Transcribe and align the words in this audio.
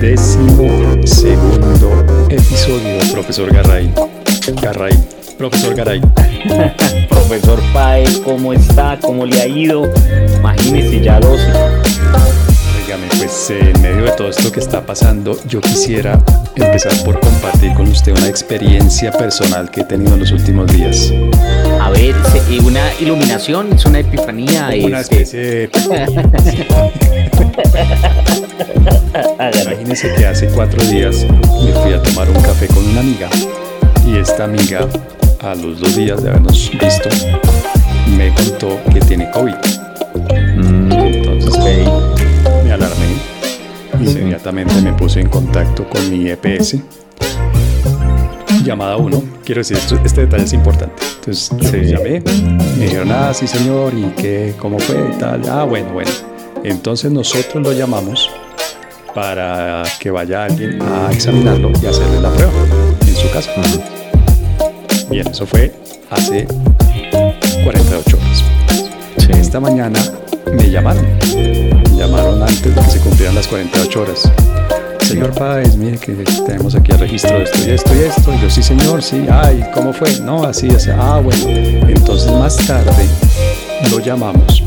Décimo 0.00 1.04
segundo 1.04 1.90
episodio, 2.30 2.98
profesor 3.12 3.52
Garray. 3.52 3.92
Garray, 4.62 4.92
profesor 5.36 5.74
Garay. 5.74 6.00
profesor 7.10 7.60
Pae, 7.74 8.04
¿cómo 8.24 8.54
está? 8.54 8.98
¿Cómo 9.02 9.26
le 9.26 9.38
ha 9.42 9.46
ido? 9.46 9.90
Imagínese 10.38 11.02
ya 11.02 11.20
12. 11.20 11.52
Dígame, 12.86 13.08
pues 13.18 13.50
en 13.50 13.82
medio 13.82 14.04
de 14.04 14.12
todo 14.12 14.28
esto 14.28 14.52
que 14.52 14.60
está 14.60 14.86
pasando, 14.86 15.36
yo 15.48 15.60
quisiera 15.60 16.22
empezar 16.54 16.92
por 17.04 17.18
compartir 17.18 17.74
con 17.74 17.88
usted 17.88 18.16
una 18.16 18.28
experiencia 18.28 19.10
personal 19.10 19.68
que 19.72 19.80
he 19.80 19.84
tenido 19.84 20.14
en 20.14 20.20
los 20.20 20.30
últimos 20.30 20.72
días. 20.72 21.12
A 21.80 21.90
ver, 21.90 22.14
eh, 22.14 22.60
una 22.64 22.94
iluminación, 23.00 23.72
es 23.72 23.84
una 23.86 23.98
epifanía. 23.98 24.68
Una 24.84 25.00
este. 25.00 25.22
especie 25.22 25.40
de... 25.40 25.68
Imagínese 29.64 30.14
que 30.14 30.24
hace 30.24 30.46
cuatro 30.50 30.80
días 30.84 31.26
me 31.64 31.72
fui 31.82 31.92
a 31.92 32.00
tomar 32.00 32.30
un 32.30 32.40
café 32.40 32.68
con 32.68 32.86
una 32.86 33.00
amiga 33.00 33.28
y 34.06 34.16
esta 34.16 34.44
amiga 34.44 34.86
a 35.40 35.56
los 35.56 35.80
dos 35.80 35.96
días 35.96 36.22
de 36.22 36.28
habernos 36.28 36.70
visto 36.70 37.08
me 38.16 38.32
contó 38.32 38.78
que 38.92 39.00
tiene 39.00 39.28
COVID. 39.32 39.56
Mm. 40.56 40.85
Inmediatamente 44.50 44.80
me 44.80 44.92
puse 44.92 45.20
en 45.20 45.28
contacto 45.28 45.88
con 45.88 46.10
mi 46.10 46.28
EPS. 46.28 46.76
Llamada 48.64 48.96
1, 48.96 49.22
quiero 49.44 49.60
decir, 49.60 49.78
este 50.04 50.22
detalle 50.22 50.44
es 50.44 50.52
importante. 50.52 51.02
Entonces 51.16 51.50
yo 51.90 51.98
llamé, 51.98 52.22
me 52.76 52.84
dijeron, 52.84 53.10
ah, 53.10 53.32
sí 53.34 53.46
señor, 53.46 53.92
¿y 53.94 54.04
qué? 54.20 54.54
¿Cómo 54.58 54.78
fue? 54.78 54.96
Y 55.14 55.18
tal. 55.18 55.42
Ah, 55.48 55.64
bueno, 55.64 55.92
bueno. 55.92 56.10
Entonces 56.62 57.10
nosotros 57.10 57.62
lo 57.62 57.72
llamamos 57.72 58.30
para 59.14 59.82
que 59.98 60.10
vaya 60.10 60.44
alguien 60.44 60.80
a 60.82 61.10
examinarlo 61.12 61.72
y 61.82 61.86
hacerle 61.86 62.20
la 62.20 62.30
prueba 62.30 62.52
en 63.00 63.16
su 63.16 63.30
casa. 63.30 63.50
Bien, 65.10 65.26
eso 65.26 65.46
fue 65.46 65.72
hace 66.10 66.46
48 67.64 68.16
horas. 68.16 68.44
Esta 69.28 69.60
mañana 69.60 69.98
me 70.52 70.70
llamaron. 70.70 71.75
Llamaron 72.06 72.40
antes 72.40 72.62
de 72.62 72.80
que 72.82 72.88
se 72.88 73.00
cumplieran 73.00 73.34
las 73.34 73.48
48 73.48 74.00
horas. 74.00 74.30
Señor 75.00 75.32
Páez, 75.34 75.74
mire 75.74 75.98
que 75.98 76.12
tenemos 76.46 76.76
aquí 76.76 76.92
el 76.92 77.00
registro 77.00 77.36
de 77.36 77.42
esto 77.42 77.58
y 77.66 77.70
esto 77.72 77.94
y 77.96 77.98
esto. 77.98 78.32
Y 78.32 78.40
yo, 78.42 78.48
sí, 78.48 78.62
señor, 78.62 79.02
sí. 79.02 79.26
Ay, 79.28 79.64
¿cómo 79.74 79.92
fue? 79.92 80.20
No, 80.20 80.44
así, 80.44 80.68
así. 80.68 80.90
Ah, 80.92 81.20
bueno. 81.20 81.48
Entonces 81.88 82.30
más 82.30 82.58
tarde 82.58 83.08
lo 83.90 83.98
llamamos 83.98 84.62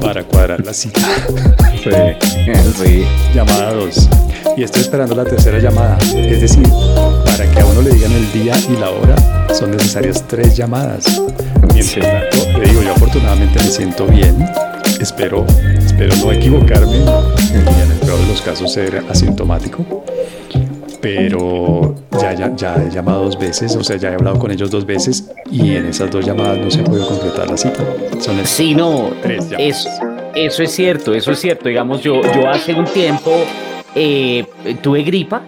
para 0.00 0.24
cuadrar 0.24 0.64
la 0.64 0.72
cita. 0.72 1.00
Sí, 1.84 1.90
sí. 2.82 3.04
Llamada 3.34 3.74
2. 3.74 4.08
Y 4.56 4.62
estoy 4.62 4.80
esperando 4.80 5.14
la 5.14 5.24
tercera 5.24 5.58
llamada. 5.58 5.98
Es 6.16 6.40
decir, 6.40 6.66
para 7.26 7.44
que 7.50 7.60
a 7.60 7.66
uno 7.66 7.82
le 7.82 7.90
digan 7.90 8.10
el 8.10 8.32
día 8.32 8.54
y 8.70 8.80
la 8.80 8.88
hora, 8.88 9.16
son 9.52 9.72
necesarias 9.72 10.24
tres 10.26 10.56
llamadas. 10.56 11.04
Mientras 11.74 12.30
tanto, 12.30 12.58
le 12.58 12.70
digo, 12.70 12.82
yo 12.82 12.92
afortunadamente 12.92 13.62
me 13.62 13.70
siento 13.70 14.06
bien. 14.06 14.48
Espero, 15.00 15.44
espero 15.78 16.14
no 16.16 16.32
equivocarme 16.32 16.96
y 16.96 17.80
en 17.82 17.90
el 17.90 17.98
peor 17.98 18.18
de 18.18 18.26
los 18.28 18.42
casos 18.42 18.72
ser 18.72 19.04
asintomático 19.08 20.04
pero 21.04 21.94
ya, 22.18 22.32
ya, 22.32 22.56
ya 22.56 22.76
he 22.76 22.90
llamado 22.90 23.24
dos 23.24 23.38
veces, 23.38 23.76
o 23.76 23.84
sea, 23.84 23.96
ya 23.96 24.10
he 24.10 24.14
hablado 24.14 24.38
con 24.38 24.50
ellos 24.50 24.70
dos 24.70 24.86
veces 24.86 25.30
y 25.50 25.76
en 25.76 25.84
esas 25.84 26.10
dos 26.10 26.24
llamadas 26.24 26.56
no 26.56 26.70
se 26.70 26.80
ha 26.80 26.84
podido 26.84 27.06
concretar 27.06 27.50
la 27.50 27.58
cita. 27.58 27.84
Son 28.20 28.34
sí, 28.46 28.74
no, 28.74 29.10
tres 29.20 29.50
llamadas. 29.50 29.86
eso 30.34 30.62
es 30.62 30.70
cierto, 30.70 31.12
eso 31.12 31.32
es 31.32 31.38
cierto. 31.38 31.68
Digamos, 31.68 32.00
yo, 32.00 32.22
yo 32.34 32.48
hace 32.48 32.72
un 32.72 32.86
tiempo 32.86 33.32
eh, 33.94 34.46
tuve 34.80 35.02
gripa, 35.02 35.42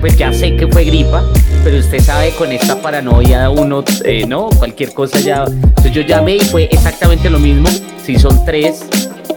pues 0.00 0.16
ya 0.16 0.32
sé 0.32 0.56
que 0.56 0.66
fue 0.66 0.84
gripa, 0.84 1.22
pero 1.62 1.78
usted 1.78 2.00
sabe 2.00 2.30
con 2.32 2.50
esta 2.52 2.80
paranoia 2.80 3.50
uno, 3.50 3.84
eh, 4.04 4.26
¿no? 4.26 4.48
Cualquier 4.48 4.92
cosa 4.94 5.20
ya. 5.20 5.44
Entonces 5.44 5.92
yo 5.92 6.02
llamé 6.02 6.36
y 6.36 6.40
fue 6.40 6.68
exactamente 6.70 7.28
lo 7.28 7.38
mismo. 7.38 7.68
Si 8.04 8.18
son 8.18 8.44
tres, 8.44 8.80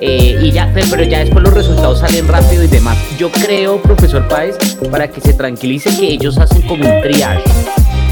eh, 0.06 0.38
y 0.41 0.52
ya, 0.52 0.69
pero 0.74 1.02
ya 1.03 1.19
después 1.19 1.41
los 1.41 1.53
resultados 1.53 2.00
salen 2.00 2.28
rápido 2.28 2.62
y 2.62 2.68
demás. 2.68 2.97
Yo 3.18 3.31
creo, 3.31 3.81
profesor 3.81 4.28
Páez, 4.28 4.58
para 4.91 5.08
que 5.08 5.22
se 5.22 5.34
tranquilice 5.34 5.97
que 5.97 6.08
ellos 6.08 6.38
hacen 6.38 6.62
como 6.64 6.84
un 6.84 7.02
triage. 7.02 7.41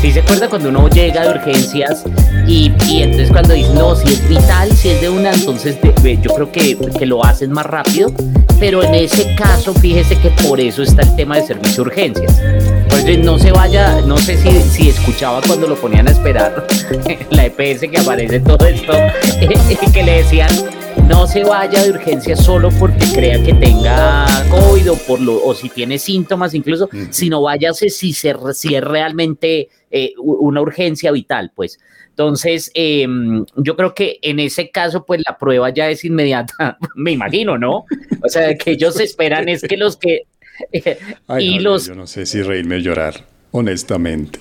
Si 0.01 0.09
se 0.13 0.21
acuerda 0.21 0.47
cuando 0.47 0.69
uno 0.69 0.87
llega 0.87 1.23
de 1.23 1.31
urgencias 1.31 2.05
y, 2.47 2.71
y, 2.87 3.03
entonces 3.03 3.29
cuando 3.29 3.53
dice 3.53 3.73
no, 3.73 3.93
si 3.97 4.07
es 4.07 4.29
vital, 4.29 4.71
si 4.71 4.87
es 4.87 5.01
de 5.01 5.09
una, 5.09 5.33
entonces 5.33 5.77
yo 6.21 6.33
creo 6.33 6.49
que, 6.49 6.77
que 6.97 7.05
lo 7.05 7.25
hacen 7.25 7.51
más 7.51 7.65
rápido. 7.65 8.13
Pero 8.57 8.83
en 8.83 8.95
ese 8.95 9.35
caso, 9.35 9.73
fíjese 9.73 10.17
que 10.17 10.29
por 10.47 10.61
eso 10.61 10.83
está 10.83 11.01
el 11.01 11.13
tema 11.17 11.35
de 11.35 11.47
servicio 11.47 11.83
de 11.83 11.89
urgencias. 11.89 12.41
Pues 12.87 13.19
no 13.19 13.37
se 13.37 13.51
vaya, 13.51 13.99
no 14.05 14.17
sé 14.17 14.37
si, 14.37 14.49
si 14.61 14.89
escuchaba 14.89 15.41
cuando 15.45 15.67
lo 15.67 15.75
ponían 15.75 16.07
a 16.07 16.11
esperar 16.11 16.65
la 17.31 17.45
EPS 17.47 17.81
que 17.91 17.97
aparece 17.99 18.39
todo 18.39 18.65
esto, 18.65 18.93
que 19.93 20.03
le 20.03 20.23
decían 20.23 20.80
no 21.11 21.27
se 21.27 21.43
vaya 21.43 21.83
de 21.83 21.89
urgencia 21.89 22.37
solo 22.37 22.69
porque 22.79 23.05
crea 23.13 23.43
que 23.43 23.53
tenga 23.53 24.25
COVID 24.49 24.91
o, 24.91 24.95
por 24.95 25.19
lo, 25.19 25.43
o 25.43 25.53
si 25.53 25.67
tiene 25.67 25.99
síntomas 25.99 26.53
incluso, 26.53 26.89
sino 27.09 27.41
váyase 27.41 27.89
si, 27.89 28.13
se, 28.13 28.33
si 28.53 28.75
es 28.75 28.81
realmente 28.83 29.67
eh, 29.89 30.13
una 30.17 30.61
urgencia 30.61 31.11
vital, 31.11 31.51
pues. 31.53 31.79
Entonces, 32.09 32.71
em, 32.73 33.45
yo 33.57 33.75
creo 33.75 33.93
que 33.93 34.19
en 34.21 34.39
ese 34.39 34.71
caso, 34.71 35.05
pues 35.05 35.21
la 35.27 35.37
prueba 35.37 35.69
ya 35.69 35.89
es 35.89 36.05
inmediata, 36.05 36.77
me 36.95 37.11
imagino, 37.11 37.57
¿no? 37.57 37.85
O 38.23 38.29
sea, 38.29 38.55
que 38.55 38.71
ellos 38.71 38.99
esperan 38.99 39.49
es 39.49 39.63
que 39.63 39.75
los 39.75 39.97
que... 39.97 40.23
y 41.39 41.59
los... 41.59 41.87
Yo 41.87 41.95
no 41.95 42.07
sé 42.07 42.25
si 42.25 42.41
reírme 42.41 42.75
o 42.75 42.79
llorar, 42.79 43.25
honestamente. 43.51 44.39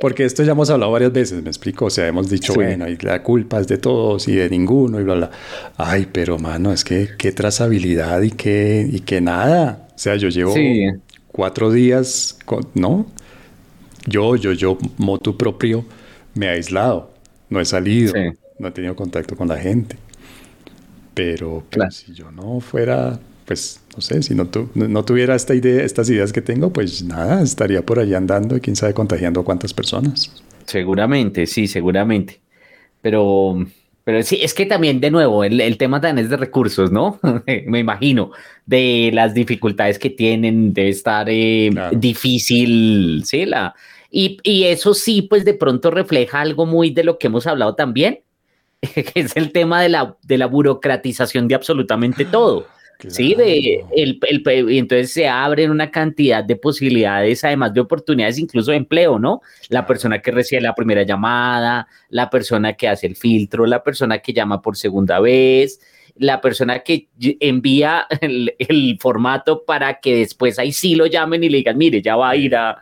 Porque 0.00 0.24
esto 0.24 0.42
ya 0.42 0.52
hemos 0.52 0.70
hablado 0.70 0.90
varias 0.90 1.12
veces, 1.12 1.42
me 1.42 1.48
explico. 1.48 1.86
O 1.86 1.90
sea, 1.90 2.06
hemos 2.06 2.28
dicho, 2.28 2.52
bueno, 2.54 2.88
y 2.88 2.96
la 2.96 3.22
culpa 3.22 3.60
es 3.60 3.68
de 3.68 3.78
todos 3.78 4.26
y 4.28 4.34
de 4.34 4.50
ninguno 4.50 5.00
y 5.00 5.04
bla, 5.04 5.14
bla. 5.14 5.30
Ay, 5.76 6.08
pero 6.12 6.38
mano, 6.38 6.72
es 6.72 6.84
que 6.84 7.10
qué 7.16 7.32
trazabilidad 7.32 8.20
y 8.22 8.30
qué, 8.32 8.88
y 8.90 9.00
qué 9.00 9.20
nada. 9.20 9.88
O 9.94 9.98
sea, 9.98 10.16
yo 10.16 10.28
llevo 10.28 10.54
cuatro 11.28 11.70
días, 11.70 12.36
con, 12.44 12.66
¿no? 12.74 13.06
Yo, 14.06 14.36
yo, 14.36 14.52
yo, 14.52 14.76
motu 14.98 15.36
propio, 15.36 15.84
me 16.34 16.46
he 16.46 16.50
aislado. 16.50 17.12
No 17.48 17.60
he 17.60 17.64
salido, 17.64 18.14
no 18.58 18.68
he 18.68 18.70
tenido 18.72 18.96
contacto 18.96 19.36
con 19.36 19.48
la 19.48 19.56
gente. 19.56 19.96
Pero 21.14 21.62
pues, 21.70 21.94
si 21.94 22.12
yo 22.12 22.32
no 22.32 22.60
fuera 22.60 23.18
pues 23.46 23.80
no 23.94 24.00
sé, 24.00 24.22
si 24.22 24.34
no, 24.34 24.48
no 24.74 25.04
tuviera 25.04 25.34
esta 25.34 25.54
idea, 25.54 25.82
estas 25.84 26.08
ideas 26.10 26.32
que 26.32 26.42
tengo, 26.42 26.72
pues 26.72 27.02
nada, 27.02 27.42
estaría 27.42 27.84
por 27.84 27.98
allá 27.98 28.16
andando 28.16 28.56
y 28.56 28.60
quién 28.60 28.76
sabe 28.76 28.94
contagiando 28.94 29.40
a 29.40 29.44
cuántas 29.44 29.72
personas. 29.72 30.30
Seguramente, 30.64 31.46
sí, 31.46 31.66
seguramente. 31.66 32.40
Pero, 33.02 33.66
pero 34.02 34.22
sí, 34.22 34.38
es 34.40 34.54
que 34.54 34.66
también, 34.66 35.00
de 35.00 35.10
nuevo, 35.10 35.44
el, 35.44 35.76
tema 35.76 36.00
también 36.00 36.24
es 36.24 36.30
de 36.30 36.36
recursos, 36.36 36.90
¿no? 36.90 37.20
Me 37.66 37.78
imagino, 37.78 38.30
de 38.66 39.10
las 39.12 39.34
dificultades 39.34 39.98
que 39.98 40.10
tienen, 40.10 40.72
de 40.72 40.88
estar 40.88 41.26
eh, 41.28 41.70
difícil, 41.92 43.22
¿sí? 43.26 43.44
La, 43.44 43.74
y, 44.10 44.38
y 44.42 44.64
eso 44.64 44.94
sí, 44.94 45.22
pues 45.22 45.44
de 45.44 45.54
pronto 45.54 45.90
refleja 45.90 46.40
algo 46.40 46.66
muy 46.66 46.90
de 46.90 47.04
lo 47.04 47.18
que 47.18 47.26
hemos 47.26 47.46
hablado 47.46 47.74
también, 47.74 48.20
que 48.80 49.12
es 49.14 49.36
el 49.36 49.52
tema 49.52 49.82
de 49.82 49.88
la, 49.88 50.16
de 50.22 50.38
la 50.38 50.46
burocratización 50.46 51.48
de 51.48 51.56
absolutamente 51.56 52.24
todo. 52.24 52.66
Sí, 53.08 53.34
de 53.34 53.84
el, 53.96 54.20
y 54.68 54.78
entonces 54.78 55.12
se 55.12 55.28
abren 55.28 55.70
una 55.70 55.90
cantidad 55.90 56.42
de 56.42 56.56
posibilidades, 56.56 57.44
además 57.44 57.74
de 57.74 57.80
oportunidades, 57.80 58.38
incluso 58.38 58.70
de 58.70 58.78
empleo, 58.78 59.18
¿no? 59.18 59.42
La 59.68 59.86
persona 59.86 60.20
que 60.20 60.30
recibe 60.30 60.60
la 60.60 60.74
primera 60.74 61.02
llamada, 61.02 61.86
la 62.08 62.30
persona 62.30 62.74
que 62.74 62.88
hace 62.88 63.06
el 63.06 63.16
filtro, 63.16 63.66
la 63.66 63.82
persona 63.82 64.18
que 64.18 64.32
llama 64.32 64.62
por 64.62 64.76
segunda 64.76 65.20
vez, 65.20 65.80
la 66.16 66.40
persona 66.40 66.80
que 66.80 67.08
envía 67.18 68.06
el, 68.20 68.98
formato 69.00 69.64
para 69.64 70.00
que 70.00 70.16
después 70.16 70.58
ahí 70.58 70.72
sí 70.72 70.94
lo 70.94 71.06
llamen 71.06 71.44
y 71.44 71.48
le 71.48 71.58
digan, 71.58 71.76
mire, 71.76 72.00
ya 72.00 72.16
va 72.16 72.30
a 72.30 72.36
ir 72.36 72.54
a, 72.56 72.80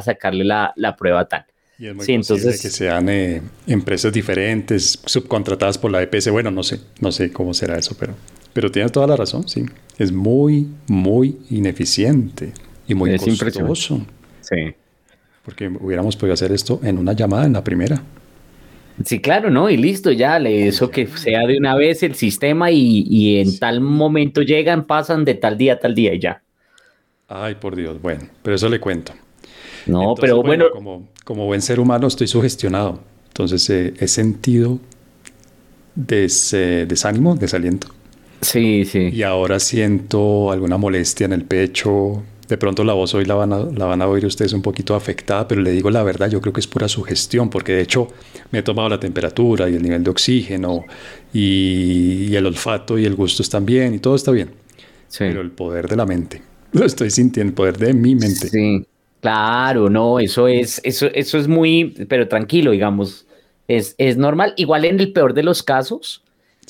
sacarle 0.00 0.44
la, 0.44 0.96
prueba 0.96 1.26
tal. 1.26 1.44
Y 1.78 1.86
es 1.86 1.94
muy 1.94 2.04
sí, 2.04 2.12
entonces, 2.12 2.60
que 2.60 2.68
sean 2.68 3.08
eh, 3.08 3.40
empresas 3.66 4.12
diferentes, 4.12 5.00
subcontratadas 5.04 5.78
por 5.78 5.90
la 5.90 6.02
EPS. 6.02 6.30
Bueno, 6.30 6.50
no 6.50 6.62
sé, 6.62 6.78
no 7.00 7.10
sé 7.10 7.32
cómo 7.32 7.54
será 7.54 7.78
eso, 7.78 7.96
pero 7.98 8.14
pero 8.52 8.70
tienes 8.70 8.92
toda 8.92 9.06
la 9.06 9.16
razón, 9.16 9.48
sí. 9.48 9.64
Es 9.98 10.12
muy, 10.12 10.66
muy 10.86 11.38
ineficiente 11.50 12.52
y 12.88 12.94
muy 12.94 13.14
es 13.14 13.22
costoso. 13.22 14.00
Sí. 14.40 14.74
Porque 15.44 15.68
hubiéramos 15.68 16.16
podido 16.16 16.34
hacer 16.34 16.52
esto 16.52 16.80
en 16.82 16.98
una 16.98 17.12
llamada 17.12 17.46
en 17.46 17.52
la 17.52 17.64
primera. 17.64 18.02
Sí, 19.04 19.20
claro, 19.20 19.50
¿no? 19.50 19.70
Y 19.70 19.76
listo, 19.76 20.10
ya, 20.12 20.36
eso 20.38 20.90
que 20.90 21.06
sea 21.06 21.46
de 21.46 21.56
una 21.56 21.74
vez 21.74 22.02
el 22.02 22.14
sistema 22.14 22.70
y, 22.70 23.38
en 23.38 23.58
tal 23.58 23.80
momento 23.80 24.42
llegan, 24.42 24.86
pasan 24.86 25.24
de 25.24 25.34
tal 25.34 25.56
día 25.56 25.74
a 25.74 25.78
tal 25.78 25.94
día 25.94 26.14
y 26.14 26.20
ya. 26.20 26.42
Ay, 27.28 27.54
por 27.54 27.76
Dios, 27.76 28.00
bueno, 28.02 28.26
pero 28.42 28.56
eso 28.56 28.68
le 28.68 28.80
cuento. 28.80 29.12
No, 29.86 30.14
pero 30.20 30.42
bueno, 30.42 30.66
Como, 30.72 31.08
como 31.24 31.46
buen 31.46 31.62
ser 31.62 31.80
humano 31.80 32.08
estoy 32.08 32.26
sugestionado. 32.26 33.00
Entonces 33.28 33.70
eh, 33.70 33.94
he 33.98 34.08
sentido 34.08 34.78
desánimo, 35.94 37.36
desaliento. 37.36 37.88
Sí, 38.40 38.84
sí. 38.84 39.10
Y 39.12 39.22
ahora 39.22 39.60
siento 39.60 40.50
alguna 40.50 40.78
molestia 40.78 41.26
en 41.26 41.32
el 41.32 41.44
pecho. 41.44 42.22
De 42.48 42.56
pronto 42.56 42.82
la 42.82 42.94
voz 42.94 43.14
hoy 43.14 43.24
la 43.24 43.34
van, 43.34 43.52
a, 43.52 43.58
la 43.58 43.84
van 43.84 44.02
a 44.02 44.08
oír 44.08 44.26
ustedes 44.26 44.52
un 44.52 44.62
poquito 44.62 44.96
afectada, 44.96 45.46
pero 45.46 45.60
le 45.60 45.70
digo 45.70 45.90
la 45.90 46.02
verdad, 46.02 46.28
yo 46.28 46.40
creo 46.40 46.52
que 46.52 46.60
es 46.60 46.66
pura 46.66 46.88
sugestión, 46.88 47.48
porque 47.48 47.72
de 47.72 47.82
hecho 47.82 48.08
me 48.50 48.58
he 48.58 48.62
tomado 48.62 48.88
la 48.88 48.98
temperatura 48.98 49.68
y 49.70 49.76
el 49.76 49.82
nivel 49.82 50.02
de 50.02 50.10
oxígeno 50.10 50.84
y, 51.32 52.34
el 52.34 52.46
olfato 52.46 52.98
y 52.98 53.04
el 53.04 53.14
gusto 53.14 53.42
están 53.42 53.66
bien 53.66 53.94
y 53.94 53.98
todo 54.00 54.16
está 54.16 54.32
bien. 54.32 54.50
Sí. 55.06 55.18
Pero 55.18 55.42
el 55.42 55.52
poder 55.52 55.86
de 55.88 55.96
la 55.96 56.06
mente, 56.06 56.42
lo 56.72 56.84
estoy 56.84 57.10
sintiendo, 57.10 57.50
el 57.50 57.54
poder 57.54 57.78
de 57.78 57.92
mi 57.92 58.16
mente. 58.16 58.48
Sí, 58.48 58.84
claro, 59.20 59.88
no, 59.88 60.18
eso 60.18 60.48
es, 60.48 60.80
eso, 60.82 61.06
eso 61.14 61.38
es 61.38 61.46
muy, 61.46 61.94
pero 62.08 62.26
tranquilo, 62.26 62.72
digamos, 62.72 63.26
es, 63.68 63.94
es 63.98 64.16
normal. 64.16 64.54
Igual 64.56 64.86
en 64.86 64.98
el 64.98 65.12
peor 65.12 65.34
de 65.34 65.44
los 65.44 65.62
casos, 65.62 66.24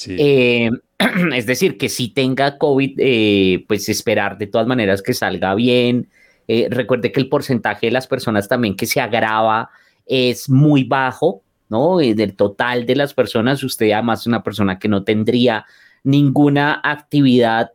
Eh, 0.08 0.70
es 1.34 1.46
decir, 1.46 1.78
que 1.78 1.88
si 1.88 2.08
tenga 2.08 2.58
COVID, 2.58 2.94
eh, 2.98 3.64
pues 3.66 3.88
esperar 3.88 4.38
de 4.38 4.46
todas 4.46 4.66
maneras 4.66 5.02
que 5.02 5.14
salga 5.14 5.54
bien. 5.54 6.08
Eh, 6.48 6.68
recuerde 6.70 7.12
que 7.12 7.20
el 7.20 7.28
porcentaje 7.28 7.86
de 7.86 7.92
las 7.92 8.06
personas 8.06 8.48
también 8.48 8.76
que 8.76 8.86
se 8.86 9.00
agrava 9.00 9.70
es 10.06 10.48
muy 10.48 10.84
bajo, 10.84 11.42
¿no? 11.68 11.98
del 11.98 12.34
total 12.34 12.86
de 12.86 12.96
las 12.96 13.14
personas, 13.14 13.62
usted 13.62 13.92
además 13.92 14.20
es 14.20 14.26
una 14.26 14.42
persona 14.42 14.78
que 14.78 14.88
no 14.88 15.04
tendría 15.04 15.64
ninguna 16.02 16.80
actividad 16.82 17.70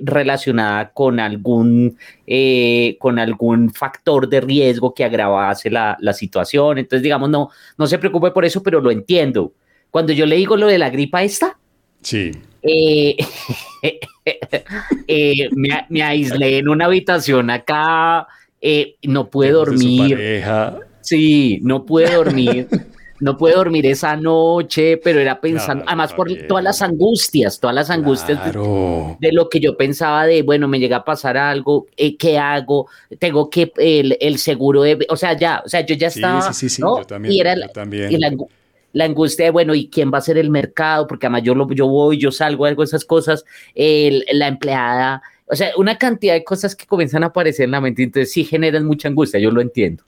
relacionada 0.00 0.92
con 0.92 1.18
algún, 1.18 1.98
con 3.00 3.18
algún 3.18 3.74
factor 3.74 4.28
de 4.28 4.40
riesgo 4.40 4.94
que 4.94 5.04
agravase 5.04 5.70
la, 5.70 5.96
la, 6.00 6.12
situación. 6.12 6.78
Entonces, 6.78 7.02
digamos, 7.02 7.28
no, 7.28 7.50
no 7.76 7.86
se 7.88 7.98
preocupe 7.98 8.30
por 8.30 8.44
eso, 8.44 8.62
pero 8.62 8.80
lo 8.80 8.92
entiendo. 8.92 9.52
Cuando 9.90 10.12
yo 10.12 10.26
le 10.26 10.36
digo 10.36 10.56
lo 10.56 10.66
de 10.66 10.78
la 10.78 10.90
gripa 10.90 11.22
esta, 11.22 11.58
sí. 12.02 12.32
Eh, 12.62 13.16
eh, 15.06 15.48
me, 15.88 16.02
aislé 16.02 16.58
en 16.58 16.68
una 16.68 16.86
habitación 16.86 17.50
acá, 17.50 18.26
eh, 18.60 18.96
no 19.04 19.30
pude 19.30 19.50
dormir. 19.52 20.42
Sí, 21.00 21.60
no 21.62 21.84
pude 21.84 22.12
dormir. 22.12 22.68
no 23.20 23.36
pude 23.38 23.54
dormir 23.54 23.86
esa 23.86 24.16
noche, 24.16 24.98
pero 24.98 25.20
era 25.20 25.40
pensando, 25.40 25.84
además 25.86 26.12
por 26.12 26.30
todas 26.46 26.62
las 26.62 26.82
angustias, 26.82 27.58
todas 27.58 27.74
las 27.74 27.88
angustias 27.88 28.38
de, 28.44 29.32
lo 29.32 29.48
que 29.48 29.60
yo 29.60 29.76
pensaba 29.76 30.26
de, 30.26 30.42
bueno, 30.42 30.68
me 30.68 30.78
llega 30.78 30.98
a 30.98 31.04
pasar 31.04 31.36
algo, 31.36 31.86
¿qué 31.96 32.38
hago? 32.38 32.88
Tengo 33.18 33.48
que, 33.48 33.72
el, 33.78 34.38
seguro 34.38 34.82
de, 34.82 35.06
o 35.08 35.16
sea, 35.16 35.34
ya, 35.34 35.62
o 35.64 35.68
sea, 35.68 35.80
yo 35.80 35.94
ya 35.94 36.08
estaba, 36.08 36.52
sí, 36.52 36.68
sí, 36.68 36.76
sí, 36.76 36.82
yo 36.82 37.04
también, 37.06 37.32
y 37.34 37.40
era 37.40 37.54
yo 37.54 37.68
también 37.68 38.10
la 38.96 39.04
angustia 39.04 39.44
de, 39.44 39.50
bueno, 39.50 39.74
¿y 39.74 39.88
quién 39.88 40.10
va 40.10 40.16
a 40.16 40.22
ser 40.22 40.38
el 40.38 40.48
mercado? 40.48 41.06
Porque 41.06 41.26
además 41.26 41.42
yo, 41.42 41.54
lo, 41.54 41.70
yo 41.70 41.86
voy, 41.86 42.16
yo 42.16 42.32
salgo, 42.32 42.64
algo 42.64 42.80
de 42.80 42.86
esas 42.86 43.04
cosas, 43.04 43.44
la 43.74 44.48
empleada, 44.48 45.20
o 45.44 45.54
sea, 45.54 45.68
una 45.76 45.98
cantidad 45.98 46.32
de 46.32 46.42
cosas 46.42 46.74
que 46.74 46.86
comienzan 46.86 47.22
a 47.22 47.26
aparecer 47.26 47.66
en 47.66 47.72
la 47.72 47.80
mente, 47.82 48.02
entonces 48.02 48.32
sí 48.32 48.42
generan 48.42 48.86
mucha 48.86 49.08
angustia, 49.08 49.38
yo 49.38 49.50
lo 49.50 49.60
entiendo. 49.60 50.02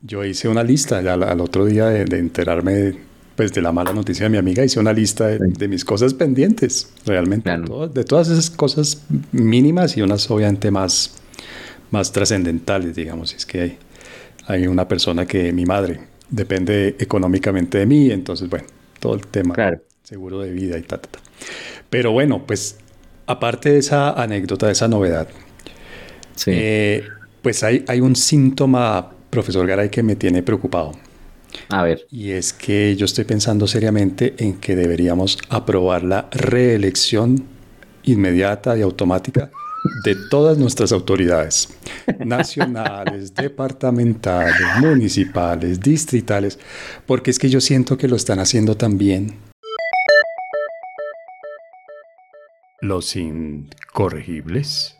Yo 0.00 0.24
hice 0.24 0.48
una 0.48 0.64
lista 0.64 0.98
al, 0.98 1.40
otro 1.40 1.66
día 1.66 1.86
de, 1.86 2.18
enterarme 2.18 2.96
pues 3.36 3.52
de 3.52 3.62
la 3.62 3.70
mala 3.70 3.92
noticia 3.92 4.24
de 4.24 4.30
mi 4.30 4.38
amiga, 4.38 4.64
hice 4.64 4.80
una 4.80 4.92
lista 4.92 5.28
de, 5.28 5.68
mis 5.68 5.84
cosas 5.84 6.12
pendientes, 6.12 6.92
realmente, 7.06 7.48
de 7.94 8.04
todas 8.04 8.28
esas 8.28 8.50
cosas 8.50 9.04
mínimas 9.30 9.96
y 9.96 10.02
unas 10.02 10.28
obviamente 10.28 10.72
más, 10.72 11.14
más 11.92 12.10
trascendentales, 12.10 12.96
digamos, 12.96 13.34
es 13.34 13.46
que 13.46 13.60
hay, 13.60 13.78
hay 14.48 14.66
una 14.66 14.88
persona 14.88 15.26
que 15.26 15.52
mi 15.52 15.64
madre, 15.64 16.11
depende 16.32 16.96
económicamente 16.98 17.78
de 17.78 17.86
mí, 17.86 18.10
entonces, 18.10 18.48
bueno, 18.48 18.66
todo 18.98 19.14
el 19.14 19.26
tema 19.28 19.54
seguro 20.02 20.40
de 20.40 20.50
vida 20.50 20.76
y 20.78 20.82
tal, 20.82 21.00
ta, 21.00 21.08
ta. 21.08 21.18
Pero 21.88 22.10
bueno, 22.10 22.44
pues 22.46 22.78
aparte 23.26 23.70
de 23.70 23.78
esa 23.78 24.10
anécdota, 24.10 24.66
de 24.66 24.72
esa 24.72 24.88
novedad, 24.88 25.28
eh, 26.46 27.04
pues 27.40 27.62
hay, 27.62 27.84
hay 27.86 28.00
un 28.00 28.16
síntoma, 28.16 29.12
profesor 29.30 29.66
Garay, 29.66 29.90
que 29.90 30.02
me 30.02 30.16
tiene 30.16 30.42
preocupado. 30.42 30.92
A 31.68 31.82
ver. 31.82 32.06
Y 32.10 32.30
es 32.30 32.52
que 32.52 32.96
yo 32.96 33.04
estoy 33.04 33.24
pensando 33.24 33.66
seriamente 33.66 34.34
en 34.38 34.54
que 34.54 34.74
deberíamos 34.74 35.38
aprobar 35.50 36.02
la 36.02 36.28
reelección 36.32 37.44
inmediata 38.04 38.76
y 38.76 38.82
automática 38.82 39.50
de 40.04 40.14
todas 40.14 40.58
nuestras 40.58 40.92
autoridades, 40.92 41.68
nacionales, 42.24 43.34
departamentales, 43.36 44.66
municipales, 44.80 45.80
distritales, 45.80 46.58
porque 47.06 47.30
es 47.30 47.38
que 47.38 47.48
yo 47.48 47.60
siento 47.60 47.96
que 47.96 48.08
lo 48.08 48.16
están 48.16 48.38
haciendo 48.38 48.76
también. 48.76 49.38
Los 52.80 53.14
incorregibles. 53.16 54.98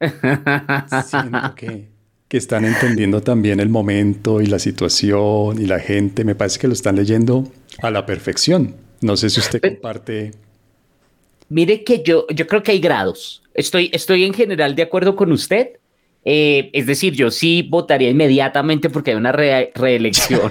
Siento 0.00 1.54
que, 1.54 1.88
que 2.28 2.36
están 2.36 2.64
entendiendo 2.64 3.22
también 3.22 3.60
el 3.60 3.68
momento 3.68 4.40
y 4.40 4.46
la 4.46 4.58
situación 4.58 5.60
y 5.60 5.66
la 5.66 5.78
gente. 5.78 6.24
Me 6.24 6.34
parece 6.34 6.58
que 6.58 6.68
lo 6.68 6.72
están 6.72 6.96
leyendo 6.96 7.50
a 7.82 7.90
la 7.90 8.06
perfección. 8.06 8.76
No 9.02 9.16
sé 9.16 9.28
si 9.28 9.40
usted 9.40 9.60
comparte 9.60 10.32
Mire 11.48 11.84
que 11.84 12.02
yo, 12.02 12.26
yo 12.28 12.46
creo 12.46 12.62
que 12.62 12.72
hay 12.72 12.80
grados. 12.80 13.42
Estoy, 13.54 13.90
estoy 13.92 14.24
en 14.24 14.34
general 14.34 14.74
de 14.74 14.82
acuerdo 14.82 15.16
con 15.16 15.32
usted. 15.32 15.78
Eh, 16.28 16.70
es 16.72 16.86
decir, 16.86 17.14
yo 17.14 17.30
sí 17.30 17.62
votaría 17.62 18.10
inmediatamente 18.10 18.90
porque 18.90 19.12
hay 19.12 19.16
una 19.16 19.30
reelección 19.30 20.50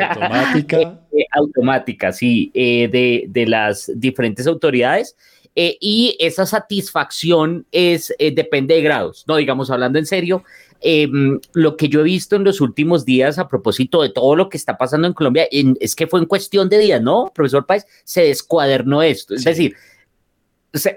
automática. 0.00 0.98
Eh, 1.12 1.26
automática, 1.30 2.10
sí, 2.10 2.50
eh, 2.54 2.88
de, 2.88 3.26
de, 3.28 3.46
las 3.46 3.92
diferentes 3.94 4.46
autoridades. 4.46 5.14
y 5.54 6.16
esa 6.18 6.46
satisfacción 6.46 7.66
es, 7.70 8.14
depende 8.18 8.76
de 8.76 8.80
grados, 8.80 9.24
no 9.28 9.36
digamos 9.36 9.70
hablando 9.70 9.98
en 9.98 10.06
serio, 10.06 10.42
Em, 10.86 11.40
lo 11.54 11.78
que 11.78 11.88
yo 11.88 12.00
he 12.00 12.04
visto 12.04 12.36
en 12.36 12.44
los 12.44 12.60
últimos 12.60 13.06
días 13.06 13.38
a 13.38 13.48
propósito 13.48 14.02
de 14.02 14.10
todo 14.10 14.36
lo 14.36 14.50
que 14.50 14.58
está 14.58 14.76
pasando 14.76 15.06
en 15.06 15.14
Colombia 15.14 15.48
es 15.50 15.96
que 15.96 16.06
fue 16.06 16.20
en 16.20 16.26
cuestión 16.26 16.68
de 16.68 16.78
días, 16.78 17.00
¿no? 17.00 17.32
Profesor 17.34 17.64
Páez, 17.64 17.86
se 18.04 18.24
descuadernó 18.24 19.02
esto. 19.02 19.34
Es 19.34 19.44
decir, 19.44 19.74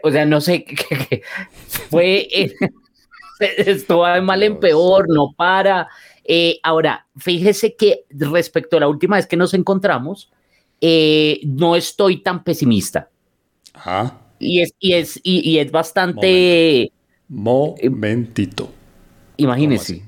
o 0.04 0.12
sea, 0.12 0.26
no 0.26 0.42
sé, 0.42 0.66
fue, 1.90 2.28
eh, 2.32 2.54
esto 3.40 4.00
va 4.00 4.16
de 4.16 4.22
mal 4.22 4.44
en 4.44 4.60
peor, 4.60 5.06
no 5.08 5.34
para. 5.38 5.88
Eh, 6.26 6.60
ahora, 6.64 7.08
fíjese 7.16 7.76
que 7.76 8.04
respecto 8.10 8.76
a 8.76 8.82
la 8.82 8.90
última 8.90 9.16
vez 9.16 9.26
que 9.26 9.38
nos 9.38 9.54
encontramos, 9.54 10.30
eh, 10.82 11.40
no 11.46 11.78
estoy 11.78 12.18
tan 12.18 12.44
pesimista. 12.44 13.10
Ajá. 13.74 14.20
Y 14.38 14.60
es, 14.60 14.74
y 14.80 14.94
es, 14.96 15.20
y, 15.24 15.60
es 15.60 15.72
bastante... 15.72 16.92
Momentito. 17.30 18.70
Imagínese. 19.38 20.04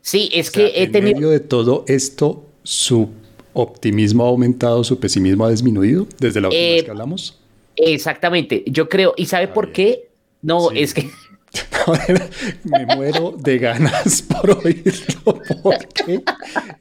Sí, 0.00 0.30
es 0.32 0.50
que 0.50 0.72
he 0.74 0.88
tenido. 0.88 1.10
En 1.10 1.16
medio 1.16 1.30
de 1.30 1.40
todo 1.40 1.84
esto, 1.86 2.44
su 2.62 3.10
optimismo 3.52 4.24
ha 4.24 4.28
aumentado, 4.28 4.84
su 4.84 4.98
pesimismo 4.98 5.44
ha 5.44 5.50
disminuido 5.50 6.06
desde 6.18 6.40
la 6.40 6.48
última 6.48 6.62
vez 6.62 6.82
que 6.82 6.86
eh, 6.86 6.90
hablamos. 6.90 7.38
Exactamente. 7.76 8.64
Yo 8.66 8.88
creo, 8.88 9.14
¿y 9.16 9.26
sabe 9.26 9.48
por 9.48 9.72
qué? 9.72 10.08
No, 10.42 10.70
es 10.70 10.94
que. 10.94 11.08
me 12.64 12.86
muero 12.94 13.34
de 13.38 13.58
ganas 13.58 14.22
por 14.28 14.50
oírlo 14.50 15.40
porque 15.62 16.22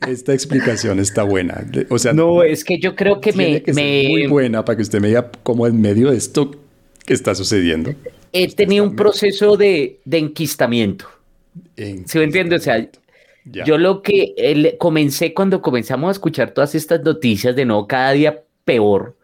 esta 0.07 0.33
explicación 0.33 0.99
está 0.99 1.23
buena. 1.23 1.65
O 1.89 1.97
sea, 1.97 2.13
no, 2.13 2.43
es 2.43 2.63
que 2.63 2.77
yo 2.77 2.95
creo 2.95 3.21
que 3.21 3.31
me, 3.31 3.63
muy 4.07 4.27
buena 4.27 4.65
para 4.65 4.75
que 4.75 4.81
usted 4.81 4.99
me 4.99 5.07
diga 5.07 5.31
cómo 5.43 5.67
en 5.67 5.79
medio 5.79 6.11
de 6.11 6.17
esto 6.17 6.51
que 7.05 7.13
está 7.13 7.33
sucediendo. 7.33 7.93
He 8.33 8.53
tenido 8.53 8.83
un 8.83 8.95
proceso 8.95 9.55
de, 9.55 9.99
de 10.03 10.17
enquistamiento. 10.17 11.07
¿Sí 11.75 12.17
me 12.17 12.23
entiende? 12.23 12.55
O 12.55 12.59
sea, 12.59 12.87
yo 13.45 13.77
lo 13.77 14.01
que 14.01 14.75
comencé 14.77 15.33
cuando 15.33 15.61
comenzamos 15.61 16.09
a 16.09 16.11
escuchar 16.11 16.51
todas 16.51 16.75
estas 16.75 17.01
noticias 17.03 17.55
de 17.55 17.65
no 17.65 17.87
cada 17.87 18.11
día 18.11 18.43
peor, 18.65 19.15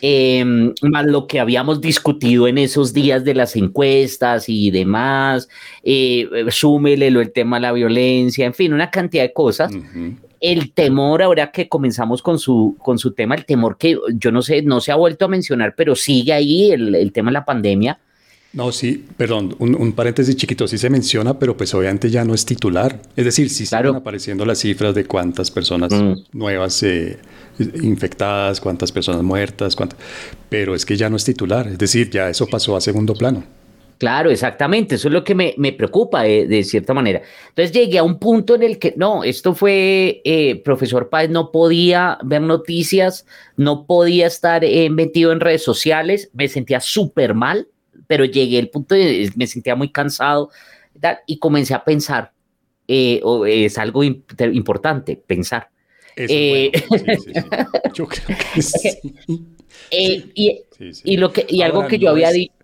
em, 0.00 0.72
más 0.82 1.06
lo 1.06 1.26
que 1.26 1.40
habíamos 1.40 1.80
discutido 1.80 2.46
en 2.46 2.58
esos 2.58 2.92
días 2.92 3.24
de 3.24 3.34
las 3.34 3.56
encuestas 3.56 4.48
y 4.48 4.70
demás, 4.70 5.48
eh, 5.82 6.28
súmele 6.50 7.08
el 7.08 7.32
tema 7.32 7.56
de 7.56 7.62
la 7.62 7.72
violencia, 7.72 8.46
en 8.46 8.54
fin, 8.54 8.72
una 8.72 8.90
cantidad 8.90 9.24
de 9.24 9.32
cosas. 9.32 9.72
El 10.40 10.72
temor, 10.72 11.22
ahora 11.22 11.50
que 11.50 11.68
comenzamos 11.68 12.20
con 12.20 12.38
su, 12.38 12.76
con 12.78 12.98
su 12.98 13.12
tema, 13.12 13.34
el 13.34 13.46
temor 13.46 13.78
que 13.78 13.98
yo 14.14 14.30
no 14.30 14.42
sé, 14.42 14.62
no 14.62 14.80
se 14.80 14.92
ha 14.92 14.96
vuelto 14.96 15.24
a 15.24 15.28
mencionar, 15.28 15.74
pero 15.74 15.96
sigue 15.96 16.32
ahí 16.32 16.70
el, 16.70 16.94
el 16.94 17.12
tema 17.12 17.30
de 17.30 17.34
la 17.34 17.44
pandemia 17.44 17.98
no, 18.54 18.70
sí, 18.70 19.04
perdón, 19.16 19.56
un, 19.58 19.92
paréntesis 19.92 20.36
chiquito, 20.36 20.68
sí 20.68 20.78
se 20.78 20.88
menciona, 20.88 21.38
pero 21.38 21.56
pues 21.56 21.74
obviamente 21.74 22.08
ya 22.08 22.24
no 22.24 22.34
es 22.34 22.46
titular. 22.46 23.00
Es 23.16 23.24
decir, 23.24 23.50
sí 23.50 23.64
están 23.64 23.86
apareciendo 23.86 24.46
las 24.46 24.58
cifras 24.58 24.94
de 24.94 25.04
cuántas 25.06 25.50
personas 25.50 25.92
mm. 25.92 26.14
nuevas 26.32 26.82
eh, 26.84 27.18
infectadas, 27.82 28.60
cuántas 28.60 28.92
personas 28.92 29.22
muertas, 29.22 29.74
cuántas, 29.74 29.98
pero 30.48 30.74
es 30.74 30.86
que 30.86 30.96
ya 30.96 31.10
no 31.10 31.16
es 31.16 31.24
titular. 31.24 31.66
Es 31.66 31.78
decir, 31.78 32.10
ya 32.10 32.28
eso 32.28 32.46
pasó 32.46 32.76
a 32.76 32.80
segundo 32.80 33.14
plano. 33.14 33.42
Claro, 33.98 34.30
exactamente. 34.30 34.96
Eso 34.96 35.08
es 35.08 35.14
lo 35.14 35.24
que 35.24 35.34
me, 35.34 35.72
preocupa 35.72 36.22
de, 36.22 36.64
cierta 36.64 36.94
manera. 36.94 37.22
Entonces 37.48 37.72
llegué 37.72 37.98
a 37.98 38.02
un 38.02 38.18
punto 38.18 38.54
en 38.54 38.62
el 38.62 38.78
que, 38.78 38.94
no, 38.96 39.24
esto 39.24 39.54
fue, 39.54 40.20
eh, 40.24 40.60
profesor 40.64 41.08
Páez 41.08 41.30
no 41.30 41.50
podía 41.50 42.18
ver 42.22 42.42
noticias, 42.42 43.26
no 43.56 43.86
podía 43.86 44.26
estar 44.26 44.64
eh, 44.64 44.90
metido 44.90 45.32
en 45.32 45.40
redes 45.40 45.62
sociales, 45.62 46.30
me 46.34 46.48
sentía 46.48 46.80
súper 46.80 47.34
mal, 47.34 47.68
pero 48.06 48.24
llegué 48.24 48.58
al 48.58 48.68
punto 48.68 48.94
de, 48.94 49.30
me 49.36 49.46
sentía 49.46 49.74
muy 49.74 49.90
cansado 49.90 50.50
y, 51.26 51.38
comencé 51.38 51.74
a 51.74 51.84
pensar, 51.84 52.32
eh, 52.88 53.20
es 53.46 53.78
algo 53.78 54.02
importante, 54.02 55.16
pensar. 55.16 55.70
Yo 56.16 58.06
creo 58.06 58.38
que 58.54 58.62
sí. 58.62 59.14
y, 59.90 61.16
lo 61.16 61.32
que, 61.32 61.44
y 61.48 61.62
algo 61.62 61.88
que 61.88 61.98
yo 61.98 62.10
había 62.10 62.30
dicho 62.30 62.54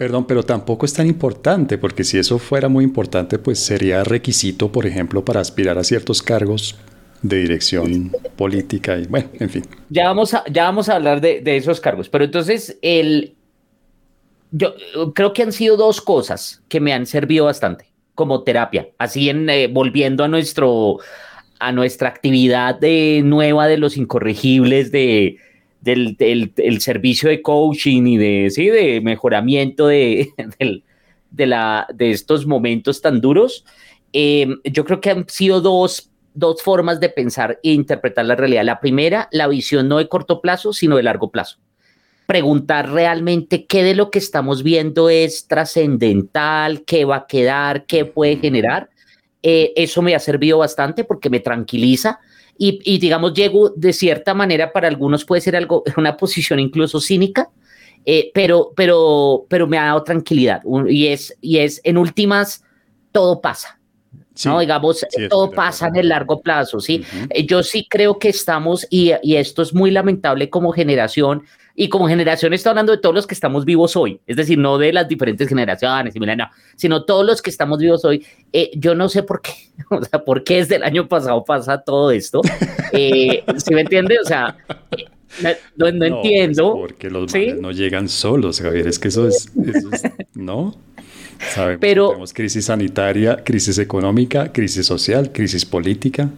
Perdón, 0.00 0.26
pero 0.26 0.42
tampoco 0.42 0.86
es 0.86 0.94
tan 0.94 1.06
importante, 1.06 1.76
porque 1.76 2.04
si 2.04 2.16
eso 2.16 2.38
fuera 2.38 2.70
muy 2.70 2.84
importante, 2.84 3.38
pues 3.38 3.58
sería 3.58 4.02
requisito, 4.02 4.72
por 4.72 4.86
ejemplo, 4.86 5.26
para 5.26 5.40
aspirar 5.40 5.76
a 5.76 5.84
ciertos 5.84 6.22
cargos 6.22 6.78
de 7.20 7.42
dirección 7.42 8.10
política 8.34 8.96
y 8.96 9.04
bueno, 9.04 9.28
en 9.38 9.50
fin. 9.50 9.62
Ya 9.90 10.06
vamos 10.06 10.32
a, 10.32 10.42
ya 10.50 10.64
vamos 10.64 10.88
a 10.88 10.96
hablar 10.96 11.20
de, 11.20 11.42
esos 11.44 11.82
cargos, 11.82 12.08
pero 12.08 12.24
entonces 12.24 12.78
el, 12.80 13.34
yo 14.52 14.74
creo 15.14 15.32
que 15.32 15.42
han 15.42 15.52
sido 15.52 15.76
dos 15.76 16.00
cosas 16.00 16.62
que 16.68 16.80
me 16.80 16.92
han 16.92 17.06
servido 17.06 17.46
bastante 17.46 17.86
como 18.14 18.42
terapia, 18.42 18.88
así 18.98 19.28
en 19.28 19.48
eh, 19.48 19.68
volviendo 19.68 20.24
a 20.24 20.28
nuestro 20.28 20.98
a 21.58 21.72
nuestra 21.72 22.08
actividad 22.08 22.74
de, 22.78 23.22
nueva 23.24 23.66
de 23.66 23.78
los 23.78 23.96
incorregibles 23.96 24.90
de 24.90 25.36
del, 25.80 26.16
del, 26.16 26.80
servicio 26.80 27.28
de 27.28 27.42
coaching 27.42 28.06
y 28.06 28.18
de, 28.18 28.50
sí, 28.50 28.68
de 28.68 29.00
mejoramiento 29.00 29.86
de, 29.86 30.28
de, 31.30 31.46
la, 31.46 31.86
de 31.94 32.10
estos 32.10 32.46
momentos 32.46 33.00
tan 33.00 33.20
duros, 33.20 33.64
eh, 34.12 34.48
yo 34.64 34.84
creo 34.84 35.00
que 35.00 35.10
han 35.10 35.28
sido 35.28 35.60
dos, 35.60 36.10
dos 36.34 36.62
formas 36.62 37.00
de 37.00 37.08
pensar 37.08 37.58
e 37.62 37.72
interpretar 37.72 38.26
la 38.26 38.36
realidad. 38.36 38.64
La 38.64 38.80
primera, 38.80 39.28
la 39.32 39.48
visión 39.48 39.88
no 39.88 39.98
de 39.98 40.08
corto 40.08 40.40
plazo, 40.40 40.72
sino 40.72 40.96
de 40.96 41.02
largo 41.02 41.30
plazo. 41.30 41.58
Preguntar 42.30 42.92
realmente 42.92 43.66
qué 43.66 43.82
de 43.82 43.96
lo 43.96 44.08
que 44.08 44.20
estamos 44.20 44.62
viendo 44.62 45.10
es 45.10 45.48
trascendental, 45.48 46.84
qué 46.84 47.04
va 47.04 47.16
a 47.16 47.26
quedar, 47.26 47.86
qué 47.86 48.04
puede 48.04 48.36
generar. 48.36 48.88
Eh, 49.42 49.72
eso 49.74 50.00
me 50.00 50.14
ha 50.14 50.20
servido 50.20 50.58
bastante 50.58 51.02
porque 51.02 51.28
me 51.28 51.40
tranquiliza 51.40 52.20
y, 52.56 52.98
digamos, 52.98 53.34
llego 53.34 53.70
de 53.70 53.92
cierta 53.92 54.32
manera, 54.32 54.72
para 54.72 54.86
algunos 54.86 55.24
puede 55.24 55.40
ser 55.40 55.56
algo, 55.56 55.82
una 55.96 56.16
posición 56.16 56.60
incluso 56.60 57.00
cínica, 57.00 57.50
eh, 58.04 58.30
pero, 58.32 58.70
pero, 58.76 59.44
pero 59.48 59.66
me 59.66 59.76
ha 59.76 59.86
dado 59.86 60.04
tranquilidad. 60.04 60.62
Y 60.86 61.08
es, 61.08 61.36
y 61.40 61.58
es, 61.58 61.80
en 61.82 61.98
últimas, 61.98 62.62
todo 63.10 63.40
pasa. 63.40 63.80
¿no? 64.44 64.60
Digamos, 64.60 65.04
todo 65.28 65.50
pasa 65.50 65.88
en 65.88 65.96
el 65.96 66.08
largo 66.10 66.40
plazo, 66.40 66.78
¿sí? 66.78 67.04
Eh, 67.30 67.44
yo 67.44 67.64
sí 67.64 67.88
creo 67.90 68.20
que 68.20 68.28
estamos, 68.28 68.86
y, 68.88 69.12
y, 69.20 69.34
esto 69.34 69.62
es 69.62 69.74
muy 69.74 69.90
lamentable 69.90 70.48
como 70.48 70.70
generación, 70.70 71.42
y 71.80 71.88
como 71.88 72.06
generación 72.08 72.52
está 72.52 72.68
hablando 72.68 72.92
de 72.92 72.98
todos 72.98 73.14
los 73.14 73.26
que 73.26 73.32
estamos 73.32 73.64
vivos 73.64 73.96
hoy, 73.96 74.20
es 74.26 74.36
decir, 74.36 74.58
no 74.58 74.76
de 74.76 74.92
las 74.92 75.08
diferentes 75.08 75.48
generaciones, 75.48 76.14
no, 76.14 76.50
sino 76.76 77.06
todos 77.06 77.24
los 77.24 77.40
que 77.40 77.48
estamos 77.48 77.78
vivos 77.78 78.04
hoy. 78.04 78.22
Eh, 78.52 78.70
yo 78.74 78.94
no 78.94 79.08
sé 79.08 79.22
por 79.22 79.40
qué, 79.40 79.52
o 79.90 80.04
sea, 80.04 80.22
por 80.22 80.44
qué 80.44 80.56
desde 80.56 80.76
el 80.76 80.82
año 80.82 81.08
pasado 81.08 81.42
pasa 81.42 81.80
todo 81.80 82.10
esto. 82.10 82.42
Eh, 82.92 83.44
¿Sí 83.56 83.72
me 83.72 83.80
entiende? 83.80 84.18
O 84.20 84.26
sea, 84.26 84.58
eh, 84.90 85.56
no, 85.76 85.86
entiendo. 85.86 86.74
porque 86.74 87.08
los 87.08 87.32
¿sí? 87.32 87.54
no 87.58 87.70
llegan 87.70 88.10
solos, 88.10 88.60
Javier, 88.60 88.86
es 88.86 88.98
que 88.98 89.08
eso 89.08 89.26
es, 89.26 89.50
eso 89.64 89.88
es 89.90 90.02
¿no? 90.34 90.76
Sabemos 91.54 91.80
Pero, 91.80 92.08
tenemos 92.08 92.34
crisis 92.34 92.66
sanitaria, 92.66 93.36
crisis 93.42 93.78
económica, 93.78 94.52
crisis 94.52 94.84
social, 94.84 95.32
crisis 95.32 95.64
política 95.64 96.28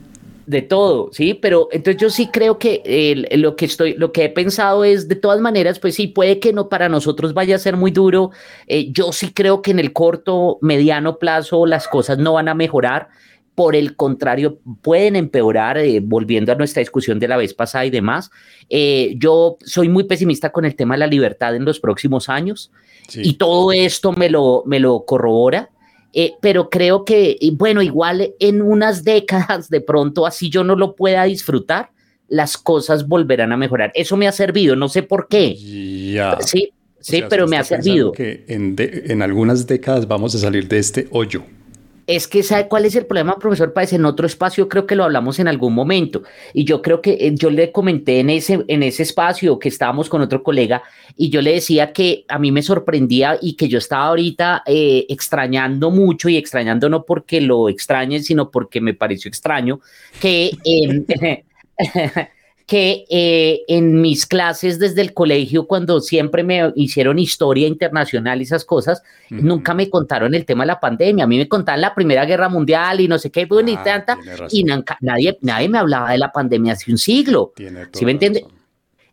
de 0.47 0.63
todo, 0.63 1.11
sí, 1.13 1.35
pero 1.35 1.69
entonces 1.71 2.01
yo 2.01 2.11
sí 2.11 2.29
creo 2.33 2.59
que 2.59 3.27
lo 3.37 3.57
que 3.57 3.65
estoy, 3.65 3.95
lo 3.95 4.13
que 4.13 4.25
he 4.25 4.29
pensado 4.29 4.85
es, 4.85 5.09
de 5.09 5.17
todas 5.17 5.41
maneras, 5.41 5.79
pues 5.79 5.95
sí, 5.95 6.09
puede 6.09 6.41
que 6.41 6.53
no 6.53 6.69
para 6.69 6.89
nosotros 6.89 7.35
vaya 7.35 7.57
a 7.57 7.59
ser 7.59 7.77
muy 7.77 7.91
duro. 7.91 8.31
Eh, 8.67 8.91
yo 8.93 9.13
sí 9.13 9.33
creo 9.33 9.63
que 9.63 9.71
en 9.71 9.79
el 9.79 9.93
corto, 9.93 10.59
mediano 10.61 11.19
plazo 11.19 11.67
las 11.67 11.89
cosas 11.89 12.19
no 12.19 12.35
van 12.35 12.49
a 12.49 12.55
mejorar. 12.55 13.09
Por 13.55 13.77
el 13.77 13.97
contrario, 13.97 14.59
pueden 14.81 15.15
empeorar, 15.15 15.77
eh, 15.77 16.01
volviendo 16.03 16.53
a 16.53 16.55
nuestra 16.55 16.81
discusión 16.81 17.19
de 17.19 17.29
la 17.29 17.37
vez 17.37 17.53
pasada 17.53 17.85
y 17.85 17.91
demás. 17.91 18.31
Eh, 18.71 19.15
yo 19.19 19.59
soy 19.65 19.89
muy 19.89 20.05
pesimista 20.05 20.51
con 20.51 20.65
el 20.65 20.75
tema 20.75 20.95
de 20.95 21.01
la 21.01 21.07
libertad 21.07 21.55
en 21.55 21.65
los 21.65 21.79
próximos 21.79 22.29
años 22.29 22.73
y 23.15 23.35
todo 23.35 23.73
esto 23.73 24.13
me 24.13 24.31
lo, 24.31 24.63
me 24.67 24.81
lo 24.81 25.05
corrobora. 25.05 25.71
Eh, 26.12 26.35
pero 26.40 26.69
creo 26.69 27.04
que, 27.04 27.38
bueno, 27.54 27.81
igual 27.83 28.35
en 28.38 28.61
unas 28.61 29.02
décadas 29.04 29.71
de 29.71 29.81
pronto, 29.81 30.26
así 30.26 30.50
yo 30.50 30.62
no 30.62 30.76
lo 30.76 30.95
pueda 30.95 31.25
disfrutar, 31.25 31.90
las 32.28 32.57
cosas 32.57 33.09
volverán 33.09 33.52
a 33.52 33.57
mejorar. 33.57 33.92
Eso 33.95 34.16
me 34.16 34.26
ha 34.26 34.33
servido, 34.33 34.76
no 34.76 34.88
sé 34.88 35.02
por 35.02 35.28
qué. 35.28 35.54
Sí, 35.57 36.73
sí, 37.00 37.23
pero 37.28 37.47
me 37.47 37.57
ha 37.57 37.64
servido. 37.64 38.12
Que 38.12 38.45
en, 38.49 38.75
en 38.78 39.23
algunas 39.23 39.66
décadas 39.66 40.07
vamos 40.07 40.35
a 40.35 40.38
salir 40.38 40.69
de 40.69 40.78
este 40.78 41.09
hoyo. 41.11 41.42
Es 42.07 42.27
que, 42.27 42.43
¿sabe 42.43 42.69
cuál 42.69 42.85
es 42.85 42.97
el 42.97 43.07
problema, 43.07 43.39
profesor 43.39 43.73
Páez? 43.73 43.93
En 43.93 44.05
otro 44.05 44.27
espacio 44.27 44.69
creo 44.69 44.87
que 44.87 44.97
lo 44.97 45.05
hablamos 45.05 45.39
en 45.39 45.49
algún 45.49 45.75
momento. 45.75 46.23
Y 46.53 46.65
yo 46.65 46.83
creo 46.83 47.01
que 47.01 47.13
eh, 47.13 47.33
yo 47.35 47.51
le 47.51 47.71
comenté 47.71 48.21
en 48.21 48.31
ese, 48.31 48.65
en 48.67 48.83
ese 48.83 49.05
espacio 49.05 49.59
que 49.59 49.69
estábamos 49.69 50.09
con 50.09 50.21
otro 50.21 50.43
colega 50.43 50.83
y 51.17 51.31
yo 51.31 51.41
le 51.43 51.53
decía 51.53 51.93
que 51.93 52.25
a 52.29 52.39
mí 52.39 52.51
me 52.51 52.63
sorprendía 52.63 53.39
y 53.41 53.55
que 53.55 53.69
yo 53.69 53.79
estaba 53.79 54.07
ahorita 54.07 54.63
eh, 54.67 55.07
extrañando 55.09 55.91
mucho 55.91 56.29
y 56.29 56.37
extrañando 56.37 56.89
no 56.89 57.05
porque 57.05 57.41
lo 57.41 57.69
extrañe, 57.69 58.21
sino 58.21 58.51
porque 58.51 58.81
me 58.81 58.95
pareció 58.95 59.29
extraño 59.29 59.81
que... 60.21 60.51
que 62.73 63.05
eh, 63.11 63.64
en 63.69 64.00
mis 64.00 64.25
clases 64.25 64.79
desde 64.79 65.02
el 65.02 65.12
colegio, 65.12 65.67
cuando 65.67 66.00
siempre 66.00 66.43
me 66.43 66.73
hicieron 66.75 67.19
historia 67.19 67.69
internacional 67.69 68.41
y 68.41 68.45
esas 68.45 68.64
cosas, 68.64 69.02
nunca 69.29 69.75
me 69.75 69.91
contaron 69.91 70.35
el 70.35 70.47
tema 70.47 70.62
de 70.62 70.69
la 70.69 70.81
pandemia. 70.81 71.25
A 71.25 71.26
mí 71.26 71.37
me 71.37 71.50
contaban 71.50 71.83
la 71.83 71.95
Primera 71.95 72.25
Guerra 72.25 72.49
Mundial 72.49 73.02
y 73.02 73.09
no 73.09 73.19
sé 73.19 73.31
qué, 73.31 73.43
y 73.43 73.75
ah, 73.75 73.83
tanta, 73.85 74.17
y 74.50 74.64
nadie, 75.02 75.37
nadie 75.43 75.69
me 75.69 75.76
hablaba 75.76 76.12
de 76.12 76.17
la 76.17 76.33
pandemia 76.33 76.73
hace 76.73 76.91
un 76.91 76.97
siglo. 76.97 77.52
¿Sí 77.93 78.07
me 78.07 78.12
entiende? 78.12 78.47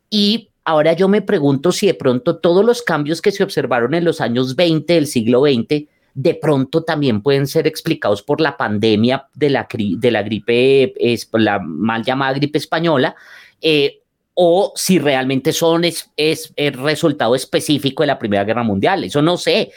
Y 0.10 0.48
ahora 0.64 0.94
yo 0.94 1.10
me 1.10 1.22
pregunto 1.22 1.74
si 1.74 1.88
de 1.88 1.96
pronto 1.96 2.38
todos 2.38 2.64
los 2.64 2.82
cambios 2.82 3.22
que 3.22 3.34
se 3.34 3.44
observaron 3.44 3.94
en 3.94 4.06
los 4.06 4.22
años 4.22 4.56
20 4.56 4.94
del 4.94 5.06
siglo 5.06 5.42
XX, 5.42 5.86
de 6.14 6.34
pronto 6.36 6.84
también 6.86 7.22
pueden 7.22 7.46
ser 7.46 7.68
explicados 7.68 8.24
por 8.24 8.40
la 8.40 8.56
pandemia 8.56 9.28
de 9.34 9.50
la, 9.50 9.68
de 9.70 10.12
la 10.12 10.24
gripe, 10.24 10.94
es, 10.98 11.30
la 11.34 11.60
mal 11.60 12.06
llamada 12.06 12.32
gripe 12.36 12.58
española, 12.58 13.18
eh, 13.62 14.00
o 14.42 14.72
si 14.76 15.00
realmente 15.00 15.52
son 15.52 15.84
es, 15.84 16.10
es, 16.16 16.54
el 16.56 16.74
resultado 16.74 17.36
específico 17.36 18.04
de 18.04 18.08
la 18.08 18.18
Primera 18.18 18.46
Guerra 18.46 18.64
Mundial. 18.64 19.04
Eso 19.04 19.22
no 19.22 19.38
sé. 19.38 19.72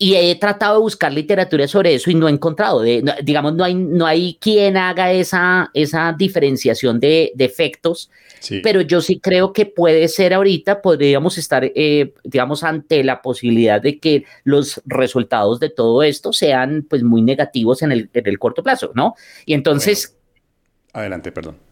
Y 0.00 0.14
he 0.14 0.36
tratado 0.36 0.74
de 0.74 0.82
buscar 0.82 1.12
literatura 1.12 1.66
sobre 1.66 1.94
eso 1.94 2.08
y 2.08 2.14
no 2.14 2.28
he 2.28 2.30
encontrado, 2.30 2.82
de, 2.82 3.02
digamos, 3.24 3.54
no 3.54 3.64
hay, 3.64 3.74
no 3.74 4.06
hay 4.06 4.38
quien 4.40 4.76
haga 4.76 5.10
esa, 5.10 5.72
esa 5.74 6.14
diferenciación 6.16 7.00
de, 7.00 7.32
de 7.34 7.44
efectos, 7.44 8.08
pero 8.62 8.80
yo 8.80 9.00
sí 9.00 9.18
creo 9.18 9.52
que 9.52 9.66
puede 9.66 10.06
ser 10.06 10.34
ahorita, 10.34 10.80
podríamos 10.80 11.36
estar, 11.36 11.64
eh, 11.64 12.14
digamos, 12.22 12.62
ante 12.62 13.02
la 13.02 13.20
posibilidad 13.20 13.82
de 13.82 13.98
que 13.98 14.24
los 14.44 14.80
resultados 14.86 15.58
de 15.58 15.70
todo 15.70 16.04
esto 16.04 16.32
sean 16.32 16.86
pues 16.88 17.02
muy 17.02 17.20
negativos 17.20 17.82
en 17.82 17.90
el, 17.90 18.08
en 18.14 18.28
el 18.28 18.38
corto 18.38 18.62
plazo, 18.62 18.92
¿no? 18.94 19.16
Y 19.44 19.54
entonces... 19.54 20.16
adelante, 20.92 21.32
perdón. 21.32 21.67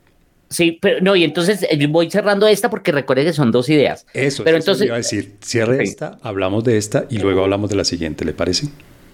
Sí, 0.49 0.79
pero 0.81 1.01
no, 1.01 1.17
y 1.17 1.25
entonces 1.25 1.67
eh, 1.69 1.87
voy 1.89 2.11
cerrando 2.11 2.47
esta 2.47 2.71
porque 2.71 2.93
recuerde 2.93 3.25
que 3.25 3.33
son 3.33 3.51
dos 3.51 3.69
ideas. 3.69 4.07
Eso, 4.15 4.45
pero 4.45 4.59
eso 4.59 4.65
entonces 4.65 4.87
iba 4.87 4.95
a 4.95 4.99
decir, 4.99 5.37
cierre 5.41 5.83
esta, 5.83 6.19
hablamos 6.23 6.65
de 6.65 6.77
esta 6.77 7.07
y 7.11 7.19
luego 7.19 7.43
hablamos 7.43 7.69
de 7.71 7.77
la 7.77 7.85
siguiente, 7.85 8.25
¿le 8.25 8.33
parece? 8.33 8.69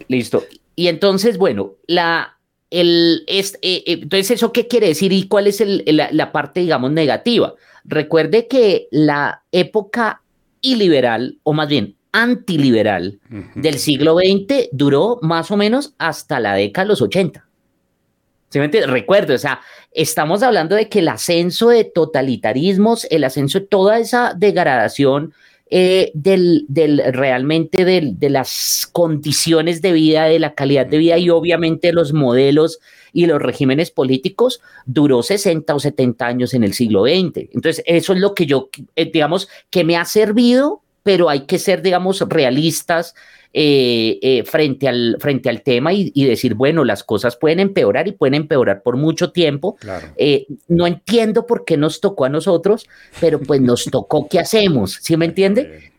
Listo. 0.08 0.44
Y 0.76 0.88
entonces, 0.88 1.38
bueno, 1.38 1.76
la, 1.86 2.38
el, 2.70 3.24
es, 3.26 3.54
eh, 3.62 3.82
eh, 3.86 3.98
entonces, 4.02 4.32
¿eso 4.32 4.52
qué 4.52 4.68
quiere 4.68 4.88
decir 4.88 5.12
y 5.12 5.26
cuál 5.26 5.46
es 5.46 5.60
el, 5.60 5.84
la, 5.86 6.32
parte, 6.32 6.60
digamos, 6.60 6.92
negativa? 6.92 7.54
Recuerde 7.84 8.46
que 8.46 8.88
la 8.90 9.42
época 9.52 10.22
iliberal, 10.60 11.38
o 11.42 11.52
más 11.52 11.68
bien 11.68 11.96
antiliberal, 12.12 13.20
del 13.54 13.78
siglo 13.78 14.16
XX 14.18 14.68
duró 14.70 15.18
más 15.22 15.50
o 15.50 15.56
menos 15.56 15.94
hasta 15.96 16.40
la 16.40 16.54
década 16.54 16.84
de 16.84 16.88
los 16.90 17.00
80. 17.00 17.46
¿Sí 18.52 18.58
me 18.58 18.68
Recuerdo, 18.68 19.34
o 19.34 19.38
sea, 19.38 19.62
estamos 19.92 20.42
hablando 20.42 20.76
de 20.76 20.90
que 20.90 20.98
el 20.98 21.08
ascenso 21.08 21.70
de 21.70 21.84
totalitarismos, 21.84 23.06
el 23.10 23.24
ascenso 23.24 23.60
de 23.60 23.66
toda 23.66 23.98
esa 23.98 24.34
degradación 24.36 25.32
eh, 25.70 26.10
del, 26.12 26.66
del, 26.68 27.02
realmente 27.14 27.86
de 27.86 28.30
las 28.30 28.86
condiciones 28.92 29.80
de 29.80 29.92
vida, 29.92 30.24
de 30.24 30.38
la 30.38 30.54
calidad 30.54 30.84
de 30.84 30.98
vida 30.98 31.16
y 31.16 31.30
obviamente 31.30 31.94
los 31.94 32.12
modelos 32.12 32.78
y 33.14 33.24
los 33.24 33.40
regímenes 33.40 33.90
políticos 33.90 34.60
duró 34.84 35.22
60 35.22 35.74
o 35.74 35.80
70 35.80 36.26
años 36.26 36.52
en 36.52 36.62
el 36.62 36.74
siglo 36.74 37.04
XX. 37.04 37.48
Entonces, 37.54 37.82
eso 37.86 38.12
es 38.12 38.18
lo 38.18 38.34
que 38.34 38.44
yo, 38.44 38.68
eh, 38.96 39.10
digamos, 39.10 39.48
que 39.70 39.82
me 39.82 39.96
ha 39.96 40.04
servido 40.04 40.82
pero 41.02 41.28
hay 41.28 41.46
que 41.46 41.58
ser, 41.58 41.82
digamos, 41.82 42.20
realistas 42.28 43.14
eh, 43.54 44.18
eh, 44.22 44.44
frente, 44.44 44.88
al, 44.88 45.18
frente 45.20 45.50
al 45.50 45.62
tema 45.62 45.92
y, 45.92 46.24
decir, 46.24 46.54
bueno, 46.54 46.84
las 46.84 47.04
cosas 47.04 47.36
pueden 47.36 47.60
empeorar 47.60 48.08
y 48.08 48.12
pueden 48.12 48.34
empeorar 48.34 48.82
por 48.82 48.96
mucho 48.96 49.30
tiempo. 49.30 49.76
Eh, 50.16 50.46
no 50.68 50.86
entiendo 50.86 51.46
por 51.46 51.66
qué 51.66 51.76
nos 51.76 52.00
tocó 52.00 52.24
a 52.24 52.30
nosotros, 52.30 52.86
pero 53.20 53.38
pues 53.40 53.60
nos 53.60 53.84
tocó, 53.84 54.26
¿qué 54.26 54.38
hacemos? 54.38 54.98
¿Sí 55.02 55.18
me 55.18 55.26
entiende? 55.26 55.92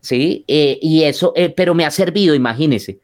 Sí, 0.00 0.44
y 0.46 1.02
eso, 1.02 1.34
pero 1.56 1.74
me 1.74 1.84
ha 1.84 1.90
servido, 1.90 2.36
imagínese. 2.36 3.00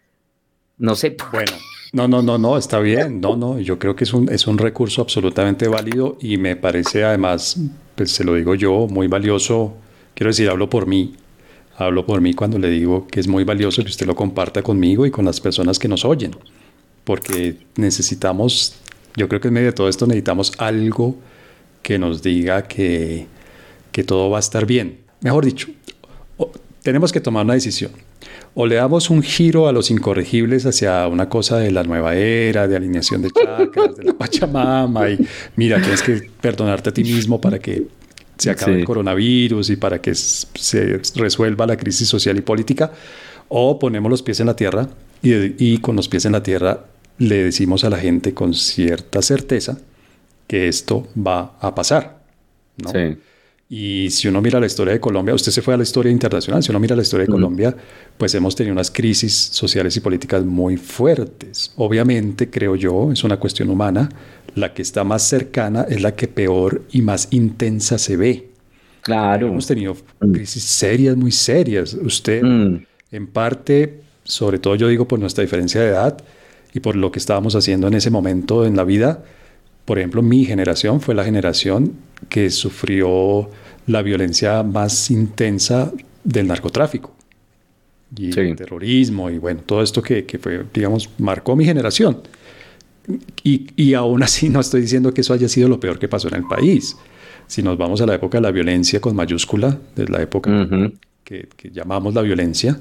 No 0.78 0.94
sé. 0.94 1.16
Bueno. 1.32 1.52
No, 1.92 2.06
no, 2.06 2.22
no, 2.22 2.38
no, 2.38 2.56
está 2.56 2.78
bien. 2.78 3.20
No, 3.20 3.34
no, 3.34 3.58
yo 3.58 3.80
creo 3.80 3.96
que 3.96 4.04
es 4.04 4.12
un, 4.12 4.30
es 4.30 4.46
un 4.46 4.58
recurso 4.58 5.02
absolutamente 5.02 5.66
válido 5.66 6.18
y 6.20 6.36
me 6.36 6.54
parece 6.54 7.02
además, 7.02 7.58
pues 7.96 8.12
se 8.12 8.22
lo 8.22 8.34
digo 8.34 8.54
yo, 8.54 8.86
muy 8.88 9.08
valioso. 9.08 9.74
Quiero 10.14 10.30
decir, 10.30 10.48
hablo 10.50 10.70
por 10.70 10.86
mí 10.86 11.14
Hablo 11.78 12.04
por 12.04 12.20
mí 12.20 12.34
cuando 12.34 12.58
le 12.58 12.70
digo 12.70 13.06
que 13.06 13.20
es 13.20 13.28
muy 13.28 13.44
valioso 13.44 13.84
que 13.84 13.88
usted 13.88 14.04
lo 14.04 14.16
comparta 14.16 14.62
conmigo 14.62 15.06
y 15.06 15.12
con 15.12 15.24
las 15.24 15.40
personas 15.40 15.78
que 15.78 15.86
nos 15.86 16.04
oyen, 16.04 16.32
porque 17.04 17.56
necesitamos, 17.76 18.74
yo 19.16 19.28
creo 19.28 19.40
que 19.40 19.46
en 19.46 19.54
medio 19.54 19.68
de 19.68 19.72
todo 19.72 19.88
esto 19.88 20.04
necesitamos 20.04 20.52
algo 20.58 21.14
que 21.80 21.96
nos 21.96 22.20
diga 22.20 22.66
que, 22.66 23.28
que 23.92 24.02
todo 24.02 24.28
va 24.28 24.38
a 24.38 24.40
estar 24.40 24.66
bien. 24.66 24.98
Mejor 25.20 25.44
dicho, 25.44 25.68
tenemos 26.82 27.12
que 27.12 27.20
tomar 27.20 27.44
una 27.44 27.54
decisión. 27.54 27.92
O 28.54 28.66
le 28.66 28.74
damos 28.74 29.08
un 29.08 29.22
giro 29.22 29.68
a 29.68 29.72
los 29.72 29.92
incorregibles 29.92 30.66
hacia 30.66 31.06
una 31.06 31.28
cosa 31.28 31.58
de 31.58 31.70
la 31.70 31.84
nueva 31.84 32.16
era, 32.16 32.66
de 32.66 32.74
alineación 32.74 33.22
de 33.22 33.30
chakras, 33.32 33.94
de 33.94 34.02
la 34.02 34.14
Pachamama, 34.14 35.10
y 35.10 35.18
mira, 35.54 35.80
tienes 35.80 36.02
que 36.02 36.28
perdonarte 36.40 36.90
a 36.90 36.92
ti 36.92 37.04
mismo 37.04 37.40
para 37.40 37.60
que 37.60 37.86
se 38.38 38.50
acabe 38.50 38.78
el 38.78 38.84
coronavirus 38.84 39.70
y 39.70 39.76
para 39.76 40.00
que 40.00 40.14
se 40.14 41.00
resuelva 41.16 41.66
la 41.66 41.76
crisis 41.76 42.08
social 42.08 42.36
y 42.38 42.40
política, 42.40 42.92
o 43.48 43.78
ponemos 43.78 44.10
los 44.10 44.22
pies 44.22 44.40
en 44.40 44.46
la 44.46 44.56
tierra 44.56 44.88
y, 45.22 45.78
con 45.78 45.96
los 45.96 46.08
pies 46.08 46.24
en 46.24 46.32
la 46.32 46.42
tierra 46.42 46.84
le 47.18 47.44
decimos 47.44 47.82
a 47.84 47.90
la 47.90 47.98
gente 47.98 48.32
con 48.32 48.54
cierta 48.54 49.22
certeza 49.22 49.78
que 50.46 50.68
esto 50.68 51.08
va 51.14 51.56
a 51.60 51.74
pasar. 51.74 52.18
¿no? 52.76 52.92
Y 53.70 54.08
si 54.10 54.28
uno 54.28 54.40
mira 54.40 54.58
la 54.58 54.66
historia 54.66 54.94
de 54.94 55.00
Colombia, 55.00 55.34
usted 55.34 55.52
se 55.52 55.60
fue 55.60 55.74
a 55.74 55.76
la 55.76 55.82
historia 55.82 56.10
internacional, 56.10 56.62
si 56.62 56.70
uno 56.70 56.80
mira 56.80 56.96
la 56.96 57.02
historia 57.02 57.26
de 57.26 57.32
Colombia, 57.32 57.76
pues 58.16 58.34
hemos 58.34 58.56
tenido 58.56 58.72
unas 58.72 58.90
crisis 58.90 59.34
sociales 59.34 59.94
y 59.96 60.00
políticas 60.00 60.42
muy 60.42 60.78
fuertes. 60.78 61.72
Obviamente, 61.76 62.48
creo 62.48 62.76
yo, 62.76 63.12
es 63.12 63.24
una 63.24 63.36
cuestión 63.36 63.68
humana, 63.68 64.08
la 64.54 64.72
que 64.72 64.80
está 64.80 65.04
más 65.04 65.22
cercana 65.22 65.84
es 65.86 66.00
la 66.00 66.14
que 66.14 66.28
peor 66.28 66.82
y 66.90 67.02
más 67.02 67.28
intensa 67.30 67.98
se 67.98 68.16
ve. 68.16 68.48
Claro. 69.02 69.48
Hemos 69.48 69.66
tenido 69.66 69.94
mm. 70.20 70.32
crisis 70.32 70.64
serias, 70.64 71.14
muy 71.14 71.30
serias. 71.30 71.92
Usted, 71.92 72.42
mm. 72.42 72.86
en 73.12 73.26
parte, 73.26 74.00
sobre 74.24 74.58
todo 74.58 74.76
yo 74.76 74.88
digo 74.88 75.06
por 75.06 75.18
nuestra 75.18 75.42
diferencia 75.42 75.82
de 75.82 75.88
edad 75.88 76.16
y 76.72 76.80
por 76.80 76.96
lo 76.96 77.12
que 77.12 77.18
estábamos 77.18 77.54
haciendo 77.54 77.86
en 77.88 77.94
ese 77.94 78.10
momento 78.10 78.64
en 78.64 78.76
la 78.76 78.84
vida, 78.84 79.22
por 79.84 79.98
ejemplo, 79.98 80.22
mi 80.22 80.44
generación 80.44 81.00
fue 81.00 81.14
la 81.14 81.24
generación 81.24 81.94
que 82.28 82.50
sufrió 82.50 83.50
la 83.86 84.02
violencia 84.02 84.62
más 84.62 85.10
intensa 85.10 85.92
del 86.24 86.46
narcotráfico 86.46 87.14
y 88.16 88.38
el 88.38 88.56
terrorismo 88.56 89.30
y 89.30 89.38
bueno, 89.38 89.60
todo 89.64 89.82
esto 89.82 90.02
que, 90.02 90.24
que, 90.24 90.38
fue, 90.38 90.64
digamos, 90.72 91.10
marcó 91.18 91.56
mi 91.56 91.64
generación. 91.64 92.22
Y, 93.42 93.68
y, 93.76 93.94
aún 93.94 94.22
así 94.22 94.48
no 94.48 94.60
estoy 94.60 94.82
diciendo 94.82 95.14
que 95.14 95.22
eso 95.22 95.32
haya 95.32 95.48
sido 95.48 95.68
lo 95.68 95.80
peor 95.80 95.98
que 95.98 96.08
pasó 96.08 96.28
en 96.28 96.34
el 96.34 96.44
país. 96.44 96.96
Si 97.46 97.62
nos 97.62 97.78
vamos 97.78 98.02
a 98.02 98.06
la 98.06 98.14
época 98.14 98.38
de 98.38 98.42
la 98.42 98.50
violencia 98.50 99.00
con 99.00 99.16
mayúscula, 99.16 99.78
de 99.96 100.08
la 100.08 100.20
época 100.20 100.66
que, 101.24 101.48
que, 101.56 101.70
llamamos 101.70 102.14
la 102.14 102.20
violencia, 102.20 102.78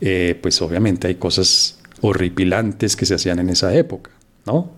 eh, 0.00 0.38
pues 0.40 0.60
obviamente 0.62 1.08
hay 1.08 1.16
cosas 1.16 1.80
horripilantes 2.00 2.96
que 2.96 3.04
se 3.04 3.14
hacían 3.14 3.40
en 3.40 3.50
esa 3.50 3.74
época, 3.74 4.10
¿no? 4.46 4.70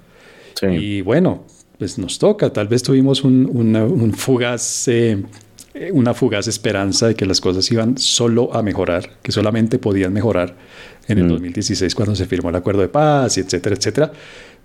Sí. 0.54 0.66
Y 0.66 1.00
bueno, 1.02 1.45
pues 1.81 1.99
nos 1.99 2.19
toca. 2.19 2.53
Tal 2.53 2.69
vez 2.69 2.83
tuvimos 2.83 3.25
un, 3.25 3.47
un 3.47 4.13
fugaz, 4.13 4.87
eh, 4.89 5.25
una 5.93 6.13
fugaz 6.13 6.47
esperanza 6.47 7.09
de 7.09 7.15
que 7.15 7.25
las 7.25 7.41
cosas 7.41 7.73
iban 7.73 7.97
solo 7.97 8.54
a 8.54 8.63
mejorar, 8.63 9.13
que 9.23 9.33
solamente 9.33 9.78
podían 9.78 10.13
mejorar 10.13 10.54
en 11.09 11.21
el 11.21 11.28
2016 11.28 11.95
mm. 11.95 11.97
cuando 11.97 12.15
se 12.15 12.26
firmó 12.26 12.50
el 12.50 12.57
acuerdo 12.57 12.83
de 12.83 12.89
paz, 12.89 13.39
y 13.39 13.41
etcétera, 13.41 13.76
etcétera. 13.76 14.13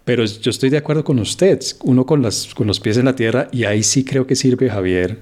Pero 0.04 0.26
yo 0.26 0.52
estoy 0.52 0.70
de 0.70 0.76
acuerdo 0.76 1.06
con 1.06 1.18
usted, 1.20 1.62
uno 1.86 2.06
con, 2.06 2.22
las, 2.22 2.54
con 2.54 2.68
los 2.68 2.82
pies 2.82 2.98
en 2.98 3.06
la 3.06 3.16
tierra, 3.16 3.48
y 3.54 3.63
ahí 3.63 3.82
sí 3.82 4.04
creo 4.04 4.28
que 4.28 4.36
sirve, 4.36 4.70
Javier, 4.70 5.20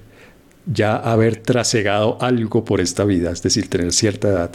ya 0.66 0.96
haber 0.96 1.36
trasegado 1.36 2.18
algo 2.20 2.64
por 2.64 2.80
esta 2.80 3.04
vida, 3.04 3.30
es 3.30 3.40
decir, 3.40 3.70
tener 3.70 3.92
cierta 3.92 4.30
edad. 4.30 4.50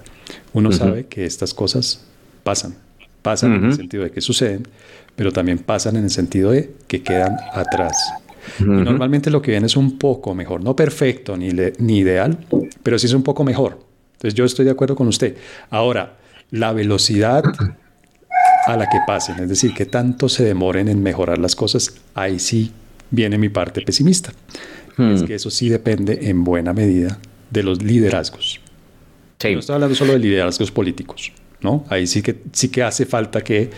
Uno 0.51 0.73
sabe 0.73 1.05
que 1.05 1.23
estas 1.23 1.53
cosas 1.53 2.03
pasan, 2.43 2.75
pasan 3.21 3.53
en 3.53 3.63
el 3.63 3.73
sentido 3.75 4.03
de 4.03 4.11
que 4.11 4.19
suceden, 4.19 4.67
pero 5.19 5.33
también 5.33 5.59
pasan 5.59 5.97
en 5.97 6.05
el 6.05 6.09
sentido 6.11 6.51
de 6.51 6.71
que 6.87 7.03
quedan 7.03 7.35
atrás. 7.51 8.13
normalmente 8.57 9.29
lo 9.29 9.41
que 9.41 9.51
viene 9.51 9.67
es 9.67 9.75
un 9.75 9.97
poco 9.97 10.33
mejor, 10.33 10.63
no 10.63 10.77
perfecto 10.77 11.35
ni, 11.35 11.49
ni 11.77 11.97
ideal, 11.97 12.37
pero 12.83 12.97
sí 12.97 13.07
es 13.07 13.11
un 13.11 13.21
poco 13.21 13.43
mejor. 13.43 13.81
Entonces 14.13 14.33
yo 14.33 14.45
estoy 14.45 14.63
de 14.63 14.71
acuerdo 14.71 14.95
con 14.95 15.09
usted. 15.09 15.35
Ahora, 15.71 16.19
la 16.51 16.71
velocidad 16.71 17.43
a 18.65 18.77
la 18.77 18.85
que 18.85 18.97
pasen, 19.05 19.43
es 19.43 19.49
decir, 19.49 19.73
que 19.73 19.85
tanto 19.85 20.29
se 20.29 20.45
demoren 20.45 20.87
en 20.87 21.03
mejorar 21.03 21.37
las 21.37 21.53
cosas, 21.53 21.95
ahí 22.13 22.39
sí 22.39 22.71
viene 23.11 23.37
mi 23.37 23.49
parte 23.49 23.81
pesimista. 23.81 24.31
Es 24.97 25.23
hmm. 25.23 25.25
que 25.25 25.35
eso 25.35 25.49
sí 25.49 25.67
depende 25.67 26.29
en 26.29 26.45
buena 26.45 26.71
medida 26.71 27.19
de 27.49 27.63
los 27.63 27.83
liderazgos. 27.83 28.61
No 29.43 29.59
estoy 29.59 29.73
hablando 29.73 29.95
solo 29.95 30.13
de 30.13 30.19
liderazgos 30.19 30.71
políticos, 30.71 31.33
¿no? 31.59 31.83
Ahí 31.89 32.07
sí 32.07 32.21
que, 32.21 32.41
sí 32.53 32.69
que 32.69 32.83
hace 32.83 33.05
falta 33.05 33.41
que 33.41 33.69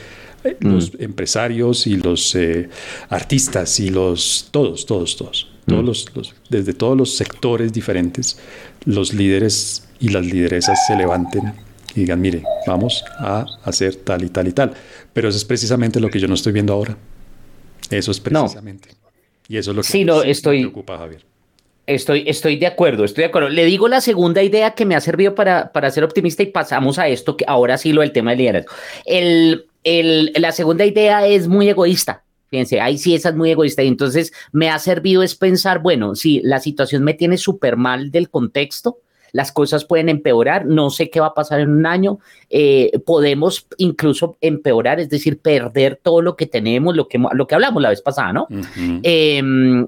hmm. 0.43 0.67
los 0.67 0.91
empresarios 0.99 1.87
y 1.87 1.95
los 1.95 2.35
eh, 2.35 2.69
artistas 3.09 3.79
y 3.79 3.89
los 3.89 4.47
todos, 4.51 4.85
todos, 4.85 5.15
todos, 5.15 5.47
todos 5.67 5.81
hmm. 5.81 6.15
los, 6.15 6.35
desde 6.49 6.73
todos 6.73 6.97
los 6.97 7.15
sectores 7.15 7.73
diferentes, 7.73 8.39
los 8.85 9.13
líderes 9.13 9.87
y 9.99 10.09
las 10.09 10.25
lideresas 10.25 10.85
se 10.87 10.95
levanten 10.95 11.53
y 11.95 12.01
digan, 12.01 12.21
mire, 12.21 12.43
vamos 12.67 13.03
a 13.17 13.45
hacer 13.63 13.95
tal 13.97 14.23
y 14.23 14.29
tal 14.29 14.47
y 14.47 14.53
tal. 14.53 14.73
Pero 15.13 15.29
eso 15.29 15.37
es 15.37 15.45
precisamente 15.45 15.99
lo 15.99 16.09
que 16.09 16.19
yo 16.19 16.27
no 16.27 16.35
estoy 16.35 16.53
viendo 16.53 16.73
ahora. 16.73 16.97
Eso 17.89 18.11
es 18.11 18.19
precisamente. 18.19 18.89
Y 19.47 19.57
eso 19.57 19.71
es 19.71 19.77
lo 19.77 19.83
que 19.83 19.89
sí, 19.89 20.05
no, 20.05 20.23
estoy, 20.23 20.59
me 20.59 20.63
preocupa, 20.67 20.97
Javier. 20.97 21.25
Estoy, 21.87 22.23
estoy 22.27 22.55
de 22.55 22.67
acuerdo, 22.67 23.03
estoy 23.03 23.23
de 23.23 23.27
acuerdo. 23.27 23.49
Le 23.49 23.65
digo 23.65 23.87
la 23.87 23.99
segunda 23.99 24.41
idea 24.41 24.71
que 24.71 24.85
me 24.85 24.95
ha 24.95 25.01
servido 25.01 25.35
para, 25.35 25.73
para 25.73 25.91
ser 25.91 26.05
optimista 26.05 26.41
y 26.41 26.45
pasamos 26.45 26.97
a 26.99 27.07
esto, 27.09 27.35
que 27.35 27.43
ahora 27.47 27.77
sí 27.77 27.91
lo 27.91 28.01
del 28.01 28.13
tema 28.13 28.31
del 28.31 28.39
liderazgo. 28.39 28.71
El, 29.05 29.65
el, 29.83 30.31
la 30.37 30.51
segunda 30.51 30.85
idea 30.85 31.25
es 31.27 31.47
muy 31.47 31.69
egoísta. 31.69 32.23
Fíjense, 32.49 32.81
ahí 32.81 32.97
sí 32.97 33.15
esa 33.15 33.29
es 33.29 33.35
muy 33.35 33.51
egoísta. 33.51 33.83
Y 33.83 33.87
entonces 33.87 34.33
me 34.51 34.69
ha 34.69 34.77
servido 34.79 35.23
es 35.23 35.35
pensar, 35.35 35.79
bueno, 35.79 36.15
si 36.15 36.41
la 36.41 36.59
situación 36.59 37.03
me 37.03 37.13
tiene 37.13 37.37
súper 37.37 37.77
mal 37.77 38.11
del 38.11 38.29
contexto, 38.29 38.97
las 39.31 39.51
cosas 39.51 39.85
pueden 39.85 40.09
empeorar, 40.09 40.65
no 40.65 40.89
sé 40.89 41.09
qué 41.09 41.19
va 41.19 41.27
a 41.27 41.33
pasar 41.33 41.59
en 41.59 41.69
un 41.69 41.85
año, 41.85 42.19
eh, 42.49 42.91
podemos 43.05 43.67
incluso 43.77 44.37
empeorar, 44.41 44.99
es 44.99 45.09
decir, 45.09 45.39
perder 45.39 45.99
todo 46.01 46.21
lo 46.21 46.35
que 46.35 46.45
tenemos, 46.45 46.95
lo 46.95 47.07
que, 47.07 47.17
lo 47.33 47.47
que 47.47 47.55
hablamos 47.55 47.81
la 47.81 47.89
vez 47.89 48.01
pasada, 48.01 48.33
¿no? 48.33 48.47
Em, 49.03 49.87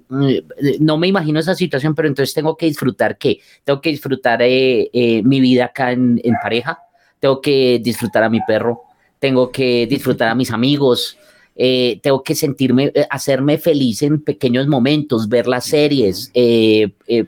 no 0.79 0.97
me 0.97 1.07
imagino 1.07 1.39
esa 1.39 1.55
situación, 1.55 1.93
pero 1.95 2.07
entonces 2.07 2.33
tengo 2.33 2.55
que 2.55 2.67
disfrutar 2.67 3.17
qué? 3.17 3.39
Tengo 3.63 3.81
que 3.81 3.89
disfrutar 3.89 4.41
eh, 4.41 4.89
eh, 4.93 5.21
mi 5.23 5.39
vida 5.41 5.65
acá 5.65 5.91
en, 5.91 6.21
pareja, 6.41 6.79
tengo 7.19 7.41
que 7.41 7.79
disfrutar 7.83 8.23
a 8.23 8.29
mi 8.29 8.39
perro, 8.41 8.81
tengo 9.23 9.53
que 9.53 9.87
disfrutar 9.87 10.27
a 10.27 10.35
mis 10.35 10.51
amigos, 10.51 11.17
tengo 11.55 12.21
que 12.23 12.35
sentirme, 12.35 12.91
hacerme 13.09 13.57
feliz 13.57 14.01
en 14.01 14.19
pequeños 14.19 14.67
momentos, 14.67 15.29
ver 15.29 15.47
las 15.47 15.63
series, 15.63 16.29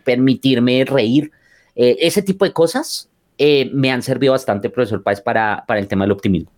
permitirme 0.03 0.83
reír. 0.83 1.31
Eh, 1.75 1.97
ese 1.99 2.21
tipo 2.21 2.45
de 2.45 2.51
cosas 2.51 3.09
eh, 3.37 3.69
me 3.73 3.91
han 3.91 4.01
servido 4.01 4.31
bastante, 4.31 4.69
profesor 4.69 5.03
Páez, 5.03 5.21
para, 5.21 5.63
para 5.67 5.79
el 5.79 5.87
tema 5.87 6.05
del 6.05 6.11
optimismo 6.11 6.51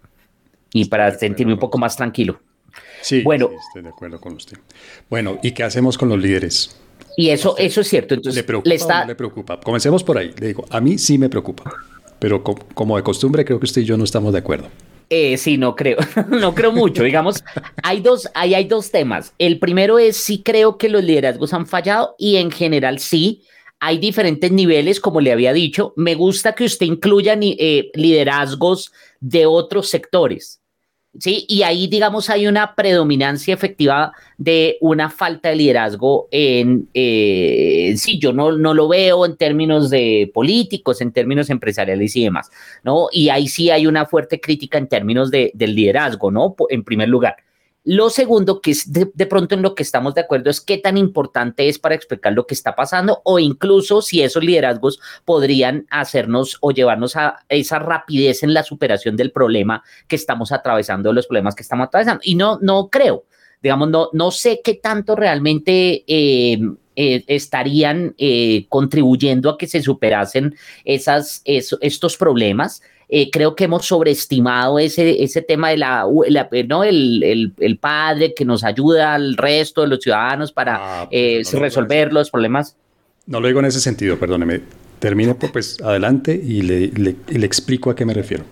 y 0.74 0.86
para 0.86 1.18
sentirme 1.18 1.54
un 1.54 1.60
poco 1.60 1.78
más 1.78 1.96
tranquilo. 1.96 2.40
Sí, 3.02 3.22
bueno, 3.24 3.50
estoy 3.68 3.82
de 3.82 3.90
acuerdo 3.90 4.20
con 4.20 4.34
usted. 4.34 4.58
Bueno, 5.10 5.40
¿y 5.42 5.52
qué 5.52 5.64
hacemos 5.64 5.98
con 5.98 6.10
los 6.10 6.20
líderes? 6.20 6.76
Y 7.16 7.30
eso, 7.30 7.56
eso 7.58 7.82
es 7.82 7.88
cierto. 7.88 8.14
Entonces, 8.14 8.36
¿Le 8.36 8.44
preocupa 8.44 8.76
está... 8.76 9.06
le 9.06 9.16
preocupa? 9.16 9.60
Comencemos 9.60 10.04
por 10.04 10.18
ahí. 10.18 10.32
Le 10.40 10.48
digo, 10.48 10.66
a 10.70 10.80
mí 10.80 10.98
sí 11.00 11.18
me 11.18 11.30
preocupa, 11.30 11.64
pero 12.20 12.44
como 12.44 12.98
de 12.98 13.04
costumbre 13.04 13.44
creo 13.44 13.60
que 13.60 13.66
usted 13.66 13.82
y 13.82 13.86
yo 13.86 13.98
no 13.98 14.04
estamos 14.04 14.34
de 14.34 14.40
acuerdo. 14.40 14.70
Eh, 15.10 15.38
sí, 15.38 15.58
no 15.58 15.76
creo, 15.76 15.98
no 16.30 16.54
creo 16.54 16.72
mucho. 16.72 17.04
Digamos, 17.04 17.44
hay 17.84 18.02
dos, 18.02 18.30
ahí 18.34 18.54
hay 18.54 18.66
dos 18.66 18.92
temas. 18.92 19.34
El 19.38 19.60
primero 19.60 20.00
es 20.00 20.18
sí 20.18 20.42
creo 20.44 20.78
que 20.78 20.90
los 20.90 21.04
liderazgos 21.04 21.54
han 21.54 21.66
fallado 21.66 22.16
y 22.18 22.38
en 22.38 22.52
general 22.52 23.00
sí 23.00 23.44
hay 23.80 24.00
diferentes 24.00 24.52
niveles, 24.52 25.00
como 25.00 25.22
le 25.22 25.32
había 25.32 25.54
dicho. 25.54 25.94
Me 25.96 26.16
gusta 26.16 26.54
que 26.54 26.66
usted 26.66 26.86
incluya 26.86 27.38
eh, 27.40 27.90
liderazgos 27.94 28.92
de 29.20 29.46
otros 29.46 29.90
sectores. 29.90 30.62
Sí, 31.20 31.46
y 31.48 31.64
ahí, 31.64 31.88
digamos, 31.88 32.30
hay 32.30 32.46
una 32.46 32.76
predominancia 32.76 33.54
efectiva 33.54 34.14
de 34.38 34.78
una 34.82 35.10
falta 35.10 35.50
de 35.50 35.56
liderazgo 35.56 36.28
en, 36.30 36.88
eh, 36.94 37.96
sí, 37.98 38.20
yo 38.20 38.34
no, 38.34 38.52
no 38.52 38.76
lo 38.76 38.88
veo 38.88 39.26
en 39.26 39.36
términos 39.36 39.90
de 39.90 40.30
políticos, 40.32 41.02
en 41.02 41.12
términos 41.12 41.50
empresariales 41.50 42.16
y 42.16 42.24
demás, 42.24 42.52
¿no? 42.84 43.08
Y 43.12 43.30
ahí 43.30 43.48
sí 43.48 43.72
hay 43.72 43.88
una 43.88 44.06
fuerte 44.06 44.40
crítica 44.40 44.78
en 44.78 44.88
términos 44.88 45.32
de, 45.32 45.52
del 45.56 45.74
liderazgo, 45.74 46.30
¿no? 46.30 46.56
En 46.70 46.84
primer 46.84 47.10
lugar. 47.10 47.38
Lo 47.90 48.10
segundo, 48.10 48.60
que 48.60 48.72
es 48.72 48.92
de, 48.92 49.06
pronto 49.28 49.56
en 49.56 49.62
lo 49.62 49.74
que 49.74 49.82
estamos 49.82 50.14
de 50.14 50.20
acuerdo, 50.20 50.50
es 50.50 50.60
qué 50.60 50.78
tan 50.78 50.98
importante 50.98 51.70
es 51.70 51.80
para 51.80 51.96
explicar 51.96 52.34
lo 52.34 52.46
que 52.46 52.54
está 52.54 52.76
pasando 52.76 53.22
o 53.24 53.40
incluso 53.40 54.02
si 54.02 54.22
esos 54.22 54.44
liderazgos 54.44 55.00
podrían 55.24 55.88
hacernos 55.90 56.58
o 56.60 56.72
llevarnos 56.72 57.16
a 57.16 57.46
esa 57.48 57.80
rapidez 57.80 58.44
en 58.44 58.54
la 58.54 58.64
superación 58.64 59.16
del 59.16 59.32
problema 59.32 59.86
que 60.10 60.18
estamos 60.18 60.52
atravesando, 60.52 61.14
los 61.14 61.28
problemas 61.28 61.56
que 61.56 61.64
estamos 61.64 61.88
atravesando. 61.88 62.20
Y 62.26 62.36
no, 62.36 62.60
no 62.62 62.90
creo, 62.90 63.24
digamos, 63.64 63.88
no, 63.88 64.10
no 64.12 64.32
sé 64.32 64.60
qué 64.62 64.74
tanto 64.74 65.16
realmente 65.16 66.04
eh, 66.08 66.60
eh, 66.98 67.24
estarían 67.28 68.16
eh, 68.18 68.66
contribuyendo 68.68 69.50
a 69.50 69.58
que 69.58 69.68
se 69.68 69.82
superasen 69.82 70.58
esas, 70.84 71.42
estos 71.46 72.18
problemas. 72.18 72.82
Eh, 73.10 73.30
creo 73.32 73.56
que 73.56 73.64
hemos 73.64 73.86
sobreestimado 73.86 74.80
ese, 74.80 75.24
ese 75.24 75.42
tema 75.42 75.70
de 75.70 75.78
la, 75.78 76.06
¿no? 76.68 76.84
El, 76.84 77.54
el, 77.58 77.78
padre 77.78 78.34
que 78.34 78.44
nos 78.44 78.66
ayuda 78.66 79.14
al 79.14 79.38
resto 79.38 79.82
de 79.82 79.88
los 79.88 80.00
ciudadanos 80.02 80.52
para 80.52 81.04
ah, 81.04 81.10
pues, 81.10 81.54
resolver 81.54 82.12
los 82.12 82.30
problemas. 82.30 82.76
No 83.26 83.40
lo 83.40 83.48
digo 83.48 83.62
en 83.62 83.68
ese 83.68 83.80
sentido, 83.80 84.20
perdóneme. 84.20 84.62
Termine 85.00 85.36
pues 85.36 85.80
adelante 85.82 86.34
y 86.34 86.64
le, 86.64 86.88
le, 86.88 87.46
explico 87.46 87.92
a 87.92 87.96
qué 87.96 88.04
me 88.04 88.16
refiero 88.16 88.44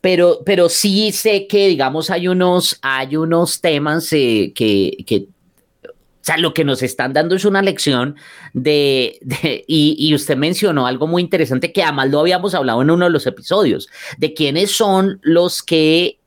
pero, 0.00 0.40
pero 0.44 0.68
sí 0.68 1.12
sé 1.12 1.46
que, 1.46 1.68
digamos, 1.68 2.10
hay 2.10 2.26
unos, 2.26 2.76
hay 2.82 3.16
unos 3.16 3.60
temas 3.60 4.10
que, 4.10 4.52
que, 4.52 5.26
o 6.22 6.24
sea, 6.24 6.36
lo 6.36 6.54
que 6.54 6.64
nos 6.64 6.84
están 6.84 7.12
dando 7.12 7.34
es 7.34 7.44
una 7.44 7.62
lección 7.62 8.14
de, 8.52 9.18
y, 9.66 10.14
usted 10.14 10.36
mencionó 10.36 10.86
algo 10.86 11.08
muy 11.08 11.20
interesante 11.20 11.72
que 11.72 11.82
además 11.82 12.10
lo 12.10 12.20
habíamos 12.20 12.54
hablado 12.54 12.80
en 12.80 12.90
uno 12.90 13.06
de 13.06 13.10
los 13.10 13.26
episodios, 13.26 13.88
de 14.18 14.32
quiénes 14.32 14.70
son 14.70 15.18
los 15.22 15.64
que 15.64 16.20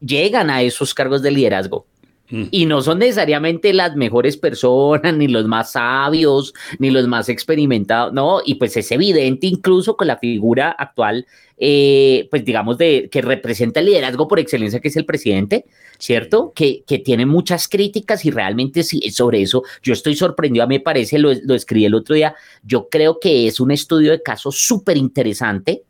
llegan 0.00 0.48
a 0.48 0.62
esos 0.62 0.94
cargos 0.94 1.20
de 1.20 1.30
liderazgo. 1.30 1.86
Mm. 2.30 2.44
Y 2.50 2.66
no 2.66 2.82
son 2.82 2.98
necesariamente 2.98 3.72
las 3.72 3.96
mejores 3.96 4.36
personas, 4.36 5.14
ni 5.16 5.28
los 5.28 5.46
más 5.46 5.72
sabios, 5.72 6.54
ni 6.78 6.90
los 6.90 7.06
más 7.06 7.28
experimentados, 7.28 8.12
no, 8.12 8.40
y 8.44 8.54
pues 8.54 8.76
es 8.76 8.90
evidente 8.92 9.46
incluso 9.46 9.96
con 9.96 10.08
la 10.08 10.18
figura 10.18 10.70
actual 10.70 11.26
eh, 11.58 12.28
pues 12.30 12.44
digamos, 12.44 12.76
de, 12.76 13.08
que 13.10 13.22
representa 13.22 13.80
el 13.80 13.86
liderazgo 13.86 14.28
por 14.28 14.38
excelencia, 14.38 14.80
que 14.80 14.88
es 14.88 14.96
el 14.96 15.06
presidente, 15.06 15.64
¿cierto? 15.98 16.52
Que, 16.54 16.82
que 16.86 16.98
tiene 16.98 17.24
muchas 17.24 17.66
críticas 17.66 18.26
y 18.26 18.30
realmente 18.30 18.82
sí, 18.82 19.00
sobre 19.10 19.40
eso 19.40 19.62
yo 19.82 19.94
estoy 19.94 20.16
sorprendido, 20.16 20.64
a 20.64 20.66
mí 20.66 20.76
me 20.76 20.80
parece, 20.80 21.18
lo, 21.18 21.32
lo 21.32 21.54
escribí 21.54 21.86
el 21.86 21.94
otro 21.94 22.14
día, 22.14 22.34
yo 22.62 22.88
creo 22.90 23.18
que 23.20 23.46
es 23.46 23.58
un 23.58 23.70
estudio 23.70 24.10
de 24.10 24.22
caso 24.22 24.52
súper 24.52 24.98
interesante, 24.98 25.84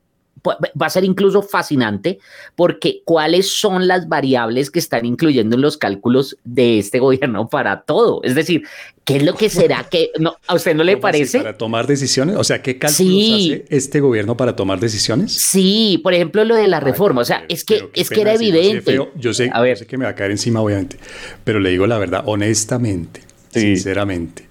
va 0.51 0.87
a 0.87 0.91
ser 0.91 1.05
incluso 1.05 1.43
fascinante 1.43 2.19
porque 2.55 3.03
cuáles 3.05 3.51
son 3.51 3.87
las 3.87 4.09
variables 4.09 4.71
que 4.71 4.79
están 4.79 5.05
incluyendo 5.07 5.57
en 5.57 5.63
los 5.63 5.77
cálculos 5.77 6.37
de 6.45 6.79
este 6.79 6.99
gobierno 7.07 7.49
para 7.49 7.83
todo. 7.83 8.21
Es 8.23 8.35
decir, 8.35 8.63
¿qué 9.05 9.17
es 9.17 9.23
lo 9.23 9.35
que 9.35 9.49
será 9.49 9.85
que 9.91 10.11
no, 10.19 10.37
a 10.47 10.55
usted 10.55 10.75
no 10.75 10.85
le 10.85 10.97
parece? 10.97 11.39
Para 11.39 11.57
tomar 11.57 11.87
decisiones, 11.87 12.37
o 12.37 12.45
sea, 12.45 12.63
¿qué 12.63 12.79
cálculos 12.79 13.35
hace 13.35 13.65
este 13.69 14.01
gobierno 14.01 14.37
para 14.37 14.57
tomar 14.57 14.81
decisiones? 14.81 15.33
Sí, 15.33 16.01
por 16.03 16.15
ejemplo, 16.15 16.45
lo 16.45 16.55
de 16.55 16.69
la 16.69 16.81
reforma, 16.81 17.23
o 17.23 17.25
sea, 17.25 17.45
es 17.49 17.65
que 17.65 17.89
es 17.95 18.11
que 18.11 18.21
era 18.21 18.35
evidente. 18.35 18.99
Yo 19.17 19.35
sé, 19.35 19.51
a 19.53 19.61
ver. 19.61 19.77
sé 19.79 19.87
que 19.87 19.97
me 19.97 20.05
va 20.05 20.11
a 20.11 20.15
caer 20.15 20.31
encima 20.31 20.61
obviamente, 20.61 20.99
pero 21.45 21.61
le 21.61 21.71
digo 21.71 21.87
la 21.87 21.99
verdad 21.99 22.23
honestamente, 22.27 23.23
sinceramente. 23.51 24.47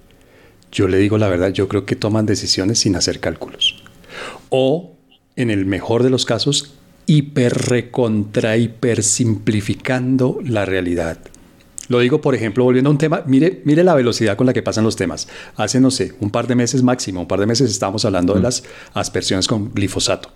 Yo 0.72 0.88
le 0.88 0.98
digo 0.98 1.16
la 1.16 1.28
verdad, 1.28 1.52
yo 1.52 1.68
creo 1.68 1.86
que 1.86 1.96
toman 1.96 2.26
decisiones 2.26 2.80
sin 2.80 2.96
hacer 2.96 3.20
cálculos. 3.20 3.82
O 4.50 4.95
en 5.36 5.50
el 5.50 5.66
mejor 5.66 6.02
de 6.02 6.10
los 6.10 6.24
casos, 6.24 6.74
hiper 7.06 7.54
recontra 7.54 8.56
hiper 8.56 9.02
simplificando 9.02 10.38
la 10.44 10.64
realidad. 10.64 11.18
Lo 11.88 12.00
digo, 12.00 12.20
por 12.20 12.34
ejemplo, 12.34 12.64
volviendo 12.64 12.90
a 12.90 12.92
un 12.92 12.98
tema, 12.98 13.22
mire, 13.26 13.62
mire 13.64 13.84
la 13.84 13.94
velocidad 13.94 14.36
con 14.36 14.46
la 14.46 14.52
que 14.52 14.62
pasan 14.62 14.82
los 14.82 14.96
temas. 14.96 15.28
Hace, 15.54 15.80
no 15.80 15.90
sé, 15.90 16.14
un 16.20 16.30
par 16.30 16.48
de 16.48 16.56
meses 16.56 16.82
máximo, 16.82 17.20
un 17.20 17.28
par 17.28 17.38
de 17.38 17.46
meses 17.46 17.70
estábamos 17.70 18.04
hablando 18.04 18.34
de 18.34 18.40
mm. 18.40 18.42
las 18.42 18.64
aspersiones 18.94 19.46
con 19.46 19.72
glifosato. 19.72 20.30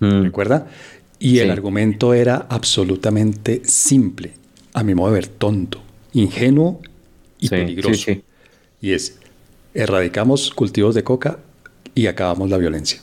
Mm. 0.00 0.24
¿Recuerda? 0.24 0.66
Y 1.20 1.38
el 1.38 1.50
argumento 1.50 2.14
era 2.14 2.46
absolutamente 2.48 3.62
simple, 3.64 4.34
a 4.72 4.82
mi 4.82 4.94
modo 4.94 5.08
de 5.08 5.14
ver, 5.14 5.26
tonto, 5.26 5.80
ingenuo 6.12 6.80
y 7.38 7.48
peligroso. 7.48 8.12
Y 8.80 8.92
es, 8.92 9.18
erradicamos 9.74 10.50
cultivos 10.50 10.94
de 10.94 11.02
coca 11.02 11.38
y 11.94 12.06
acabamos 12.06 12.50
la 12.50 12.56
violencia. 12.56 13.00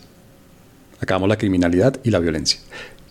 Acabamos 1.05 1.29
la 1.29 1.37
criminalidad 1.37 1.99
y 2.03 2.09
la 2.09 2.17
violencia. 2.19 2.59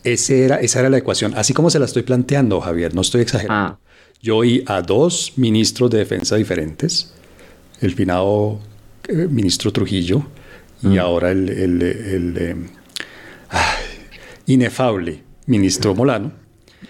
Ese 0.02 0.44
era, 0.44 0.56
esa 0.56 0.80
era 0.80 0.90
la 0.90 0.98
ecuación. 0.98 1.32
Así 1.36 1.54
como 1.54 1.70
se 1.70 1.78
la 1.78 1.84
estoy 1.84 2.02
planteando, 2.02 2.60
Javier, 2.60 2.92
no 2.92 3.02
estoy 3.02 3.22
exagerando. 3.22 3.78
Ah. 3.78 3.78
Yo 4.20 4.38
oí 4.38 4.64
a 4.66 4.82
dos 4.82 5.34
ministros 5.36 5.90
de 5.90 5.98
defensa 5.98 6.34
diferentes, 6.34 7.14
el 7.80 7.94
finado 7.94 8.58
eh, 9.08 9.28
ministro 9.30 9.70
Trujillo 9.70 10.26
y 10.82 10.88
mm. 10.88 10.98
ahora 10.98 11.30
el, 11.30 11.48
el, 11.48 12.34
eh, 12.36 12.56
inefable 14.46 15.22
ministro 15.46 15.94
Molano. 15.94 16.32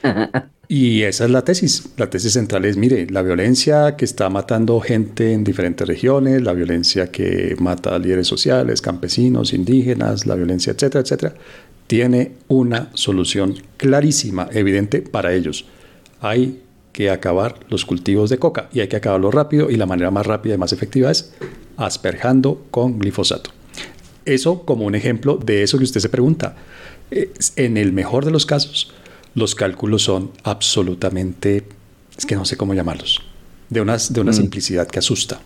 Y 0.69 1.03
esa 1.03 1.25
es 1.25 1.31
la 1.31 1.43
tesis. 1.43 1.91
La 1.97 2.09
tesis 2.09 2.33
central 2.33 2.65
es, 2.65 2.77
mire, 2.77 3.07
la 3.11 3.23
violencia 3.23 3.97
que 3.97 4.05
está 4.05 4.29
matando 4.31 4.81
gente 4.81 5.33
en 5.33 5.45
diferentes 5.45 5.87
regiones, 5.87 6.43
la 6.43 6.53
violencia 6.53 7.11
que 7.11 7.55
mata 7.59 7.95
a 7.95 7.99
líderes 7.99 8.27
sociales, 8.27 8.81
campesinos, 8.81 9.53
indígenas, 9.53 10.27
la 10.27 10.35
violencia, 10.35 10.73
etcétera, 10.73 11.03
etcétera, 11.03 11.35
tiene 11.87 12.33
una 12.49 12.91
solución 12.95 13.55
clarísima, 13.77 14.49
evidente 14.53 15.03
para 15.03 15.35
ellos. 15.35 15.67
Hay 16.21 16.61
que 16.93 17.11
acabar 17.11 17.57
los 17.69 17.85
cultivos 17.85 18.31
de 18.31 18.39
coca 18.39 18.69
y 18.73 18.81
hay 18.81 18.89
que 18.89 18.97
acabarlo 18.97 19.31
rápido 19.31 19.69
y 19.69 19.77
la 19.77 19.85
manera 19.85 20.11
más 20.11 20.27
rápida 20.27 20.55
y 20.55 20.59
más 20.59 20.73
efectiva 20.73 21.11
es 21.11 21.35
asperjando 21.77 22.65
con 22.71 22.99
glifosato. 22.99 23.51
Eso 24.25 24.65
como 24.65 24.87
un 24.87 24.95
ejemplo 24.95 25.37
de 25.37 25.63
eso 25.63 25.77
que 25.77 25.85
usted 25.85 26.01
se 26.01 26.09
pregunta. 26.09 26.57
En 27.57 27.77
el 27.77 27.93
mejor 27.93 28.25
de 28.25 28.31
los 28.31 28.47
casos, 28.47 28.93
los 29.35 29.55
cálculos 29.55 30.03
son 30.03 30.31
absolutamente, 30.43 31.67
es 32.17 32.27
que 32.27 32.37
no 32.37 32.45
sé 32.45 32.57
cómo 32.57 32.75
llamarlos, 32.75 33.21
de, 33.69 33.81
unas, 33.81 34.13
de 34.13 34.21
una 34.21 34.31
mm. 34.31 34.35
simplicidad 34.35 34.87
que 34.87 34.99
asusta. 34.99 35.41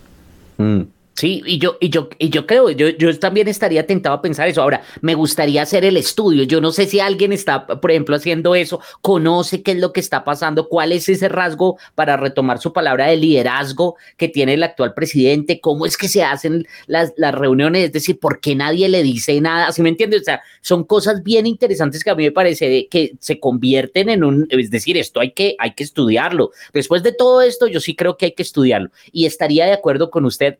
Mm. 0.57 0.81
Sí, 1.19 1.43
y 1.45 1.57
yo, 1.59 1.75
y 1.81 1.89
yo, 1.89 2.07
y 2.17 2.29
yo 2.29 2.47
creo, 2.47 2.69
yo, 2.69 2.87
yo 2.87 3.19
también 3.19 3.49
estaría 3.49 3.85
tentado 3.85 4.15
a 4.15 4.21
pensar 4.21 4.47
eso. 4.47 4.61
Ahora, 4.61 4.83
me 5.01 5.15
gustaría 5.15 5.61
hacer 5.61 5.83
el 5.83 5.97
estudio. 5.97 6.43
Yo 6.43 6.61
no 6.61 6.71
sé 6.71 6.85
si 6.85 7.01
alguien 7.01 7.33
está, 7.33 7.67
por 7.67 7.91
ejemplo, 7.91 8.15
haciendo 8.15 8.55
eso, 8.55 8.79
conoce 9.01 9.61
qué 9.61 9.71
es 9.71 9.79
lo 9.79 9.91
que 9.91 9.99
está 9.99 10.23
pasando, 10.23 10.69
cuál 10.69 10.93
es 10.93 11.09
ese 11.09 11.27
rasgo 11.27 11.77
para 11.93 12.15
retomar 12.15 12.59
su 12.59 12.71
palabra 12.71 13.07
de 13.07 13.17
liderazgo 13.17 13.97
que 14.15 14.29
tiene 14.29 14.53
el 14.53 14.63
actual 14.63 14.93
presidente, 14.93 15.59
cómo 15.59 15.85
es 15.85 15.97
que 15.97 16.07
se 16.07 16.23
hacen 16.23 16.65
las, 16.87 17.11
las 17.17 17.35
reuniones, 17.35 17.87
es 17.87 17.91
decir, 17.91 18.17
por 18.17 18.39
qué 18.39 18.55
nadie 18.55 18.87
le 18.87 19.03
dice 19.03 19.41
nada, 19.41 19.73
¿sí 19.73 19.81
me 19.81 19.89
entiendes? 19.89 20.21
O 20.21 20.23
sea, 20.23 20.41
son 20.61 20.85
cosas 20.85 21.21
bien 21.21 21.45
interesantes 21.47 22.01
que 22.01 22.11
a 22.11 22.15
mí 22.15 22.23
me 22.23 22.31
parece 22.31 22.87
que 22.89 23.11
se 23.19 23.41
convierten 23.41 24.07
en 24.07 24.23
un, 24.23 24.47
es 24.51 24.71
decir, 24.71 24.97
esto 24.97 25.19
hay 25.19 25.31
que, 25.31 25.57
hay 25.59 25.73
que 25.73 25.83
estudiarlo. 25.83 26.51
Después 26.71 27.03
de 27.03 27.11
todo 27.11 27.41
esto, 27.41 27.67
yo 27.67 27.81
sí 27.81 27.93
creo 27.93 28.15
que 28.15 28.27
hay 28.27 28.31
que 28.31 28.43
estudiarlo 28.43 28.89
y 29.11 29.25
estaría 29.25 29.65
de 29.65 29.73
acuerdo 29.73 30.09
con 30.09 30.23
usted 30.23 30.57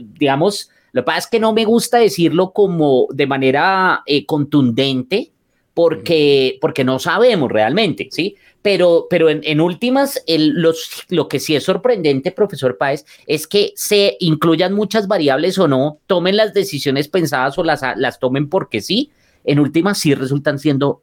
digamos, 0.00 0.70
lo 0.92 1.02
que 1.02 1.06
pasa 1.06 1.18
es 1.18 1.26
que 1.26 1.40
no 1.40 1.52
me 1.52 1.64
gusta 1.64 1.98
decirlo 1.98 2.52
como 2.52 3.06
de 3.12 3.26
manera 3.26 4.02
eh, 4.06 4.26
contundente 4.26 5.32
porque, 5.74 6.58
porque 6.60 6.84
no 6.84 6.98
sabemos 6.98 7.50
realmente, 7.50 8.08
¿sí? 8.10 8.36
Pero, 8.60 9.06
pero 9.10 9.28
en, 9.28 9.60
últimas, 9.60 10.22
los, 10.28 11.04
lo 11.08 11.26
que 11.26 11.40
sí 11.40 11.56
es 11.56 11.64
sorprendente, 11.64 12.30
profesor 12.30 12.78
Páez, 12.78 13.04
es 13.26 13.48
que 13.48 13.72
se 13.74 14.16
incluyan 14.20 14.72
muchas 14.72 15.08
variables 15.08 15.58
o 15.58 15.66
no, 15.66 15.98
tomen 16.06 16.36
las 16.36 16.54
decisiones 16.54 17.08
pensadas 17.08 17.58
o 17.58 17.64
las, 17.64 17.82
las 17.96 18.20
tomen 18.20 18.48
porque 18.48 18.80
sí, 18.80 19.10
en 19.44 19.58
últimas 19.58 19.98
sí 19.98 20.14
resultan 20.14 20.60
siendo 20.60 21.02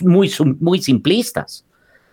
muy, 0.00 0.30
muy 0.58 0.82
simplistas. 0.82 1.64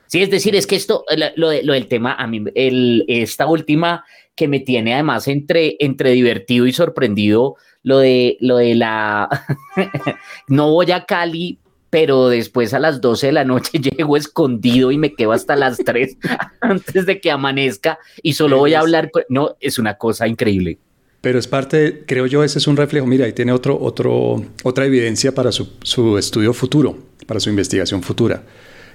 Sí, 0.05 0.21
es 0.21 0.29
decir, 0.29 0.55
es 0.55 0.65
que 0.65 0.77
esto, 0.77 1.03
lo, 1.35 1.51
lo 1.61 1.73
del 1.73 1.87
tema, 1.87 2.13
a 2.13 2.25
mí, 2.27 2.45
el, 2.55 3.03
esta 3.09 3.45
última 3.45 4.05
que 4.37 4.47
me 4.47 4.61
tiene 4.61 4.93
además 4.93 5.27
entre, 5.27 5.75
entre 5.79 6.11
divertido 6.11 6.65
y 6.67 6.71
sorprendido, 6.71 7.55
lo 7.83 7.97
de, 7.99 8.37
lo 8.39 8.57
de 8.57 8.75
la, 8.75 9.27
no 10.47 10.71
voy 10.71 10.91
a 10.91 11.05
Cali, 11.05 11.59
pero 11.89 12.29
después 12.29 12.73
a 12.73 12.79
las 12.79 13.01
12 13.01 13.27
de 13.27 13.33
la 13.33 13.43
noche 13.43 13.79
llego 13.97 14.15
escondido 14.15 14.91
y 14.91 14.97
me 14.97 15.13
quedo 15.13 15.31
hasta 15.31 15.55
las 15.55 15.77
3 15.77 16.17
antes 16.61 17.05
de 17.05 17.19
que 17.19 17.31
amanezca 17.31 17.97
y 18.21 18.33
solo 18.33 18.57
voy 18.57 18.73
a 18.73 18.79
hablar, 18.79 19.11
no, 19.29 19.55
es 19.59 19.79
una 19.79 19.97
cosa 19.97 20.27
increíble. 20.27 20.77
Pero 21.21 21.39
es 21.39 21.47
parte, 21.47 22.03
creo 22.05 22.27
yo, 22.27 22.43
ese 22.43 22.59
es 22.59 22.67
un 22.67 22.77
reflejo. 22.77 23.07
Mira, 23.07 23.25
ahí 23.25 23.33
tiene 23.33 23.51
otro, 23.51 23.77
otro, 23.81 24.45
otra 24.63 24.85
evidencia 24.85 25.33
para 25.33 25.51
su, 25.51 25.73
su 25.81 26.17
estudio 26.17 26.53
futuro, 26.53 26.97
para 27.25 27.39
su 27.39 27.49
investigación 27.49 28.03
futura 28.03 28.43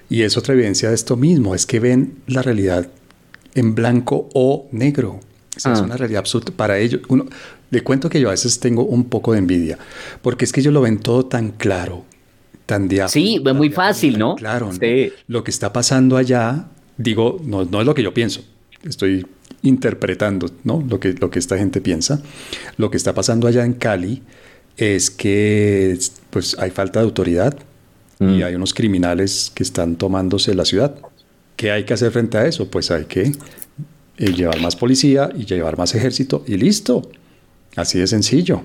Y 0.09 0.23
es 0.23 0.37
otra 0.37 0.55
evidencia 0.55 0.89
de 0.89 0.95
esto 0.95 1.17
mismo, 1.17 1.55
es 1.55 1.67
que 1.67 1.81
ven 1.81 2.23
la 2.29 2.43
realidad 2.43 2.89
en 3.55 3.75
blanco 3.75 4.29
o 4.35 4.69
negro. 4.71 5.21
Es 5.57 5.67
ah. 5.67 5.83
una 5.83 5.97
realidad 5.97 6.21
absoluta 6.21 6.53
para 6.53 6.79
ellos. 6.79 7.03
Uno, 7.09 7.27
le 7.71 7.83
cuento 7.83 8.09
que 8.09 8.21
yo 8.21 8.29
a 8.29 8.33
veces 8.33 8.59
tengo 8.61 8.85
un 8.85 9.05
poco 9.05 9.33
de 9.33 9.38
envidia, 9.38 9.79
porque 10.23 10.45
es 10.45 10.53
que 10.53 10.61
ellos 10.61 10.73
lo 10.73 10.81
ven 10.81 10.99
todo 10.99 11.27
tan 11.27 11.53
claro, 11.53 12.05
tan 12.67 12.88
diáfano. 12.88 13.11
Sí, 13.11 13.43
es 13.45 13.55
muy 13.55 13.71
fácil, 13.71 14.19
¿no? 14.19 14.37
Claro, 14.37 14.71
lo 15.27 15.45
que 15.45 15.51
está 15.51 15.73
pasando 15.73 16.17
allá, 16.17 16.67
digo, 16.97 17.41
no, 17.45 17.65
no 17.65 17.81
es 17.81 17.87
lo 17.87 17.95
que 17.95 18.03
yo 18.03 18.12
pienso, 18.12 18.43
estoy 18.83 19.27
interpretando 19.62 20.51
¿no? 20.65 20.85
lo, 20.87 21.01
que, 21.01 21.15
lo 21.15 21.31
que 21.31 21.38
esta 21.38 21.57
gente 21.57 21.81
piensa. 21.81 22.21
Lo 22.77 22.91
que 22.91 22.97
está 22.97 23.15
pasando 23.15 23.47
allá 23.47 23.65
en 23.65 23.75
Cali 23.75 24.23
es 24.77 25.11
que 25.11 25.99
pues, 26.31 26.57
hay 26.59 26.71
falta 26.71 27.01
de 27.01 27.05
autoridad 27.05 27.57
y 28.21 28.25
mm. 28.25 28.45
hay 28.45 28.55
unos 28.55 28.75
criminales 28.75 29.51
que 29.55 29.62
están 29.62 29.97
tomándose 29.97 30.55
la 30.55 30.65
ciudad. 30.65 30.95
¿Qué 31.57 31.71
hay 31.71 31.85
que 31.85 31.95
hacer 31.95 32.11
frente 32.11 32.38
a 32.38 32.47
eso? 32.47 32.69
Pues 32.69 32.91
hay 32.91 33.05
que 33.05 33.33
eh, 34.18 34.33
llevar 34.33 34.61
más 34.61 34.77
policía 34.77 35.31
y 35.35 35.44
llevar 35.44 35.79
más 35.79 35.94
ejército 35.94 36.44
y 36.46 36.57
listo. 36.57 37.11
Así 37.77 37.98
de 37.98 38.07
sencillo. 38.07 38.62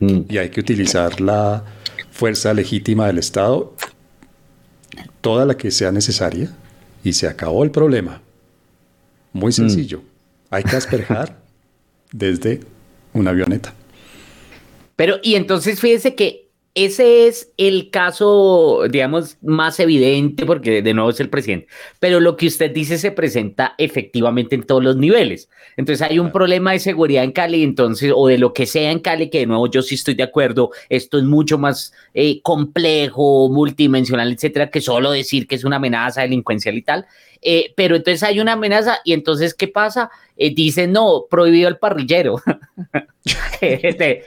Mm. 0.00 0.20
Y 0.28 0.38
hay 0.38 0.50
que 0.50 0.60
utilizar 0.60 1.20
la 1.20 1.64
fuerza 2.10 2.52
legítima 2.52 3.06
del 3.06 3.18
Estado, 3.18 3.74
toda 5.20 5.46
la 5.46 5.56
que 5.56 5.70
sea 5.70 5.90
necesaria, 5.90 6.54
y 7.02 7.12
se 7.12 7.26
acabó 7.26 7.64
el 7.64 7.70
problema. 7.70 8.20
Muy 9.32 9.50
mm. 9.50 9.52
sencillo. 9.52 10.02
Hay 10.50 10.64
que 10.64 10.76
asperjar 10.76 11.38
desde 12.12 12.60
una 13.12 13.30
avioneta. 13.30 13.74
Pero, 14.96 15.16
y 15.22 15.34
entonces 15.34 15.80
fíjese 15.80 16.14
que 16.14 16.43
ese 16.74 17.28
es 17.28 17.52
el 17.56 17.90
caso, 17.90 18.82
digamos, 18.90 19.38
más 19.42 19.78
evidente 19.78 20.44
porque 20.44 20.82
de 20.82 20.92
nuevo 20.92 21.10
es 21.10 21.20
el 21.20 21.30
presidente. 21.30 21.68
Pero 22.00 22.18
lo 22.18 22.36
que 22.36 22.48
usted 22.48 22.72
dice 22.72 22.98
se 22.98 23.12
presenta 23.12 23.76
efectivamente 23.78 24.56
en 24.56 24.64
todos 24.64 24.82
los 24.82 24.96
niveles. 24.96 25.48
Entonces 25.76 26.02
hay 26.02 26.18
un 26.18 26.32
problema 26.32 26.72
de 26.72 26.80
seguridad 26.80 27.22
en 27.22 27.30
Cali, 27.30 27.62
entonces, 27.62 28.12
o 28.14 28.26
de 28.26 28.38
lo 28.38 28.52
que 28.52 28.66
sea 28.66 28.90
en 28.90 28.98
Cali, 28.98 29.30
que 29.30 29.38
de 29.38 29.46
nuevo 29.46 29.68
yo 29.68 29.82
sí 29.82 29.94
estoy 29.94 30.14
de 30.14 30.24
acuerdo. 30.24 30.70
Esto 30.88 31.18
es 31.18 31.24
mucho 31.24 31.58
más 31.58 31.92
eh, 32.12 32.42
complejo, 32.42 33.48
multidimensional, 33.50 34.32
etcétera, 34.32 34.68
que 34.68 34.80
solo 34.80 35.12
decir 35.12 35.46
que 35.46 35.54
es 35.54 35.62
una 35.62 35.76
amenaza 35.76 36.22
delincuencial 36.22 36.76
y 36.76 36.82
tal. 36.82 37.06
Eh, 37.40 37.72
pero 37.76 37.94
entonces 37.94 38.24
hay 38.24 38.40
una 38.40 38.54
amenaza 38.54 38.98
y 39.04 39.12
entonces, 39.12 39.54
¿qué 39.54 39.68
pasa? 39.68 40.10
Eh, 40.36 40.52
dicen, 40.52 40.90
no, 40.90 41.26
prohibido 41.30 41.68
el 41.68 41.78
parrillero. 41.78 42.42
Este, 43.60 44.24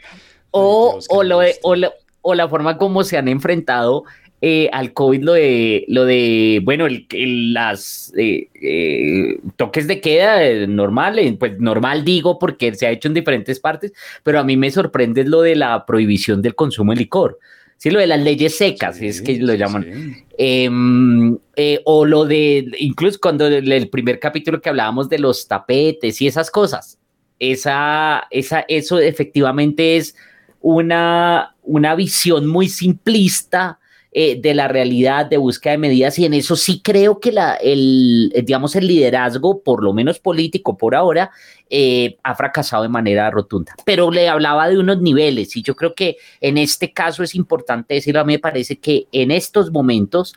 o, 0.51 0.97
o, 1.10 1.23
lo, 1.23 1.41
o, 1.62 1.75
lo, 1.75 1.93
o 2.21 2.36
la 2.36 2.47
forma 2.47 2.77
como 2.77 3.03
se 3.03 3.17
han 3.17 3.27
enfrentado 3.27 4.03
eh, 4.39 4.69
al 4.71 4.93
COVID, 4.93 5.23
lo 5.23 5.34
de, 5.34 5.84
lo 5.88 6.06
de 6.06 6.62
bueno, 6.63 6.86
el, 6.86 7.53
las 7.53 8.13
eh, 8.15 8.49
eh, 8.53 9.39
toques 9.56 9.88
de 9.88 9.99
queda 9.99 10.67
normal, 10.67 11.19
pues 11.39 11.60
normal 11.60 12.06
digo 12.06 12.38
porque 12.38 12.75
se 12.75 12.86
ha 12.86 12.91
hecho 12.91 13.08
en 13.08 13.15
diferentes 13.15 13.60
partes, 13.60 13.93
pero 14.21 14.39
a 14.39 14.43
mí 14.43 14.56
me 14.56 14.69
sorprende 14.69 15.23
lo 15.23 15.41
de 15.41 15.56
la 15.56 15.88
prohibición 15.88 16.43
del 16.43 16.53
consumo 16.53 16.91
de 16.93 16.99
licor. 16.99 17.39
Sí, 17.77 17.89
lo 17.89 17.99
de 17.99 18.06
las 18.06 18.21
leyes 18.21 18.56
secas, 18.56 19.01
es 19.01 19.23
que 19.23 19.38
lo 19.38 19.56
llaman. 19.56 20.15
Em, 20.38 21.38
o 21.86 22.06
lo 22.06 22.25
de, 22.25 22.67
incluso 22.77 23.19
cuando 23.19 23.47
el, 23.47 23.89
primer 23.89 24.19
capítulo 24.19 24.62
que 24.62 24.69
hablábamos 24.69 25.10
de 25.10 25.17
los 25.17 25.47
tapetes 25.47 26.21
y 26.21 26.27
esas 26.27 26.51
cosas, 26.51 26.99
esa, 27.39 28.27
esa, 28.30 28.65
eso 28.67 28.99
efectivamente 28.99 29.97
es 29.97 30.15
una, 30.62 31.56
una 31.67 31.95
visión 31.95 32.47
muy 32.47 32.69
simplista 32.69 33.80
eh, 34.12 34.39
de 34.41 34.56
la 34.56 34.67
realidad, 34.67 35.25
de 35.25 35.38
búsqueda 35.38 35.73
de 35.73 35.77
medidas, 35.77 36.17
y 36.17 36.25
en 36.25 36.34
eso 36.34 36.56
sí 36.56 36.82
creo 36.82 37.19
que 37.19 37.32
la, 37.32 37.56
el, 37.56 38.32
eh, 38.34 38.41
digamos, 38.41 38.75
el 38.75 38.88
liderazgo, 38.88 39.62
por 39.62 39.84
lo 39.84 39.93
menos 39.93 40.17
político 40.19 40.77
por 40.77 40.95
ahora, 40.95 41.30
eh, 41.69 42.17
ha 42.23 42.34
fracasado 42.34 42.84
de 42.84 42.89
manera 42.89 43.30
rotunda. 43.30 43.75
Pero 43.86 44.10
le 44.10 44.30
hablaba 44.30 44.69
de 44.69 44.80
unos 44.80 45.01
niveles, 45.01 45.56
y 45.56 45.62
yo 45.62 45.75
creo 45.75 45.93
que 45.93 46.17
en 46.39 46.58
este 46.58 46.93
caso 46.93 47.21
es 47.21 47.36
importante 47.36 47.95
decirlo, 47.95 48.21
a 48.21 48.23
mí 48.23 48.34
me 48.34 48.39
parece 48.39 48.80
que 48.80 49.08
en 49.12 49.30
estos 49.30 49.71
momentos 49.71 50.34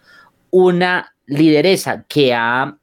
una 0.51 1.15
lideresa 1.27 2.05
que 2.09 2.35
ha 2.35 2.77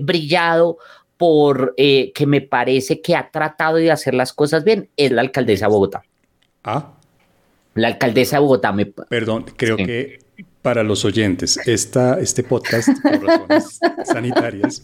brillado 0.00 0.78
por 1.16 1.74
que 1.76 2.26
me 2.26 2.40
parece 2.40 3.00
que 3.00 3.14
ha 3.14 3.30
tratado 3.30 3.76
de 3.76 3.92
hacer 3.92 4.14
las 4.14 4.32
cosas 4.32 4.64
bien 4.64 4.90
es 4.96 5.12
la 5.12 5.20
alcaldesa 5.20 5.66
de 5.66 5.72
Bogotá. 5.72 6.02
Ah. 6.64 6.97
La 7.78 7.88
alcaldesa 7.88 8.36
de 8.36 8.40
Bogotá 8.40 8.72
me... 8.72 8.86
Perdón, 8.86 9.46
creo 9.56 9.76
que 9.76 10.18
para 10.62 10.82
los 10.82 11.04
oyentes, 11.04 11.58
esta, 11.64 12.18
este 12.18 12.42
podcast, 12.42 12.88
por 13.02 13.24
razones 13.24 13.78
sanitarias, 14.04 14.82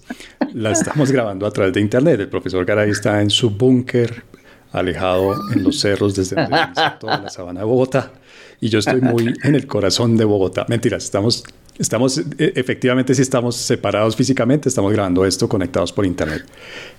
la 0.52 0.70
estamos 0.70 1.10
grabando 1.10 1.46
a 1.46 1.50
través 1.50 1.74
de 1.74 1.80
internet. 1.80 2.20
El 2.20 2.28
profesor 2.28 2.64
Garay 2.64 2.90
está 2.90 3.20
en 3.20 3.30
su 3.30 3.50
búnker, 3.50 4.22
alejado 4.70 5.34
en 5.52 5.64
los 5.64 5.80
cerros 5.80 6.14
desde 6.14 6.36
toda 7.00 7.18
la 7.18 7.28
sabana 7.28 7.60
de 7.60 7.66
Bogotá. 7.66 8.12
Y 8.60 8.68
yo 8.68 8.78
estoy 8.78 9.00
muy 9.00 9.34
en 9.42 9.54
el 9.56 9.66
corazón 9.66 10.16
de 10.16 10.24
Bogotá. 10.24 10.64
Mentiras, 10.68 11.04
estamos 11.04 11.44
Estamos, 11.78 12.18
e, 12.18 12.52
efectivamente, 12.54 13.14
si 13.14 13.22
estamos 13.22 13.56
separados 13.56 14.14
físicamente, 14.14 14.68
estamos 14.68 14.92
grabando 14.92 15.24
esto 15.24 15.48
conectados 15.48 15.92
por 15.92 16.06
internet. 16.06 16.44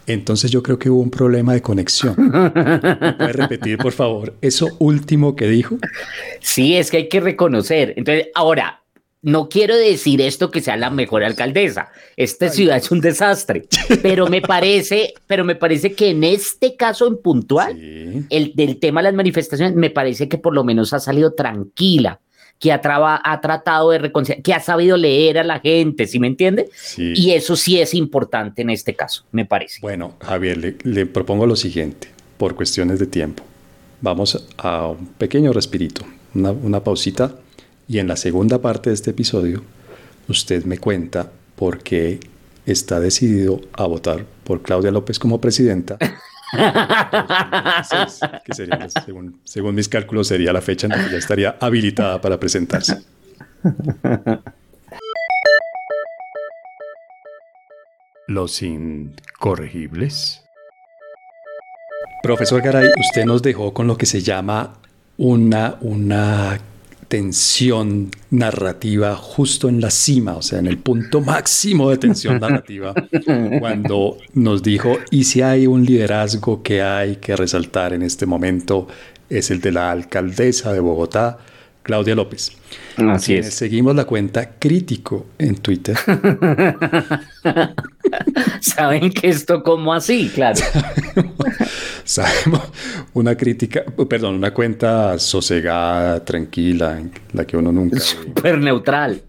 Entonces 0.05 0.51
yo 0.51 0.61
creo 0.61 0.77
que 0.77 0.89
hubo 0.89 1.01
un 1.01 1.11
problema 1.11 1.53
de 1.53 1.61
conexión. 1.61 2.15
¿Puede 2.15 3.33
repetir, 3.33 3.77
por 3.77 3.93
favor, 3.93 4.33
eso 4.41 4.69
último 4.79 5.35
que 5.35 5.47
dijo? 5.47 5.77
Sí, 6.41 6.75
es 6.75 6.91
que 6.91 6.97
hay 6.97 7.09
que 7.09 7.21
reconocer. 7.21 7.93
Entonces, 7.95 8.27
ahora, 8.35 8.81
no 9.25 9.49
quiero 9.49 9.75
decir 9.75 10.21
esto 10.21 10.51
que 10.51 10.61
sea 10.61 10.77
la 10.77 10.91
mejor 10.91 11.23
alcaldesa. 11.23 11.89
Esta 12.15 12.49
ciudad 12.49 12.77
es 12.77 12.91
un 12.91 13.01
desastre, 13.01 13.67
pero 14.03 14.27
me 14.27 14.41
parece, 14.41 15.15
pero 15.25 15.43
me 15.43 15.55
parece 15.55 15.93
que 15.93 16.11
en 16.11 16.23
este 16.23 16.75
caso 16.75 17.07
en 17.07 17.17
puntual, 17.17 17.75
el 18.29 18.51
del 18.53 18.77
tema 18.77 18.99
de 18.99 19.05
las 19.05 19.15
manifestaciones, 19.15 19.75
me 19.75 19.89
parece 19.89 20.29
que 20.29 20.37
por 20.37 20.53
lo 20.53 20.63
menos 20.63 20.93
ha 20.93 20.99
salido 20.99 21.33
tranquila 21.33 22.19
que 22.59 22.71
ha, 22.71 22.81
ha 23.23 23.41
tratado 23.41 23.91
de 23.91 23.99
reconciliar, 23.99 24.41
que 24.41 24.53
ha 24.53 24.59
sabido 24.59 24.97
leer 24.97 25.37
a 25.37 25.43
la 25.43 25.59
gente, 25.59 26.07
¿sí 26.07 26.19
me 26.19 26.27
entiende? 26.27 26.69
Y 26.97 27.31
eso 27.31 27.55
sí 27.55 27.79
es 27.79 27.93
importante 27.93 28.61
en 28.61 28.69
este 28.69 28.95
caso, 28.95 29.23
me 29.31 29.45
parece. 29.45 29.79
Bueno, 29.81 30.13
Javier, 30.21 30.75
le, 30.83 31.05
propongo 31.05 31.45
lo 31.45 31.55
siguiente, 31.55 32.09
por 32.37 32.55
cuestiones 32.55 32.99
de 32.99 33.07
tiempo. 33.07 33.43
Vamos 34.01 34.47
a 34.57 34.87
un 34.87 35.07
pequeño 35.07 35.53
respirito, 35.53 36.05
una, 36.33 36.51
una 36.51 36.83
pausita, 36.83 37.35
y 37.87 37.99
en 37.99 38.07
la 38.07 38.15
segunda 38.15 38.61
parte 38.61 38.89
de 38.89 38.95
este 38.95 39.11
episodio, 39.11 39.63
usted 40.27 40.65
me 40.65 40.77
cuenta 40.77 41.31
por 41.55 41.83
qué 41.83 42.19
está 42.65 42.99
decidido 42.99 43.61
a 43.73 43.85
votar 43.85 44.25
por 44.43 44.61
Claudia 44.61 44.91
López 44.91 45.19
como 45.19 45.39
presidenta 45.39 45.97
que 48.43 48.53
sería, 48.53 48.87
según, 48.89 49.75
mis 49.75 49.89
cálculos, 49.89 50.27
sería 50.27 50.53
la 50.53 50.61
fecha 50.61 50.87
en 50.87 50.91
la 50.91 51.03
que 51.03 51.11
ya 51.11 51.17
estaría 51.17 51.57
habilitada 51.59 52.21
para 52.21 52.39
presentarse. 52.39 53.03
Los 58.27 58.61
incorregibles. 58.61 60.43
Profesor 62.23 62.61
Garay, 62.61 62.89
usted 62.99 63.25
nos 63.25 63.41
dejó 63.41 63.73
con 63.73 63.87
lo 63.87 63.97
que 63.97 64.05
se 64.05 64.21
llama 64.21 64.73
una, 65.17 65.75
una 65.81 66.59
tensión 67.07 68.11
narrativa 68.31 69.15
justo 69.15 69.69
en 69.69 69.81
la 69.81 69.91
cima, 69.91 70.35
o 70.35 70.41
sea, 70.41 70.59
en 70.59 70.67
el 70.67 70.77
punto 70.77 71.21
máximo 71.21 71.89
de 71.89 71.97
tensión 71.97 72.39
narrativa, 72.39 72.93
cuando 73.59 74.17
nos 74.33 74.63
dijo, 74.63 74.97
y 75.11 75.25
si 75.25 75.41
hay 75.41 75.67
un 75.67 75.85
liderazgo 75.85 76.63
que 76.63 76.81
hay 76.81 77.17
que 77.17 77.35
resaltar 77.35 77.93
en 77.93 78.01
este 78.01 78.25
momento, 78.25 78.87
es 79.29 79.51
el 79.51 79.61
de 79.61 79.71
la 79.71 79.91
alcaldesa 79.91 80.73
de 80.73 80.79
Bogotá, 80.79 81.37
Claudia 81.85 82.15
López. 82.15 82.51
Así 82.97 83.35
es. 83.35 83.53
Seguimos 83.53 83.95
la 83.95 84.05
cuenta 84.05 84.57
crítico 84.57 85.27
en 85.37 85.55
Twitter. 85.57 85.95
Saben 88.59 89.11
que 89.11 89.29
esto 89.29 89.61
como 89.61 89.93
así, 89.93 90.31
claro. 90.33 90.59
Sabemos 92.03 92.63
una 93.13 93.37
crítica, 93.37 93.83
perdón, 94.09 94.33
una 94.33 94.51
cuenta 94.51 95.19
sosegada, 95.19 96.25
tranquila, 96.25 96.99
en 96.99 97.11
la 97.33 97.45
que 97.45 97.55
uno 97.55 97.71
nunca... 97.71 97.99
Súper 97.99 98.57
neutral. 98.57 99.21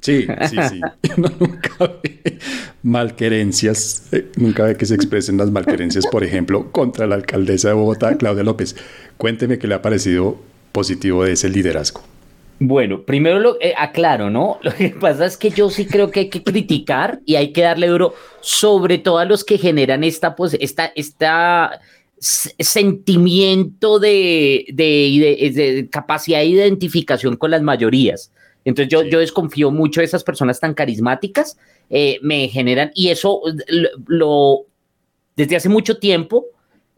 Sí, 0.00 0.28
sí, 0.48 0.56
sí. 0.70 0.80
Uno 1.16 1.32
nunca 1.40 1.70
ve 1.80 2.38
malquerencias, 2.84 4.06
eh, 4.12 4.30
nunca 4.36 4.62
ve 4.62 4.76
que 4.76 4.86
se 4.86 4.94
expresen 4.94 5.38
las 5.38 5.50
malquerencias, 5.50 6.06
por 6.06 6.22
ejemplo, 6.22 6.70
contra 6.70 7.08
la 7.08 7.16
alcaldesa 7.16 7.68
de 7.68 7.74
Bogotá, 7.74 8.16
Claudia 8.16 8.44
López. 8.44 8.76
Cuénteme 9.16 9.58
qué 9.58 9.66
le 9.66 9.74
ha 9.74 9.82
parecido 9.82 10.38
positivo 10.76 11.24
de 11.24 11.32
ese 11.32 11.48
liderazgo? 11.48 12.02
Bueno, 12.58 13.02
primero 13.02 13.40
lo 13.40 13.56
eh, 13.62 13.72
aclaro, 13.78 14.28
¿no? 14.28 14.58
Lo 14.62 14.74
que 14.74 14.90
pasa 14.90 15.24
es 15.24 15.38
que 15.38 15.48
yo 15.48 15.70
sí 15.70 15.86
creo 15.86 16.10
que 16.10 16.20
hay 16.20 16.28
que 16.28 16.42
criticar 16.42 17.20
y 17.24 17.36
hay 17.36 17.50
que 17.54 17.62
darle 17.62 17.86
duro, 17.86 18.12
sobre 18.42 18.98
todo 18.98 19.16
a 19.18 19.24
los 19.24 19.42
que 19.42 19.56
generan 19.56 20.04
esta, 20.04 20.36
pues, 20.36 20.54
esta, 20.60 20.92
esta 20.94 21.80
sentimiento 22.18 23.98
de, 23.98 24.66
de, 24.72 25.52
de, 25.54 25.88
capacidad 25.90 26.40
de 26.40 26.46
identificación 26.46 27.36
con 27.36 27.50
las 27.50 27.62
mayorías. 27.62 28.30
Entonces 28.66 28.90
yo, 28.90 29.02
yo 29.02 29.20
desconfío 29.20 29.70
mucho 29.70 30.00
de 30.00 30.06
esas 30.06 30.24
personas 30.24 30.60
tan 30.60 30.74
carismáticas, 30.74 31.56
eh, 31.88 32.18
me 32.20 32.48
generan, 32.48 32.90
y 32.94 33.08
eso 33.08 33.40
lo, 34.06 34.66
desde 35.36 35.56
hace 35.56 35.68
mucho 35.68 35.98
tiempo 35.98 36.46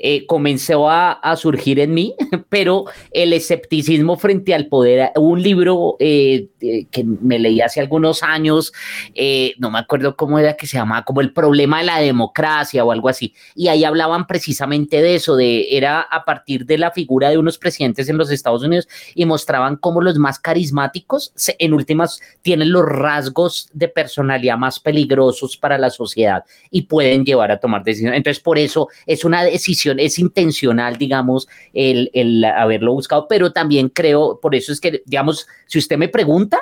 eh, 0.00 0.26
comenzó 0.26 0.88
a, 0.88 1.18
surgir 1.36 1.80
en 1.80 1.92
mí, 1.92 2.14
pero 2.48 2.84
el 3.10 3.32
escepticismo 3.32 4.16
frente 4.16 4.54
al 4.54 4.66
poder, 4.66 5.10
un 5.16 5.42
libro 5.42 5.96
eh, 5.98 6.48
que 6.90 7.04
me 7.04 7.38
leí 7.38 7.60
hace 7.60 7.80
algunos 7.80 8.22
años, 8.22 8.72
eh, 9.14 9.54
no 9.58 9.70
me 9.70 9.78
acuerdo 9.78 10.16
cómo 10.16 10.38
era 10.38 10.56
que 10.56 10.66
se 10.66 10.76
llamaba, 10.76 11.04
como 11.04 11.20
el 11.20 11.32
problema 11.32 11.78
de 11.78 11.84
la 11.84 12.00
democracia 12.00 12.84
o 12.84 12.92
algo 12.92 13.08
así, 13.08 13.34
y 13.54 13.68
ahí 13.68 13.84
hablaban 13.84 14.26
precisamente 14.26 15.02
de 15.02 15.16
eso, 15.16 15.36
de 15.36 15.76
era 15.76 16.00
a 16.00 16.24
partir 16.24 16.64
de 16.64 16.78
la 16.78 16.92
figura 16.92 17.30
de 17.30 17.38
unos 17.38 17.58
presidentes 17.58 18.08
en 18.08 18.18
los 18.18 18.30
Estados 18.30 18.62
Unidos 18.62 18.88
y 19.14 19.26
mostraban 19.26 19.76
cómo 19.76 20.00
los 20.00 20.16
más 20.18 20.38
carismáticos, 20.38 21.32
en 21.58 21.74
últimas, 21.74 22.20
tienen 22.42 22.72
los 22.72 22.84
rasgos 22.84 23.68
de 23.72 23.88
personalidad 23.88 24.56
más 24.56 24.80
peligrosos 24.80 25.56
para 25.56 25.76
la 25.76 25.90
sociedad 25.90 26.44
y 26.70 26.82
pueden 26.82 27.24
llevar 27.24 27.50
a 27.50 27.58
tomar 27.58 27.82
decisiones. 27.82 28.16
Entonces, 28.16 28.42
por 28.42 28.58
eso 28.58 28.88
es 29.06 29.24
una 29.24 29.42
decisión 29.44 29.87
es 29.96 30.18
intencional, 30.18 30.96
digamos, 30.96 31.48
el, 31.72 32.44
haberlo 32.44 32.92
buscado, 32.92 33.26
pero 33.28 33.52
también 33.52 33.88
creo, 33.88 34.38
por 34.40 34.54
eso 34.54 34.72
es 34.72 34.80
que, 34.80 35.02
digamos, 35.04 35.46
si 35.66 35.78
usted 35.78 35.96
me 35.96 36.08
pregunta, 36.08 36.60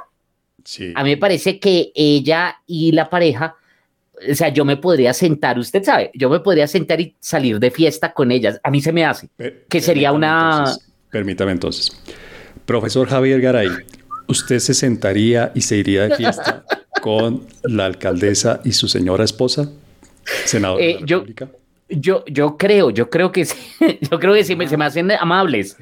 a 0.94 1.04
mí 1.04 1.10
me 1.10 1.16
parece 1.16 1.60
que 1.60 1.92
ella 1.94 2.56
y 2.66 2.92
la 2.92 3.08
pareja, 3.08 3.56
o 4.30 4.34
sea, 4.34 4.48
yo 4.48 4.64
me 4.64 4.76
podría 4.76 5.12
sentar, 5.12 5.58
usted 5.58 5.84
sabe, 5.84 6.10
yo 6.14 6.30
me 6.30 6.40
podría 6.40 6.66
sentar 6.66 7.00
y 7.00 7.14
salir 7.20 7.58
de 7.60 7.70
fiesta 7.70 8.12
con 8.12 8.32
ellas. 8.32 8.60
A 8.62 8.70
mí 8.70 8.80
se 8.80 8.92
me 8.92 9.04
hace 9.04 9.28
que 9.68 9.80
sería 9.80 10.12
una... 10.12 10.64
permítame 11.10 11.52
entonces. 11.52 11.92
Profesor 12.64 13.08
Javier 13.08 13.40
Garay, 13.40 13.68
¿usted 14.26 14.58
se 14.58 14.74
sentaría 14.74 15.52
y 15.54 15.60
se 15.60 15.76
iría 15.76 16.08
de 16.08 16.16
fiesta 16.16 16.64
con 17.02 17.46
la 17.62 17.84
alcaldesa 17.84 18.60
y 18.64 18.72
su 18.72 18.88
señora 18.88 19.24
esposa? 19.24 19.70
Senador 20.44 20.80
de 20.80 20.94
la 20.94 21.06
República. 21.06 21.44
Yo, 21.46 21.58
yo 21.88 22.56
creo, 22.56 22.90
yo 22.90 23.10
creo 23.10 23.32
que 23.32 23.44
sí, 23.44 23.56
yo 24.10 24.18
creo 24.18 24.34
que 24.34 24.44
sí, 24.44 24.56
se 24.68 24.76
me 24.76 24.84
hacen 24.84 25.10
amables. 25.12 25.76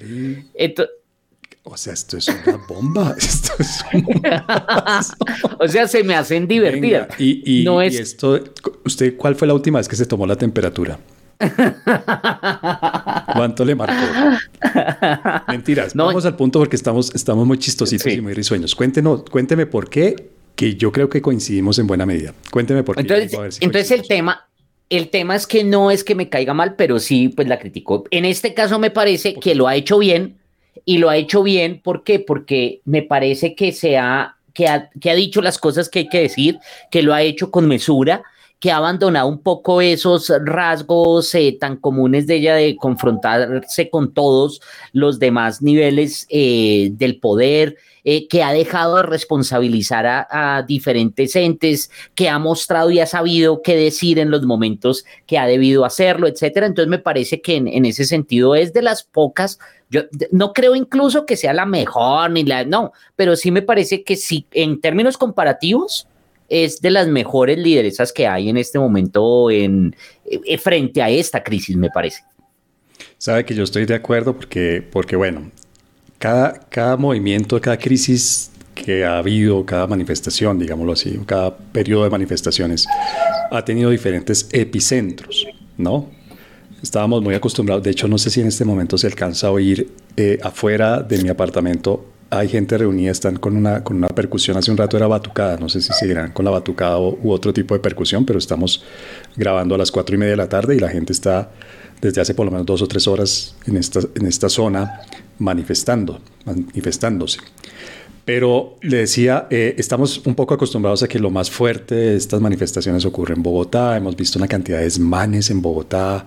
o 1.62 1.76
sea, 1.76 1.92
esto 1.92 2.16
es 2.18 2.28
una 2.28 2.58
bomba. 2.68 3.14
Esto 3.18 3.52
es 3.58 3.84
o 5.58 5.68
sea, 5.68 5.88
se 5.88 6.04
me 6.04 6.14
hacen 6.14 6.46
divertidas. 6.46 7.08
y, 7.18 7.60
y, 7.60 7.64
no 7.64 7.80
es... 7.80 7.98
esto, 7.98 8.38
¿usted 8.84 9.16
cuál 9.16 9.34
fue 9.34 9.48
la 9.48 9.54
última 9.54 9.78
vez 9.78 9.88
que 9.88 9.96
se 9.96 10.06
tomó 10.06 10.26
la 10.26 10.36
temperatura? 10.36 10.98
¿Cuánto 13.34 13.64
le 13.64 13.74
marcó? 13.74 13.94
Mentiras. 15.48 15.94
Vamos 15.94 16.24
al 16.24 16.36
punto 16.36 16.58
porque 16.58 16.76
estamos, 16.76 17.14
estamos 17.14 17.46
muy 17.46 17.58
chistositos 17.58 18.12
y 18.12 18.20
muy 18.20 18.34
risueños. 18.34 18.74
Cuéntenos, 18.74 19.24
cuénteme 19.24 19.66
por 19.66 19.88
qué, 19.88 20.30
que 20.54 20.76
yo 20.76 20.92
creo 20.92 21.08
que 21.08 21.20
coincidimos 21.20 21.78
en 21.78 21.86
buena 21.86 22.06
medida. 22.06 22.34
Cuénteme 22.50 22.82
por 22.82 22.96
qué. 22.96 23.02
Entonces, 23.02 23.58
entonces 23.60 23.90
el 23.90 24.06
tema, 24.06 24.46
el 24.90 25.10
tema 25.10 25.36
es 25.36 25.46
que 25.46 25.64
no 25.64 25.90
es 25.90 26.04
que 26.04 26.14
me 26.14 26.28
caiga 26.28 26.54
mal, 26.54 26.74
pero 26.76 26.98
sí, 26.98 27.28
pues 27.28 27.48
la 27.48 27.58
critico. 27.58 28.04
En 28.10 28.24
este 28.24 28.54
caso 28.54 28.78
me 28.78 28.90
parece 28.90 29.34
que 29.34 29.54
lo 29.54 29.66
ha 29.66 29.76
hecho 29.76 29.98
bien 29.98 30.36
y 30.84 30.98
lo 30.98 31.10
ha 31.10 31.16
hecho 31.16 31.42
bien, 31.42 31.80
¿por 31.82 32.04
qué? 32.04 32.18
Porque 32.20 32.80
me 32.84 33.02
parece 33.02 33.54
que 33.54 33.72
se 33.72 33.96
ha, 33.96 34.36
que 34.52 34.68
ha, 34.68 34.90
que 35.00 35.10
ha 35.10 35.14
dicho 35.14 35.40
las 35.40 35.58
cosas 35.58 35.88
que 35.88 36.00
hay 36.00 36.08
que 36.08 36.20
decir, 36.20 36.58
que 36.90 37.02
lo 37.02 37.14
ha 37.14 37.22
hecho 37.22 37.50
con 37.50 37.66
mesura, 37.66 38.22
que 38.64 38.72
ha 38.72 38.78
abandonado 38.78 39.28
un 39.28 39.42
poco 39.42 39.82
esos 39.82 40.32
rasgos 40.42 41.34
eh, 41.34 41.54
tan 41.60 41.76
comunes 41.76 42.26
de 42.26 42.36
ella 42.36 42.54
de 42.54 42.76
confrontarse 42.76 43.90
con 43.90 44.14
todos 44.14 44.62
los 44.94 45.18
demás 45.18 45.60
niveles 45.60 46.26
eh, 46.30 46.88
del 46.92 47.20
poder, 47.20 47.76
eh, 48.04 48.26
que 48.26 48.42
ha 48.42 48.54
dejado 48.54 48.96
de 48.96 49.02
responsabilizar 49.02 50.06
a, 50.06 50.64
diferentes 50.66 51.36
entes, 51.36 51.90
que 52.14 52.30
ha 52.30 52.38
mostrado 52.38 52.90
y 52.90 53.00
ha 53.00 53.06
sabido 53.06 53.60
qué 53.60 53.76
decir 53.76 54.18
en 54.18 54.30
los 54.30 54.46
momentos 54.46 55.04
que 55.26 55.36
ha 55.36 55.46
debido 55.46 55.84
hacerlo, 55.84 56.26
etcétera. 56.26 56.64
Entonces 56.64 56.88
me 56.88 56.98
parece 56.98 57.42
que 57.42 57.56
en, 57.56 57.84
ese 57.84 58.06
sentido 58.06 58.54
es 58.54 58.72
de 58.72 58.80
las 58.80 59.02
pocas 59.02 59.58
yo 59.90 60.04
no 60.32 60.54
creo 60.54 60.74
incluso 60.74 61.26
que 61.26 61.36
sea 61.36 61.52
la 61.52 61.66
mejor 61.66 62.30
ni 62.30 62.44
la 62.44 62.64
no, 62.64 62.92
pero 63.14 63.36
sí 63.36 63.50
me 63.50 63.60
parece 63.60 64.02
que 64.02 64.16
sí 64.16 64.46
en 64.52 64.80
términos 64.80 65.18
comparativos 65.18 66.08
es 66.48 66.80
de 66.80 66.90
las 66.90 67.08
mejores 67.08 67.58
lideresas 67.58 68.12
que 68.12 68.26
hay 68.26 68.48
en 68.48 68.56
este 68.56 68.78
momento 68.78 69.50
en, 69.50 69.94
eh, 70.24 70.58
frente 70.58 71.02
a 71.02 71.10
esta 71.10 71.42
crisis, 71.42 71.76
me 71.76 71.90
parece. 71.90 72.22
Sabe 73.18 73.44
que 73.44 73.54
yo 73.54 73.64
estoy 73.64 73.86
de 73.86 73.94
acuerdo 73.94 74.34
porque, 74.34 74.86
porque 74.90 75.16
bueno, 75.16 75.50
cada, 76.18 76.60
cada 76.68 76.96
movimiento, 76.96 77.60
cada 77.60 77.78
crisis 77.78 78.50
que 78.74 79.04
ha 79.04 79.18
habido, 79.18 79.64
cada 79.64 79.86
manifestación, 79.86 80.58
digámoslo 80.58 80.92
así, 80.92 81.18
cada 81.26 81.56
periodo 81.56 82.04
de 82.04 82.10
manifestaciones, 82.10 82.86
ha 83.50 83.64
tenido 83.64 83.90
diferentes 83.90 84.48
epicentros, 84.52 85.46
¿no? 85.78 86.10
Estábamos 86.82 87.22
muy 87.22 87.34
acostumbrados, 87.34 87.82
de 87.82 87.90
hecho 87.92 88.08
no 88.08 88.18
sé 88.18 88.30
si 88.30 88.40
en 88.40 88.48
este 88.48 88.64
momento 88.64 88.98
se 88.98 89.06
alcanza 89.06 89.46
a 89.46 89.50
oír 89.52 89.90
eh, 90.16 90.38
afuera 90.42 91.00
de 91.00 91.22
mi 91.22 91.28
apartamento, 91.30 92.04
hay 92.38 92.48
gente 92.48 92.76
reunida, 92.78 93.10
están 93.10 93.36
con 93.36 93.56
una, 93.56 93.84
con 93.84 93.96
una 93.96 94.08
percusión, 94.08 94.56
hace 94.56 94.70
un 94.70 94.76
rato 94.76 94.96
era 94.96 95.06
batucada, 95.06 95.56
no 95.56 95.68
sé 95.68 95.80
si 95.80 95.92
seguirán 95.92 96.32
con 96.32 96.44
la 96.44 96.50
batucada 96.50 96.98
u 96.98 97.30
otro 97.30 97.52
tipo 97.52 97.74
de 97.74 97.80
percusión, 97.80 98.24
pero 98.24 98.38
estamos 98.38 98.84
grabando 99.36 99.74
a 99.74 99.78
las 99.78 99.90
cuatro 99.90 100.14
y 100.14 100.18
media 100.18 100.32
de 100.32 100.36
la 100.36 100.48
tarde 100.48 100.76
y 100.76 100.78
la 100.78 100.88
gente 100.88 101.12
está 101.12 101.50
desde 102.00 102.20
hace 102.20 102.34
por 102.34 102.44
lo 102.46 102.52
menos 102.52 102.66
dos 102.66 102.82
o 102.82 102.86
tres 102.86 103.06
horas 103.06 103.54
en 103.66 103.76
esta, 103.76 104.00
en 104.14 104.26
esta 104.26 104.48
zona 104.48 105.00
manifestando, 105.38 106.20
manifestándose. 106.44 107.40
Pero 108.24 108.76
le 108.80 108.98
decía, 108.98 109.46
eh, 109.50 109.74
estamos 109.76 110.22
un 110.24 110.34
poco 110.34 110.54
acostumbrados 110.54 111.02
a 111.02 111.08
que 111.08 111.18
lo 111.18 111.30
más 111.30 111.50
fuerte 111.50 111.94
de 111.94 112.16
estas 112.16 112.40
manifestaciones 112.40 113.04
ocurre 113.04 113.34
en 113.34 113.42
Bogotá. 113.42 113.96
Hemos 113.96 114.16
visto 114.16 114.38
una 114.38 114.48
cantidad 114.48 114.78
de 114.78 114.84
desmanes 114.84 115.50
en 115.50 115.60
Bogotá, 115.60 116.26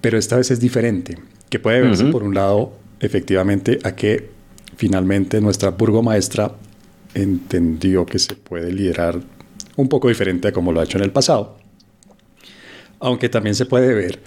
pero 0.00 0.16
esta 0.16 0.36
vez 0.36 0.50
es 0.50 0.60
diferente, 0.60 1.18
que 1.50 1.58
puede 1.58 1.82
verse 1.82 2.04
por 2.06 2.22
un 2.22 2.34
lado 2.34 2.72
efectivamente 3.00 3.78
a 3.84 3.94
que 3.94 4.35
finalmente 4.76 5.40
nuestra 5.40 5.70
burgomaestra 5.70 6.52
entendió 7.14 8.06
que 8.06 8.18
se 8.18 8.34
puede 8.34 8.72
liderar 8.72 9.20
un 9.76 9.88
poco 9.88 10.08
diferente 10.08 10.48
a 10.48 10.52
como 10.52 10.72
lo 10.72 10.80
ha 10.80 10.84
hecho 10.84 10.98
en 10.98 11.04
el 11.04 11.12
pasado. 11.12 11.58
Aunque 13.00 13.28
también 13.28 13.54
se 13.54 13.66
puede 13.66 13.94
ver 13.94 14.22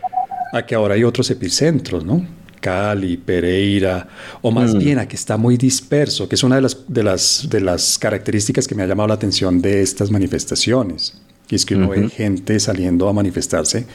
a 0.53 0.65
que 0.65 0.75
ahora 0.75 0.95
hay 0.95 1.03
otros 1.03 1.29
epicentros, 1.29 2.03
¿no? 2.03 2.25
Cali, 2.59 3.17
Pereira, 3.17 4.07
o 4.41 4.51
más 4.51 4.75
mm. 4.75 4.79
bien 4.79 4.99
a 4.99 5.07
que 5.07 5.15
está 5.15 5.37
muy 5.37 5.55
disperso, 5.55 6.27
que 6.27 6.35
es 6.35 6.43
una 6.43 6.55
de 6.55 6.61
las, 6.61 6.77
de, 6.87 7.03
las, 7.03 7.47
de 7.49 7.61
las 7.61 7.97
características 7.97 8.67
que 8.67 8.75
me 8.75 8.83
ha 8.83 8.85
llamado 8.85 9.07
la 9.07 9.13
atención 9.13 9.61
de 9.61 9.81
estas 9.81 10.11
manifestaciones. 10.11 11.21
Y 11.49 11.55
es 11.55 11.65
que 11.65 11.75
uno 11.75 11.89
ve 11.89 12.09
gente 12.09 12.59
saliendo 12.59 13.07
a 13.07 13.13
manifestarse 13.13 13.85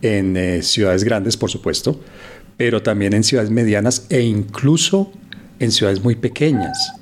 en 0.00 0.36
eh, 0.36 0.62
ciudades 0.62 1.04
grandes, 1.04 1.36
por 1.36 1.50
supuesto, 1.50 2.00
pero 2.56 2.82
también 2.82 3.12
en 3.14 3.24
ciudades 3.24 3.50
medianas 3.50 4.06
e 4.08 4.20
incluso 4.20 5.12
en 5.58 5.72
ciudades 5.72 6.02
muy 6.02 6.14
pequeñas, 6.16 6.92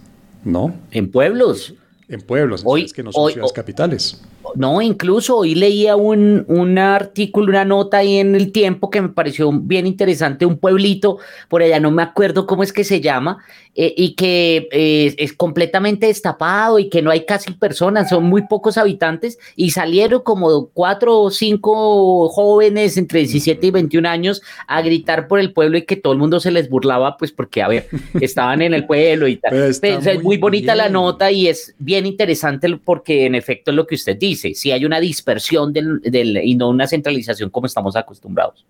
¿no? 0.45 0.75
En 0.91 1.11
pueblos. 1.11 1.75
En 2.09 2.21
pueblos, 2.21 2.65
en 2.67 2.87
que 2.93 3.03
no 3.03 3.13
son 3.13 3.33
ciudades 3.33 3.53
capitales. 3.53 4.21
No, 4.55 4.81
incluso 4.83 5.39
hoy 5.39 5.55
leía 5.55 5.97
un, 5.97 6.45
un, 6.49 6.79
artículo, 6.79 7.49
una 7.51 7.65
nota 7.65 7.99
ahí 7.99 8.19
en 8.19 8.35
el 8.35 8.53
tiempo 8.53 8.91
que 8.91 9.01
me 9.01 9.09
pareció 9.09 9.51
bien 9.53 9.87
interesante, 9.87 10.47
un 10.47 10.59
pueblito, 10.59 11.19
por 11.49 11.63
allá 11.63 11.81
no 11.81 11.91
me 11.91 12.03
acuerdo 12.03 12.47
cómo 12.47 12.63
es 12.63 12.73
que 12.73 12.85
se 12.85 13.01
llama, 13.01 13.39
eh, 13.75 13.95
y 13.97 14.15
que 14.15 14.69
eh, 14.71 15.15
es 15.17 15.33
completamente 15.33 16.07
destapado 16.07 16.79
y 16.79 16.91
que 16.91 17.01
no 17.01 17.11
hay 17.11 17.25
casi 17.25 17.53
personas, 17.53 18.11
son 18.11 18.25
muy 18.25 18.43
pocos 18.47 18.77
habitantes, 18.77 19.39
y 19.57 19.71
salieron 19.71 20.21
como 20.23 20.67
cuatro 20.69 21.21
o 21.21 21.31
cinco 21.31 22.29
jóvenes 22.29 22.97
entre 22.97 23.21
17 23.21 23.67
y 23.67 23.71
21 23.71 24.09
años 24.09 24.43
a 24.67 24.83
gritar 24.83 25.27
por 25.27 25.41
el 25.41 25.53
pueblo 25.53 25.79
y 25.79 25.87
que 25.87 25.97
todo 25.97 26.13
el 26.13 26.19
mundo 26.19 26.39
se 26.41 26.51
les 26.51 26.69
burlaba, 26.69 27.17
pues 27.17 27.33
porque, 27.33 27.63
a 27.63 27.69
ver, 27.69 27.89
estaban 28.21 28.61
en 28.61 28.75
el 28.75 28.87
pueblo 28.87 29.27
y 29.27 29.37
tal. 29.37 29.55
es 29.55 30.23
muy 30.23 30.37
bonita 30.37 30.75
la 30.75 30.89
nota 30.89 31.31
y 31.31 31.49
es 31.49 31.75
bien 31.79 32.05
interesante 32.07 32.69
porque 32.85 33.27
en 33.27 33.35
efecto 33.35 33.71
es 33.71 33.77
lo 33.77 33.87
que 33.87 33.95
usted 33.95 34.17
dice 34.19 34.42
si 34.55 34.71
hay 34.71 34.85
una 34.85 35.01
dispersión 35.01 35.73
del, 35.73 36.01
y 36.43 36.55
no 36.55 36.69
una 36.69 36.87
centralización 36.87 37.51
como 37.51 37.67
estamos 37.67 37.97
acostumbrados. 37.97 38.65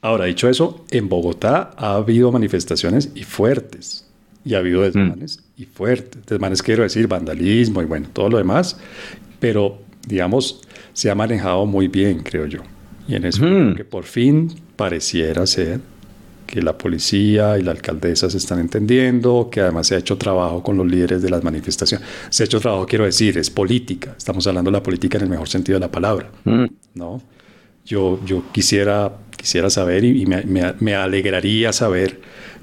Ahora, 0.00 0.26
dicho 0.26 0.48
eso, 0.48 0.84
en 0.90 1.08
Bogotá 1.08 1.70
ha 1.76 1.94
habido 1.94 2.30
manifestaciones 2.30 3.10
y 3.14 3.24
fuertes, 3.24 4.06
y 4.44 4.54
ha 4.54 4.58
habido 4.58 4.82
desmanes 4.82 5.38
mm. 5.38 5.62
y 5.62 5.64
fuertes. 5.64 6.26
Desmanes 6.26 6.62
quiero 6.62 6.82
decir, 6.82 7.08
vandalismo 7.08 7.80
y 7.82 7.86
bueno, 7.86 8.08
todo 8.12 8.28
lo 8.28 8.38
demás, 8.38 8.78
pero 9.40 9.78
digamos, 10.06 10.60
se 10.92 11.10
ha 11.10 11.14
manejado 11.14 11.64
muy 11.66 11.88
bien, 11.88 12.22
creo 12.22 12.46
yo. 12.46 12.60
Y 13.08 13.14
en 13.14 13.24
eso, 13.24 13.44
mm. 13.44 13.76
que 13.76 13.84
por 13.84 14.04
fin 14.04 14.54
pareciera 14.76 15.46
ser 15.46 15.80
que 16.54 16.62
la 16.62 16.78
policía 16.78 17.58
y 17.58 17.62
la 17.62 17.72
alcaldesa 17.72 18.30
se 18.30 18.36
están 18.36 18.60
entendiendo, 18.60 19.48
que 19.50 19.60
además 19.60 19.88
se 19.88 19.96
ha 19.96 19.98
hecho 19.98 20.16
trabajo 20.16 20.62
con 20.62 20.76
los 20.76 20.86
líderes 20.86 21.20
de 21.20 21.28
las 21.28 21.42
manifestaciones. 21.42 22.06
Se 22.30 22.44
ha 22.44 22.46
hecho 22.46 22.60
trabajo, 22.60 22.86
quiero 22.86 23.04
decir, 23.04 23.36
es 23.38 23.50
política. 23.50 24.14
Estamos 24.16 24.46
hablando 24.46 24.70
de 24.70 24.76
la 24.76 24.82
política 24.82 25.18
en 25.18 25.24
el 25.24 25.30
mejor 25.30 25.48
sentido 25.48 25.80
de 25.80 25.80
la 25.80 25.90
palabra. 25.90 26.30
Mm. 26.44 26.66
¿no? 26.94 27.20
Yo, 27.84 28.20
yo 28.24 28.44
quisiera, 28.52 29.16
quisiera 29.36 29.68
saber 29.68 30.04
y, 30.04 30.26
me, 30.26 30.44
me, 30.78 30.94
alegraría 30.94 31.72
saber 31.72 32.20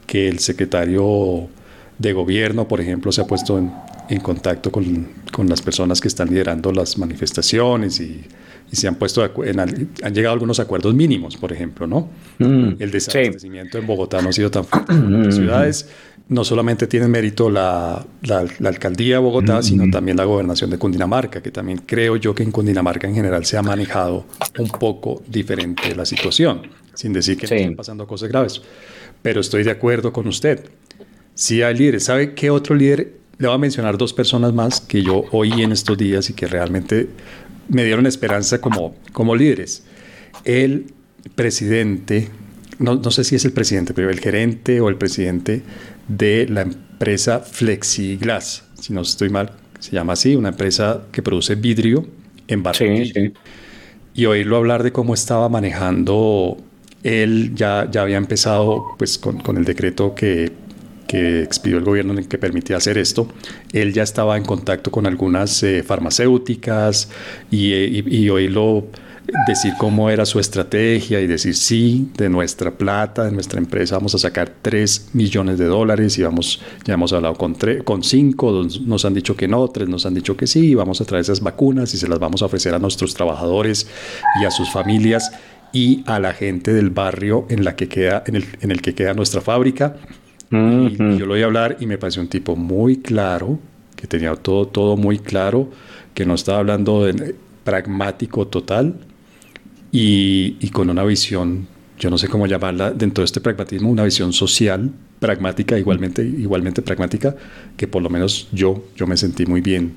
que 0.08 0.30
el 0.30 0.40
secretario 0.40 1.50
de 1.98 2.14
gobierno, 2.14 2.70
por 2.70 2.80
ejemplo, 2.80 3.12
se 3.12 3.20
ha 3.20 3.28
puesto 3.28 3.58
en, 3.58 3.74
en 4.08 4.22
contacto 4.22 4.72
con, 4.72 5.10
con 5.34 5.50
las 5.50 5.62
personas 5.62 6.00
que 6.00 6.08
están 6.08 6.30
liderando 6.30 6.72
las 6.72 6.98
manifestaciones 6.98 8.00
y, 8.00 8.24
y 8.72 8.76
se 8.78 8.88
han 8.88 8.96
puesto 8.96 9.24
en, 9.44 9.60
han 9.60 10.14
llegado 10.14 10.34
algunos 10.34 10.60
acuerdos 10.60 10.94
mínimos, 10.94 11.36
por 11.36 11.52
ejemplo, 11.52 11.88
¿no? 11.88 12.10
Mm, 12.40 12.76
el 12.80 12.92
desabastecimiento 12.92 13.78
en 13.78 13.86
Bogotá 13.86 14.22
no 14.22 14.30
ha 14.30 14.34
sido 14.34 14.50
tan 14.50 14.64
fuerte 14.64 14.94
en 14.94 15.16
otras 15.16 15.36
ciudades. 15.36 15.90
No 16.30 16.46
solamente 16.46 16.88
tiene 16.88 17.10
mérito 17.10 17.50
la, 17.50 18.06
la, 18.22 18.48
alcaldía 18.64 19.16
de 19.16 19.22
Bogotá, 19.22 19.60
mm. 19.60 19.64
sino 19.64 19.92
también 19.92 20.16
la 20.16 20.24
gobernación 20.24 20.70
de 20.70 20.78
Cundinamarca, 20.78 21.42
que 21.42 21.52
también 21.52 21.82
creo 21.86 22.16
yo 22.16 22.34
que 22.34 22.44
en 22.44 22.52
Cundinamarca 22.52 23.08
en 23.08 23.16
general 23.16 23.44
se 23.46 23.58
ha 23.58 23.62
manejado 23.62 24.26
un 24.58 24.70
poco 24.70 25.22
diferente 25.28 25.94
la 25.94 26.06
situación, 26.06 26.62
sin 26.94 27.12
decir 27.12 27.38
que 27.38 27.46
estén 27.46 27.76
pasando 27.76 28.08
cosas 28.08 28.30
graves. 28.30 28.62
Pero 29.22 29.42
estoy 29.42 29.64
de 29.64 29.72
acuerdo 29.72 30.14
con 30.14 30.28
usted. 30.28 30.70
Si 31.34 31.62
hay 31.62 31.76
líderes, 31.76 32.06
¿sabe 32.06 32.34
qué 32.34 32.50
otro 32.50 32.74
líder 32.76 33.20
le 33.38 33.48
voy 33.48 33.56
a 33.56 33.58
mencionar 33.58 33.98
dos 33.98 34.14
personas 34.14 34.54
más 34.54 34.80
que 34.80 35.02
yo 35.02 35.26
oí 35.32 35.64
en 35.64 35.72
estos 35.72 35.98
días 35.98 36.30
y 36.30 36.34
que 36.34 36.46
realmente 36.46 37.10
me 37.72 37.86
dieron 37.86 38.06
esperanza 38.06 38.60
como, 38.60 38.96
como 39.14 39.36
líderes. 39.36 39.84
El 40.44 40.94
presidente, 41.36 42.30
no, 42.80 42.96
no 42.96 43.12
sé 43.12 43.24
si 43.24 43.36
es 43.36 43.46
el 43.46 43.54
presidente, 43.54 43.94
pero 43.94 44.10
el 44.10 44.20
gerente 44.20 44.82
o 44.82 44.90
el 44.90 44.98
presidente 44.98 45.62
de 46.08 46.48
la 46.50 46.62
empresa 46.62 47.40
Flexiglass, 47.40 48.66
si 48.80 48.94
no 48.94 49.02
estoy 49.02 49.30
mal, 49.30 49.54
se 49.80 49.92
llama 49.92 50.14
así, 50.14 50.36
una 50.36 50.50
empresa 50.50 51.04
que 51.12 51.22
produce 51.22 51.56
vidrio 51.56 52.06
en 52.48 52.62
Barranquilla. 52.62 53.32
Y 54.14 54.26
oírlo 54.26 54.58
hablar 54.58 54.84
de 54.84 54.92
cómo 54.92 55.14
estaba 55.14 55.48
manejando, 55.48 56.58
él 57.04 57.54
ya, 57.56 57.90
ya 57.90 58.02
había 58.02 58.18
empezado 58.18 58.88
pues, 58.98 59.18
con, 59.18 59.40
con 59.40 59.56
el 59.56 59.64
decreto 59.64 60.14
que 60.14 60.52
que 61.08 61.42
expidió 61.44 61.78
el 61.78 61.84
gobierno 61.84 62.14
en 62.14 62.20
el 62.20 62.28
que 62.28 62.38
permitía 62.38 62.78
hacer 62.78 62.98
esto, 62.98 63.28
él 63.74 63.94
ya 63.94 64.04
estaba 64.04 64.38
en 64.38 64.44
contacto 64.44 64.92
con 64.92 65.06
algunas 65.06 65.62
eh, 65.64 65.84
farmacéuticas 65.84 67.10
y, 67.50 67.74
eh, 67.74 68.04
y, 68.06 68.30
oírlo 68.30 68.86
decir 69.48 69.74
cómo 69.78 70.10
era 70.10 70.26
su 70.26 70.40
estrategia 70.40 71.22
y 71.22 71.28
decir 71.28 71.56
sí, 71.56 72.10
de 72.18 72.30
nuestra 72.30 72.72
plata, 72.72 73.26
de 73.26 73.32
nuestra 73.32 73.60
empresa 73.60 73.96
vamos 73.96 74.16
a 74.16 74.18
sacar 74.18 74.52
3 74.62 75.10
millones 75.14 75.58
de 75.58 75.66
dólares 75.66 76.18
y 76.18 76.24
vamos, 76.24 76.62
ya 76.86 76.96
hemos 76.96 77.14
hablado 77.14 77.36
con, 77.36 77.56
con 77.84 78.04
5, 78.04 78.68
nos 78.86 79.06
han 79.06 79.14
dicho 79.14 79.36
que 79.36 79.48
no, 79.48 79.68
3 79.68 79.88
nos 79.90 80.06
han 80.06 80.14
dicho 80.14 80.36
que 80.36 80.48
sí, 80.48 80.76
vamos 80.76 81.02
a 81.02 81.06
traer 81.06 81.22
esas 81.22 81.42
vacunas 81.42 81.94
y 81.94 81.98
se 81.98 82.08
las 82.08 82.20
vamos 82.20 82.42
a 82.42 82.46
ofrecer 82.46 82.74
a 82.74 82.80
nuestros 82.80 83.14
trabajadores 83.14 83.88
y 84.42 84.46
a 84.46 84.52
sus 84.52 84.70
familias 84.72 85.32
y 85.74 86.04
a 86.08 86.20
la 86.20 86.34
gente 86.34 86.74
del 86.74 86.90
barrio 86.90 87.46
en, 87.50 87.64
la 87.64 87.76
que 87.76 87.88
queda, 87.88 88.24
en 88.26 88.72
el 88.72 88.82
que 88.82 88.94
queda 88.94 89.14
nuestra 89.14 89.42
fábrica 89.42 89.96
y 90.52 91.18
yo 91.18 91.26
lo 91.26 91.34
oí 91.34 91.44
hablar 91.44 91.78
y 91.80 91.86
me 91.86 91.98
pareció 91.98 92.22
un 92.22 92.28
tipo 92.28 92.56
muy 92.56 92.98
claro, 92.98 93.60
que 93.96 94.08
tenía 94.08 94.36
todo, 94.36 94.68
todo 94.68 94.98
muy 94.98 95.20
claro, 95.20 95.70
que 96.14 96.26
no 96.26 96.34
estaba 96.34 96.60
hablando 96.60 97.06
de 97.06 97.36
pragmático 97.64 98.48
total 98.48 98.96
y, 99.92 100.58
y 100.60 100.70
con 100.70 100.90
una 100.90 101.04
visión, 101.04 101.68
yo 102.00 102.10
no 102.10 102.18
sé 102.18 102.28
cómo 102.28 102.48
llamarla, 102.48 102.92
dentro 102.92 103.22
de 103.22 103.26
este 103.26 103.40
pragmatismo, 103.40 103.90
una 103.90 104.04
visión 104.04 104.34
social, 104.34 104.92
pragmática, 105.20 105.78
igualmente, 105.78 106.24
igualmente 106.24 106.82
pragmática, 106.82 107.36
que 107.78 107.88
por 107.88 108.02
lo 108.02 108.10
menos 108.10 108.50
yo, 108.52 108.84
yo 108.96 109.08
me 109.08 109.16
sentí 109.16 109.46
muy 109.46 109.62
bien 109.62 109.94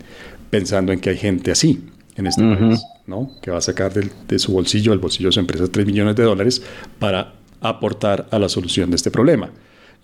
pensando 0.51 0.93
en 0.93 1.01
que 1.01 1.11
hay 1.11 1.17
gente 1.17 1.51
así 1.51 1.83
en 2.15 2.27
este 2.27 2.43
país, 2.43 2.85
¿no? 3.07 3.31
que 3.43 3.51
va 3.51 3.59
a 3.59 3.63
sacar 3.63 3.93
de 3.93 4.39
su 4.39 4.53
bolsillo, 4.53 4.93
el 4.93 4.99
bolsillo 4.99 5.31
de 5.31 5.33
su 5.33 5.41
empresa, 5.41 5.67
3 5.67 5.87
millones 5.87 6.15
de 6.15 6.23
dólares 6.23 6.63
para 6.99 7.35
aportar 7.61 8.29
a 8.31 8.39
la 8.39 8.49
solución 8.49 8.91
de 8.91 8.97
este 8.97 9.11
problema. 9.11 9.51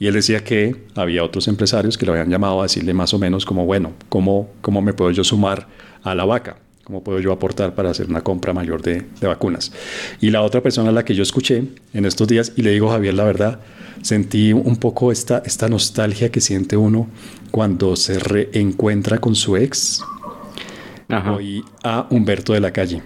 Y 0.01 0.07
él 0.07 0.15
decía 0.15 0.43
que 0.43 0.75
había 0.97 1.23
otros 1.23 1.47
empresarios 1.47 1.99
que 1.99 2.07
lo 2.07 2.13
habían 2.13 2.31
llamado 2.31 2.61
a 2.61 2.63
decirle 2.63 2.95
más 2.95 3.13
o 3.13 3.19
menos 3.19 3.45
como, 3.45 3.67
bueno, 3.67 3.93
¿cómo, 4.09 4.49
cómo 4.63 4.81
me 4.81 4.95
puedo 4.95 5.11
yo 5.11 5.23
sumar 5.23 5.69
a 6.03 6.15
la 6.15 6.25
vaca? 6.25 6.57
¿Cómo 6.85 7.05
puedo 7.05 7.21
yo 7.21 7.33
aportar 7.33 7.75
para 7.75 7.91
hacer 7.91 8.09
una 8.09 8.23
compra 8.23 8.55
mayor 8.55 8.81
de, 8.81 9.05
vacunas? 9.21 9.73
Y 10.19 10.31
la 10.31 10.41
otra 10.41 10.63
persona 10.63 10.89
a 10.89 10.93
la 10.93 11.05
que 11.05 11.15
yo 11.15 11.23
escuché 11.23 11.65
en 11.93 12.07
estos 12.07 12.27
días, 12.27 12.55
y 12.57 12.63
le 12.63 12.71
digo, 12.71 12.89
Javier, 12.89 13.13
la 13.13 13.25
verdad, 13.25 13.61
sentí 14.01 14.55
un 14.55 14.77
poco 14.77 15.13
esta, 15.13 15.43
esta 15.45 15.69
nostalgia 15.69 16.31
que 16.31 16.41
siente 16.41 16.79
uno 16.79 17.07
cuando 17.51 17.95
se 17.95 18.19
reencuentra 18.19 19.19
con 19.19 19.35
su 19.35 19.59
ex. 19.59 20.03
Y 21.43 21.63
a 21.85 22.07
Humberto 22.09 22.55
de 22.55 22.61
la 22.61 22.73
Calle. 22.73 23.03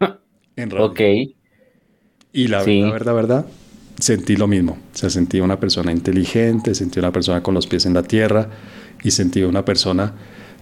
En 0.56 0.76
ok. 0.76 1.00
Y 2.32 2.48
la 2.48 2.64
verdad, 2.64 2.92
verdad, 2.92 3.14
verdad, 3.14 3.46
sentí 3.98 4.36
lo 4.36 4.46
mismo. 4.46 4.78
O 4.94 4.96
sea, 4.96 5.10
sentí 5.10 5.40
una 5.40 5.58
persona 5.58 5.92
inteligente, 5.92 6.74
sentí 6.74 6.98
una 6.98 7.12
persona 7.12 7.42
con 7.42 7.54
los 7.54 7.66
pies 7.66 7.86
en 7.86 7.94
la 7.94 8.02
tierra 8.02 8.48
y 9.02 9.10
sentí 9.10 9.42
una 9.42 9.64
persona 9.64 10.14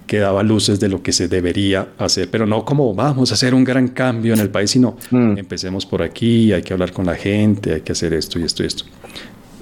que 0.07 0.19
daba 0.19 0.43
luces 0.43 0.79
de 0.79 0.89
lo 0.89 1.03
que 1.03 1.13
se 1.13 1.27
debería 1.27 1.89
hacer, 1.99 2.31
pero 2.31 2.47
no 2.47 2.65
como 2.65 2.95
vamos 2.95 3.33
a 3.33 3.35
hacer 3.35 3.55
un 3.55 3.65
gran 3.65 3.89
cambio 3.89 4.35
en 4.35 4.41
el 4.41 4.51
país, 4.51 4.71
sino 4.71 4.97
mm. 5.11 5.37
empecemos 5.37 5.85
por 5.85 6.01
aquí, 6.03 6.53
hay 6.53 6.63
que 6.63 6.73
hablar 6.73 6.93
con 6.93 7.07
la 7.07 7.17
gente, 7.17 7.75
hay 7.75 7.81
que 7.81 7.93
hacer 7.93 8.15
esto 8.15 8.39
y 8.39 8.45
esto 8.45 8.63
y 8.63 8.67
esto. 8.67 8.85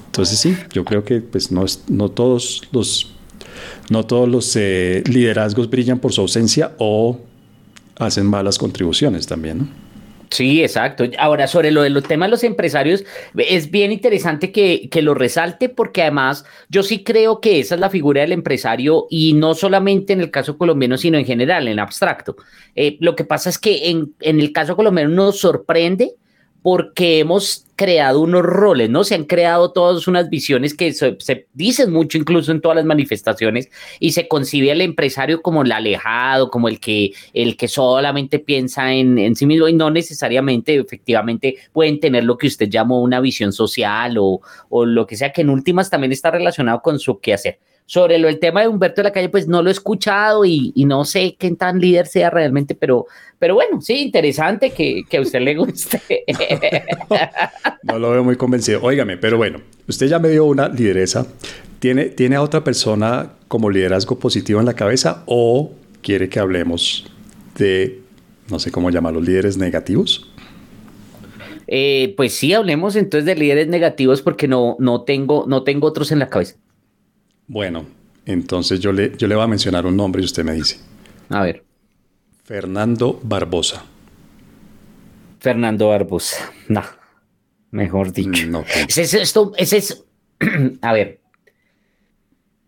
Entonces 0.06 0.38
sí, 0.38 0.54
yo 0.72 0.84
creo 0.84 1.02
que 1.02 1.20
pues 1.22 1.50
no, 1.50 1.64
no 1.88 2.10
todos 2.10 2.62
los, 2.72 3.12
no 3.90 4.04
todos 4.04 4.28
los 4.28 4.54
eh, 4.56 5.02
liderazgos 5.06 5.70
brillan 5.70 5.98
por 5.98 6.12
su 6.12 6.20
ausencia 6.20 6.72
o 6.78 7.18
hacen 7.98 8.26
malas 8.26 8.58
contribuciones 8.58 9.26
también, 9.26 9.58
¿no? 9.58 9.83
Sí, 10.34 10.64
exacto. 10.64 11.04
Ahora, 11.16 11.46
sobre 11.46 11.70
lo 11.70 11.82
de 11.82 11.90
los 11.90 12.02
temas 12.02 12.26
de 12.26 12.30
los 12.32 12.42
empresarios, 12.42 13.04
es 13.36 13.70
bien 13.70 13.92
interesante 13.92 14.50
que, 14.50 14.88
que, 14.90 15.00
lo 15.00 15.14
resalte 15.14 15.68
porque 15.68 16.02
además 16.02 16.44
yo 16.68 16.82
sí 16.82 17.04
creo 17.04 17.40
que 17.40 17.60
esa 17.60 17.76
es 17.76 17.80
la 17.80 17.88
figura 17.88 18.22
del 18.22 18.32
empresario 18.32 19.06
y 19.08 19.34
no 19.34 19.54
solamente 19.54 20.12
en 20.12 20.20
el 20.20 20.32
caso 20.32 20.58
colombiano, 20.58 20.98
sino 20.98 21.18
en 21.18 21.24
general, 21.24 21.68
en 21.68 21.78
abstracto. 21.78 22.34
Eh, 22.74 22.96
lo 22.98 23.14
que 23.14 23.22
pasa 23.24 23.48
es 23.48 23.60
que 23.60 23.90
en, 23.90 24.16
en 24.18 24.40
el 24.40 24.50
caso 24.52 24.74
colombiano 24.74 25.10
nos 25.10 25.38
sorprende 25.38 26.16
porque 26.64 27.18
hemos 27.18 27.66
creado 27.76 28.22
unos 28.22 28.42
roles, 28.42 28.88
¿no? 28.88 29.04
Se 29.04 29.14
han 29.14 29.24
creado 29.24 29.70
todas 29.72 30.08
unas 30.08 30.30
visiones 30.30 30.72
que 30.72 30.94
se, 30.94 31.46
dicen 31.52 31.92
mucho 31.92 32.16
incluso 32.16 32.52
en 32.52 32.62
todas 32.62 32.76
las 32.76 32.86
manifestaciones 32.86 33.68
y 34.00 34.12
se 34.12 34.28
concibe 34.28 34.72
al 34.72 34.80
empresario 34.80 35.42
como 35.42 35.60
el 35.60 35.70
alejado, 35.72 36.48
como 36.48 36.68
el 36.68 36.80
que, 36.80 37.12
el 37.34 37.58
que 37.58 37.68
solamente 37.68 38.38
piensa 38.38 38.94
en, 38.94 39.36
sí 39.36 39.44
mismo 39.44 39.68
y 39.68 39.74
no 39.74 39.90
necesariamente 39.90 40.74
efectivamente 40.76 41.56
pueden 41.70 42.00
tener 42.00 42.24
lo 42.24 42.38
que 42.38 42.46
usted 42.46 42.70
llamó 42.70 43.02
una 43.02 43.20
visión 43.20 43.52
social 43.52 44.16
o, 44.16 44.40
o 44.70 44.86
lo 44.86 45.06
que 45.06 45.16
sea, 45.16 45.34
que 45.34 45.42
en 45.42 45.50
últimas 45.50 45.90
también 45.90 46.12
está 46.12 46.30
relacionado 46.30 46.80
con 46.80 46.98
su 46.98 47.20
quehacer. 47.20 47.58
Sobre 47.86 48.18
lo, 48.18 48.28
el 48.28 48.38
tema 48.38 48.62
de 48.62 48.68
Humberto 48.68 49.02
de 49.02 49.04
la 49.04 49.12
Calle, 49.12 49.28
pues 49.28 49.46
no 49.46 49.62
lo 49.62 49.68
he 49.68 49.72
escuchado 49.72 50.44
y, 50.44 50.72
no 50.86 51.04
sé 51.04 51.36
qué 51.38 51.50
tan 51.52 51.80
líder 51.80 52.06
sea 52.06 52.30
realmente, 52.30 52.74
pero, 52.74 53.06
pero 53.38 53.54
bueno, 53.54 53.80
sí, 53.82 54.02
interesante 54.02 54.70
que, 54.70 55.02
que 55.08 55.18
a 55.18 55.20
usted 55.20 55.40
le 55.40 55.54
guste. 55.54 56.00
no 57.82 57.98
lo 57.98 58.10
veo 58.10 58.24
muy 58.24 58.36
convencido. 58.36 58.80
Óigame, 58.82 59.18
pero 59.18 59.36
bueno, 59.36 59.60
usted 59.86 60.06
ya 60.06 60.18
me 60.18 60.30
dio 60.30 60.46
una 60.46 60.68
lideresa. 60.68 61.26
¿Tiene, 61.78 62.06
¿Tiene 62.06 62.36
a 62.36 62.42
otra 62.42 62.64
persona 62.64 63.32
como 63.48 63.68
liderazgo 63.68 64.18
positivo 64.18 64.60
en 64.60 64.66
la 64.66 64.74
cabeza 64.74 65.22
o 65.26 65.72
quiere 66.00 66.30
que 66.30 66.38
hablemos 66.40 67.04
de, 67.58 68.00
no 68.48 68.58
sé 68.58 68.70
cómo 68.70 68.90
llamarlos, 68.90 69.24
líderes 69.24 69.58
negativos? 69.58 70.30
Eh, 71.66 72.14
pues 72.16 72.34
sí, 72.34 72.52
hablemos 72.52 72.96
entonces 72.96 73.24
de 73.24 73.34
líderes 73.34 73.68
negativos 73.68 74.22
porque 74.22 74.48
no, 74.48 74.76
no, 74.78 75.02
tengo, 75.02 75.44
no 75.46 75.62
tengo 75.62 75.86
otros 75.88 76.12
en 76.12 76.18
la 76.18 76.28
cabeza. 76.28 76.56
Bueno, 77.46 77.86
entonces 78.26 78.80
yo 78.80 78.92
le, 78.92 79.16
yo 79.16 79.26
le 79.26 79.34
voy 79.34 79.44
a 79.44 79.48
mencionar 79.48 79.86
un 79.86 79.96
nombre 79.96 80.22
y 80.22 80.24
usted 80.24 80.44
me 80.44 80.52
dice. 80.52 80.78
A 81.28 81.42
ver. 81.42 81.64
Fernando 82.44 83.20
Barbosa. 83.22 83.84
Fernando 85.40 85.88
Barbosa. 85.88 86.52
No, 86.68 86.82
mejor 87.70 88.12
dicho. 88.12 88.46
No. 88.46 88.64
Ese 88.88 89.02
es 89.02 89.14
esto, 89.14 89.52
ese 89.56 89.78
es. 89.78 90.04
a 90.82 90.92
ver. 90.92 91.20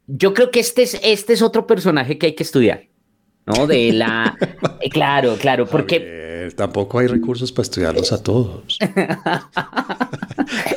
Yo 0.07 0.35
creo 0.35 0.51
que 0.51 0.61
este 0.61 0.83
es, 0.83 1.01
este 1.03 1.33
es 1.33 1.43
otro 1.43 1.67
personaje 1.67 2.19
que 2.19 2.27
hay 2.27 2.35
que 2.35 2.43
estudiar. 2.43 2.85
¿No? 3.47 3.67
De 3.67 3.93
la. 3.93 4.37
Eh, 4.81 4.91
claro, 4.91 5.37
claro, 5.41 5.67
porque 5.67 6.16
tampoco 6.55 6.99
hay 6.99 7.07
recursos 7.07 7.53
para 7.53 7.63
estudiarlos 7.63 8.13
a 8.13 8.23
todos. 8.23 8.79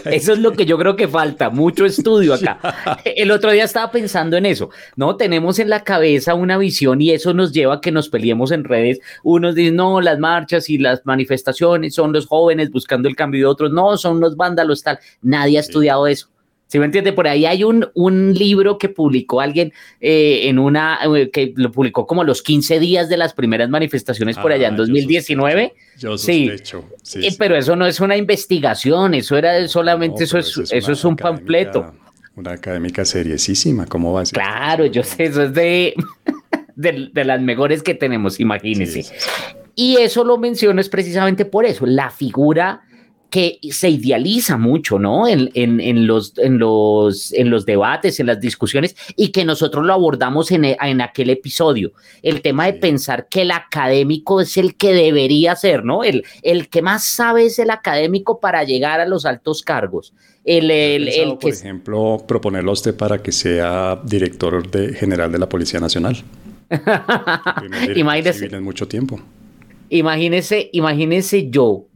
eso 0.06 0.34
es 0.34 0.40
lo 0.40 0.54
que 0.54 0.66
yo 0.66 0.78
creo 0.78 0.96
que 0.96 1.08
falta, 1.08 1.50
mucho 1.50 1.86
estudio 1.86 2.34
acá. 2.34 2.60
El 3.04 3.32
otro 3.32 3.52
día 3.52 3.64
estaba 3.64 3.92
pensando 3.92 4.38
en 4.38 4.46
eso, 4.46 4.70
¿no? 4.96 5.16
Tenemos 5.16 5.60
en 5.60 5.70
la 5.70 5.84
cabeza 5.84 6.34
una 6.34 6.58
visión 6.58 7.02
y 7.02 7.12
eso 7.12 7.34
nos 7.34 7.52
lleva 7.52 7.76
a 7.76 7.82
que 7.82 7.92
nos 7.92 8.10
peleemos 8.10 8.52
en 8.52 8.64
redes. 8.64 9.00
Unos 9.24 9.56
dicen, 9.56 9.76
no, 9.76 10.02
las 10.02 10.20
marchas 10.20 10.70
y 10.70 10.78
las 10.78 11.06
manifestaciones 11.06 11.94
son 11.94 12.14
los 12.14 12.28
jóvenes 12.28 12.72
buscando 12.72 13.10
el 13.10 13.16
cambio 13.16 13.42
y 13.42 13.44
otros, 13.44 13.72
no, 13.72 13.98
son 13.98 14.20
los 14.20 14.36
vándalos, 14.36 14.84
tal. 14.84 15.00
Nadie 15.22 15.58
ha 15.58 15.62
estudiado 15.62 16.08
eso. 16.08 16.30
¿Sí 16.70 16.78
me 16.78 16.86
entiende? 16.86 17.14
Por 17.14 17.28
ahí 17.28 17.48
hay 17.48 17.64
un, 17.64 17.90
un 17.96 18.36
libro 18.36 18.78
que 18.78 18.90
publicó 18.90 19.42
alguien 19.42 19.74
eh, 20.00 20.42
en 20.44 20.60
una, 20.60 21.00
eh, 21.16 21.32
que 21.32 21.52
lo 21.56 21.72
publicó 21.72 22.06
como 22.06 22.24
los 22.24 22.44
15 22.44 22.80
días 22.80 23.10
de 23.10 23.18
las 23.18 23.34
primeras 23.34 23.70
manifestaciones 23.70 24.38
por 24.38 24.52
allá 24.52 24.68
en 24.68 24.76
2019. 24.76 25.74
Ah, 25.76 25.82
yo 25.98 26.16
sospecho. 26.16 26.86
Sí, 27.02 27.28
Pero 27.40 27.58
eso 27.58 27.76
no 27.76 27.88
es 27.88 28.00
una 28.00 28.16
investigación, 28.16 29.16
eso 29.16 29.36
era 29.36 29.68
solamente, 29.68 30.26
eso, 30.26 30.38
es, 30.38 30.56
eso 30.72 30.92
es 30.92 31.04
un 31.04 31.16
panfleto. 31.16 31.92
Una 32.36 32.52
académica 32.52 33.04
seriosísima, 33.04 33.88
¿cómo 33.88 34.14
va 34.14 34.22
a 34.22 34.26
ser? 34.28 34.36
Claro, 34.36 34.86
yo 34.86 35.02
sé, 35.02 35.24
eso 35.24 35.42
es 35.42 35.54
de, 35.56 35.96
de, 36.76 37.26
las 37.26 37.42
mejores 37.42 37.82
que 37.82 37.96
tenemos, 37.96 38.40
imagínense. 38.40 39.08
Y 39.74 39.98
eso 39.98 40.24
lo 40.24 40.38
menciono 40.38 40.80
es 40.82 40.90
precisamente 40.90 41.46
por 41.46 41.66
eso, 41.66 41.88
la 41.88 42.12
figura 42.12 42.84
que 43.30 43.60
se 43.72 43.90
idealiza 43.90 44.58
mucho, 44.58 45.00
¿no? 45.00 45.28
En, 45.28 45.52
en, 45.54 46.08
los, 46.08 46.38
en, 46.38 46.58
los, 46.58 47.32
en 47.34 47.50
los 47.50 47.66
debates, 47.66 48.20
en 48.20 48.28
las 48.28 48.40
discusiones, 48.40 48.96
y 49.16 49.30
que 49.30 49.46
nosotros 49.46 49.86
lo 49.86 49.94
abordamos 49.94 50.52
en, 50.52 50.66
en 50.66 51.02
aquel 51.02 51.30
episodio. 51.30 51.92
El 52.22 52.42
tema 52.42 52.66
de 52.66 52.74
pensar 52.74 53.28
que 53.28 53.44
el 53.44 53.52
académico 53.52 54.42
es 54.42 54.58
el 54.58 54.76
que 54.76 54.94
debería 54.94 55.56
ser, 55.56 55.86
¿no? 55.86 56.04
El, 56.04 56.24
el 56.42 56.70
que 56.70 56.82
más 56.82 57.06
sabe 57.06 57.46
es 57.46 57.60
el 57.60 57.70
académico 57.70 58.40
para 58.40 58.64
llegar 58.64 59.00
a 59.00 59.06
los 59.06 59.26
altos 59.26 59.62
cargos. 59.64 60.14
El, 60.46 60.72
el, 60.72 61.38
por 61.38 61.52
ejemplo, 61.52 62.24
proponerlo 62.28 62.72
a 62.72 62.74
usted 62.74 62.96
para 62.96 63.22
que 63.22 63.32
sea 63.32 64.00
director 64.04 64.68
de, 64.70 64.94
general 64.94 65.32
de 65.32 65.38
la 65.38 65.48
Policía 65.48 65.80
Nacional. 65.80 66.24
imagínese. 67.96 68.46
En 68.46 68.64
mucho 68.64 68.88
tiempo. 68.88 69.20
Imagínese, 69.90 70.70
imagínese 70.74 71.50
yo 71.50 71.89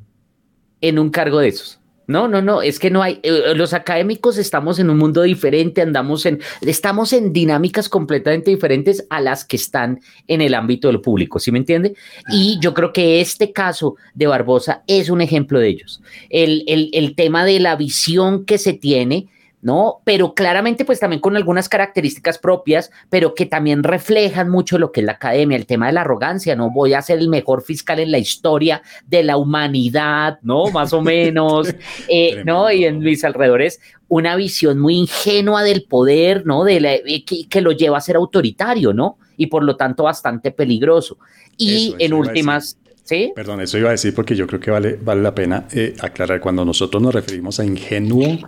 en 0.83 0.99
un 0.99 1.09
cargo 1.09 1.39
de 1.39 1.47
esos. 1.47 1.79
No, 2.05 2.27
no, 2.27 2.41
no, 2.41 2.61
es 2.61 2.79
que 2.79 2.91
no 2.91 3.01
hay, 3.01 3.21
eh, 3.23 3.53
los 3.55 3.73
académicos 3.73 4.37
estamos 4.37 4.77
en 4.77 4.89
un 4.89 4.97
mundo 4.97 5.21
diferente, 5.21 5.81
andamos 5.81 6.25
en, 6.25 6.41
estamos 6.59 7.13
en 7.13 7.31
dinámicas 7.31 7.87
completamente 7.87 8.51
diferentes 8.51 9.07
a 9.09 9.21
las 9.21 9.45
que 9.45 9.55
están 9.55 10.01
en 10.27 10.41
el 10.41 10.53
ámbito 10.53 10.89
del 10.89 10.99
público, 10.99 11.39
¿sí 11.39 11.53
me 11.53 11.59
entiende? 11.59 11.95
Y 12.29 12.59
yo 12.59 12.73
creo 12.73 12.91
que 12.91 13.21
este 13.21 13.53
caso 13.53 13.95
de 14.13 14.27
Barbosa 14.27 14.83
es 14.85 15.09
un 15.09 15.21
ejemplo 15.21 15.59
de 15.59 15.69
ellos. 15.69 16.01
El, 16.29 16.65
el, 16.67 16.89
el 16.91 17.15
tema 17.15 17.45
de 17.45 17.61
la 17.61 17.77
visión 17.77 18.43
que 18.43 18.57
se 18.57 18.73
tiene 18.73 19.29
¿no? 19.63 20.01
Pero 20.03 20.35
claramente 20.35 20.83
pues 20.85 20.99
también 20.99 21.21
con 21.21 21.37
algunas 21.37 21.69
características 21.69 22.37
propias, 22.37 22.91
pero 23.09 23.33
que 23.33 23.45
también 23.45 23.81
reflejan 23.81 24.49
mucho 24.49 24.77
lo 24.77 24.91
que 24.91 24.99
es 24.99 25.05
la 25.05 25.13
academia, 25.13 25.57
el 25.57 25.65
tema 25.65 25.87
de 25.87 25.93
la 25.93 26.01
arrogancia, 26.01 26.55
¿no? 26.55 26.69
Voy 26.69 26.93
a 26.93 27.01
ser 27.01 27.19
el 27.19 27.29
mejor 27.29 27.63
fiscal 27.63 27.99
en 27.99 28.11
la 28.11 28.17
historia 28.17 28.83
de 29.07 29.23
la 29.23 29.37
humanidad, 29.37 30.37
¿no? 30.41 30.65
Más 30.67 30.91
o 30.91 31.01
menos, 31.01 31.73
eh, 32.09 32.43
¿no? 32.45 32.69
Y 32.71 32.85
en 32.85 32.99
mis 32.99 33.23
alrededores 33.23 33.79
una 34.09 34.35
visión 34.35 34.79
muy 34.79 34.95
ingenua 34.95 35.63
del 35.63 35.85
poder, 35.85 36.45
¿no? 36.45 36.65
De 36.65 36.77
eh, 36.77 37.25
que, 37.25 37.61
lo 37.61 37.71
lleva 37.71 37.97
a 37.97 38.01
ser 38.01 38.17
autoritario, 38.17 38.93
¿no? 38.93 39.17
Y 39.37 39.47
por 39.47 39.63
lo 39.63 39.77
tanto 39.77 40.03
bastante 40.03 40.51
peligroso. 40.51 41.17
Y 41.57 41.95
en 41.99 42.13
últimas... 42.13 42.77
¿Sí? 43.05 43.33
Perdón, 43.35 43.59
eso 43.59 43.77
iba 43.77 43.89
a 43.89 43.91
decir 43.91 44.13
porque 44.15 44.33
yo 44.33 44.47
creo 44.47 44.61
que 44.61 44.71
vale, 44.71 44.97
vale 45.01 45.21
la 45.21 45.35
pena 45.35 45.67
eh, 45.73 45.93
aclarar 45.99 46.39
cuando 46.39 46.63
nosotros 46.63 47.03
nos 47.03 47.13
referimos 47.13 47.59
a 47.59 47.65
ingenuo 47.65 48.39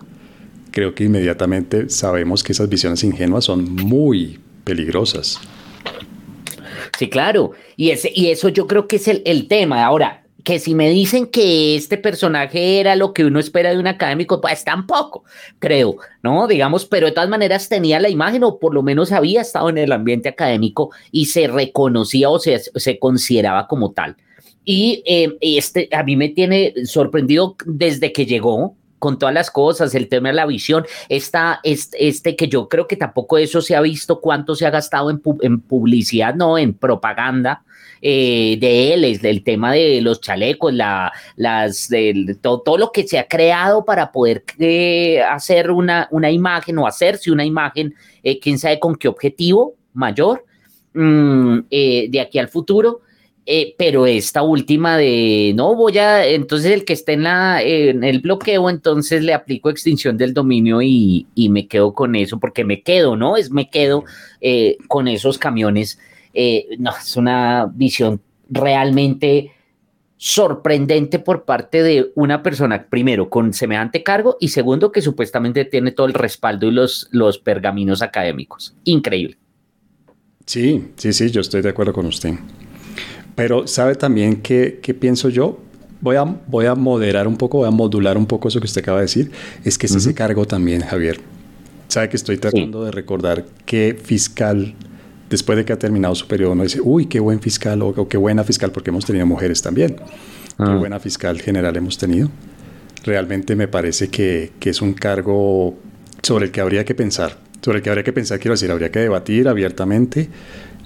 creo 0.76 0.94
que 0.94 1.04
inmediatamente 1.04 1.88
sabemos 1.88 2.42
que 2.42 2.52
esas 2.52 2.68
visiones 2.68 3.02
ingenuas 3.02 3.46
son 3.46 3.64
muy 3.76 4.38
peligrosas. 4.62 5.40
Sí, 6.98 7.08
claro. 7.08 7.52
Y, 7.78 7.92
ese, 7.92 8.12
y 8.14 8.26
eso 8.26 8.50
yo 8.50 8.66
creo 8.66 8.86
que 8.86 8.96
es 8.96 9.08
el, 9.08 9.22
el 9.24 9.48
tema. 9.48 9.86
Ahora, 9.86 10.26
que 10.44 10.58
si 10.58 10.74
me 10.74 10.90
dicen 10.90 11.28
que 11.28 11.76
este 11.76 11.96
personaje 11.96 12.78
era 12.78 12.94
lo 12.94 13.14
que 13.14 13.24
uno 13.24 13.40
espera 13.40 13.70
de 13.70 13.78
un 13.78 13.86
académico, 13.86 14.38
pues 14.42 14.64
tampoco, 14.64 15.24
creo, 15.60 15.96
¿no? 16.22 16.46
Digamos, 16.46 16.84
pero 16.84 17.06
de 17.06 17.12
todas 17.12 17.30
maneras 17.30 17.70
tenía 17.70 17.98
la 17.98 18.10
imagen 18.10 18.44
o 18.44 18.58
por 18.58 18.74
lo 18.74 18.82
menos 18.82 19.12
había 19.12 19.40
estado 19.40 19.70
en 19.70 19.78
el 19.78 19.92
ambiente 19.92 20.28
académico 20.28 20.90
y 21.10 21.24
se 21.24 21.48
reconocía 21.48 22.28
o 22.28 22.38
se, 22.38 22.58
se 22.58 22.98
consideraba 22.98 23.66
como 23.66 23.92
tal. 23.92 24.14
Y 24.62 25.02
eh, 25.06 25.38
este 25.40 25.88
a 25.90 26.02
mí 26.02 26.16
me 26.16 26.28
tiene 26.28 26.74
sorprendido 26.84 27.56
desde 27.64 28.12
que 28.12 28.26
llegó, 28.26 28.76
con 28.98 29.18
todas 29.18 29.34
las 29.34 29.50
cosas, 29.50 29.94
el 29.94 30.08
tema 30.08 30.28
de 30.28 30.34
la 30.34 30.46
visión, 30.46 30.84
está 31.08 31.60
este, 31.62 32.08
este, 32.08 32.36
que 32.36 32.48
yo 32.48 32.68
creo 32.68 32.86
que 32.86 32.96
tampoco 32.96 33.38
eso 33.38 33.60
se 33.60 33.76
ha 33.76 33.80
visto 33.80 34.20
cuánto 34.20 34.54
se 34.54 34.66
ha 34.66 34.70
gastado 34.70 35.10
en, 35.10 35.20
en 35.42 35.60
publicidad, 35.60 36.34
no, 36.34 36.58
en 36.58 36.74
propaganda. 36.74 37.62
Eh, 38.02 38.58
de 38.60 38.92
él, 38.92 39.04
es 39.04 39.24
el 39.24 39.42
tema 39.42 39.72
de 39.72 40.00
los 40.02 40.20
chalecos, 40.20 40.72
la, 40.72 41.12
las, 41.34 41.88
todo, 42.42 42.60
todo, 42.60 42.76
lo 42.76 42.92
que 42.92 43.08
se 43.08 43.18
ha 43.18 43.26
creado 43.26 43.84
para 43.84 44.12
poder 44.12 44.44
eh, 44.58 45.22
hacer 45.22 45.70
una, 45.70 46.06
una 46.10 46.30
imagen 46.30 46.78
o 46.78 46.86
hacerse 46.86 47.32
una 47.32 47.44
imagen, 47.44 47.94
eh, 48.22 48.38
quién 48.38 48.58
sabe 48.58 48.78
con 48.78 48.96
qué 48.96 49.08
objetivo 49.08 49.74
mayor 49.94 50.44
mm, 50.92 51.60
de 51.70 52.20
aquí 52.20 52.38
al 52.38 52.48
futuro. 52.48 53.00
Eh, 53.48 53.76
pero 53.78 54.06
esta 54.06 54.42
última 54.42 54.96
de 54.96 55.52
no 55.54 55.76
voy 55.76 55.98
a, 55.98 56.26
entonces 56.26 56.72
el 56.72 56.84
que 56.84 56.94
esté 56.94 57.12
en, 57.12 57.22
la, 57.22 57.62
en 57.62 58.02
el 58.02 58.18
bloqueo, 58.18 58.68
entonces 58.68 59.22
le 59.22 59.32
aplico 59.32 59.70
extinción 59.70 60.16
del 60.18 60.34
dominio 60.34 60.82
y, 60.82 61.26
me 61.48 61.68
quedo 61.68 61.94
con 61.94 62.16
eso, 62.16 62.40
porque 62.40 62.64
me 62.64 62.82
quedo, 62.82 63.16
¿no? 63.16 63.36
Es 63.36 63.52
me 63.52 63.70
quedo 63.70 64.04
eh, 64.40 64.76
con 64.88 65.06
esos 65.06 65.38
camiones. 65.38 66.00
Eh, 66.34 66.66
no, 66.78 66.90
es 66.90 67.16
una 67.16 67.70
visión 67.72 68.20
realmente 68.50 69.52
sorprendente 70.16 71.20
por 71.20 71.44
parte 71.44 71.84
de 71.84 72.10
una 72.16 72.42
persona, 72.42 72.86
primero, 72.88 73.30
con 73.30 73.52
semejante 73.52 74.02
cargo 74.02 74.38
y 74.40 74.48
segundo, 74.48 74.90
que 74.90 75.02
supuestamente 75.02 75.64
tiene 75.64 75.92
todo 75.92 76.08
el 76.08 76.14
respaldo 76.14 76.66
y 76.66 76.72
los, 76.72 77.08
los 77.12 77.38
pergaminos 77.38 78.02
académicos. 78.02 78.74
Increíble. 78.82 79.38
Sí, 80.46 80.88
sí, 80.96 81.12
sí, 81.12 81.30
yo 81.30 81.40
estoy 81.42 81.62
de 81.62 81.68
acuerdo 81.68 81.92
con 81.92 82.06
usted. 82.06 82.34
Pero 83.36 83.66
sabe 83.68 83.94
también 83.94 84.40
que, 84.40 84.80
pienso 84.98 85.28
yo, 85.28 85.60
voy 86.00 86.16
a, 86.16 86.24
voy 86.24 86.66
a 86.66 86.74
moderar 86.74 87.28
un 87.28 87.36
poco, 87.36 87.58
voy 87.58 87.68
a 87.68 87.70
modular 87.70 88.16
un 88.16 88.26
poco 88.26 88.48
eso 88.48 88.58
que 88.60 88.66
usted 88.66 88.80
acaba 88.80 88.98
de 88.98 89.02
decir, 89.02 89.30
es 89.62 89.78
que 89.78 89.86
es 89.86 89.94
ese 89.94 90.14
cargo 90.14 90.46
también, 90.46 90.80
Javier. 90.80 91.20
Sabe 91.86 92.08
que 92.08 92.16
estoy 92.16 92.38
tratando 92.38 92.84
de 92.84 92.90
recordar 92.90 93.44
qué 93.66 93.96
fiscal, 94.02 94.74
después 95.28 95.58
de 95.58 95.66
que 95.66 95.74
ha 95.74 95.78
terminado 95.78 96.14
su 96.14 96.26
periodo, 96.26 96.54
no 96.54 96.62
dice, 96.62 96.80
uy, 96.82 97.06
qué 97.06 97.20
buen 97.20 97.40
fiscal 97.40 97.82
o, 97.82 98.08
qué 98.08 98.16
buena 98.16 98.42
fiscal, 98.42 98.72
porque 98.72 98.88
hemos 98.90 99.04
tenido 99.04 99.26
mujeres 99.26 99.60
también. 99.60 99.96
Qué 99.96 100.64
ah. 100.64 100.76
buena 100.76 100.98
fiscal 100.98 101.38
general 101.38 101.76
hemos 101.76 101.98
tenido. 101.98 102.30
Realmente 103.04 103.54
me 103.54 103.68
parece 103.68 104.08
que, 104.08 104.52
que 104.58 104.70
es 104.70 104.80
un 104.80 104.94
cargo 104.94 105.76
sobre 106.22 106.46
el 106.46 106.50
que 106.52 106.62
habría 106.62 106.86
que 106.86 106.94
pensar, 106.94 107.38
sobre 107.60 107.78
el 107.78 107.84
que 107.84 107.90
habría 107.90 108.02
que 108.02 108.14
pensar, 108.14 108.38
quiero 108.40 108.54
decir, 108.54 108.70
habría 108.70 108.90
que 108.90 109.00
debatir 109.00 109.46
abiertamente 109.46 110.30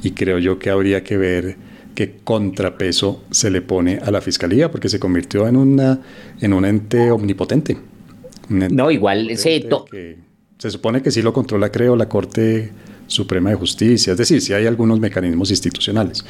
y 0.02 0.10
creo 0.10 0.38
yo 0.38 0.58
que 0.58 0.70
habría 0.70 1.04
que 1.04 1.16
ver 1.16 1.69
qué 1.94 2.18
contrapeso 2.24 3.24
se 3.30 3.50
le 3.50 3.62
pone 3.62 3.98
a 3.98 4.10
la 4.10 4.20
fiscalía, 4.20 4.70
porque 4.70 4.88
se 4.88 4.98
convirtió 4.98 5.46
en, 5.48 5.56
una, 5.56 6.00
en 6.40 6.52
un 6.52 6.64
ente 6.64 7.10
omnipotente. 7.10 7.76
no, 8.48 8.90
igual 8.90 9.36
se, 9.36 9.68
se 10.58 10.70
supone 10.70 11.02
que 11.02 11.10
sí 11.10 11.22
lo 11.22 11.32
controla, 11.32 11.70
creo, 11.70 11.96
la 11.96 12.08
Corte 12.08 12.70
Suprema 13.06 13.50
de 13.50 13.56
Justicia, 13.56 14.12
es 14.12 14.18
decir, 14.18 14.40
sí 14.40 14.52
hay 14.52 14.66
algunos 14.66 15.00
mecanismos 15.00 15.50
institucionales, 15.50 16.24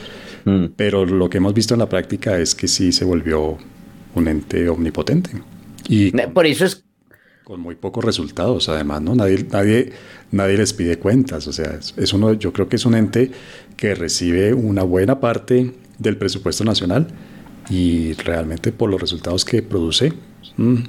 mm. 0.45 0.67
pero 0.77 1.05
lo 1.05 1.29
que 1.29 1.39
hemos 1.39 1.53
visto 1.53 1.75
en 1.75 1.81
la 1.81 1.89
práctica 1.89 2.39
es 2.39 2.55
que 2.55 2.69
sí 2.69 2.93
se 2.93 3.05
volvió 3.05 3.59
un 4.15 4.29
ente 4.29 4.69
omnipotente. 4.69 5.31
Y 5.89 6.11
por 6.13 6.47
eso 6.47 6.65
es 6.65 6.85
con 7.51 7.61
muy 7.61 7.75
pocos 7.75 8.05
resultados, 8.05 8.69
además, 8.69 9.03
¿no? 9.03 9.17
Nadie, 9.17 9.45
nadie, 9.51 9.93
nadie 10.31 10.57
les 10.57 10.73
pide 10.73 11.01
cuentas, 11.01 11.49
o 11.49 11.53
sea, 11.53 11.81
es, 11.97 12.13
uno, 12.13 12.35
yo 12.35 12.53
creo 12.53 12.69
que 12.69 12.77
es 12.77 12.87
un 12.87 12.95
ente 12.95 13.33
que 13.81 13.95
recibe 13.95 14.53
una 14.53 14.83
buena 14.83 15.21
parte 15.21 15.73
del 15.99 16.19
presupuesto 16.19 16.65
nacional 16.65 17.07
y 17.71 18.13
realmente 18.13 18.73
por 18.73 18.91
los 18.91 19.01
resultados 19.01 19.47
que 19.47 19.63
produce. 19.63 20.13
Mm. 20.59 20.83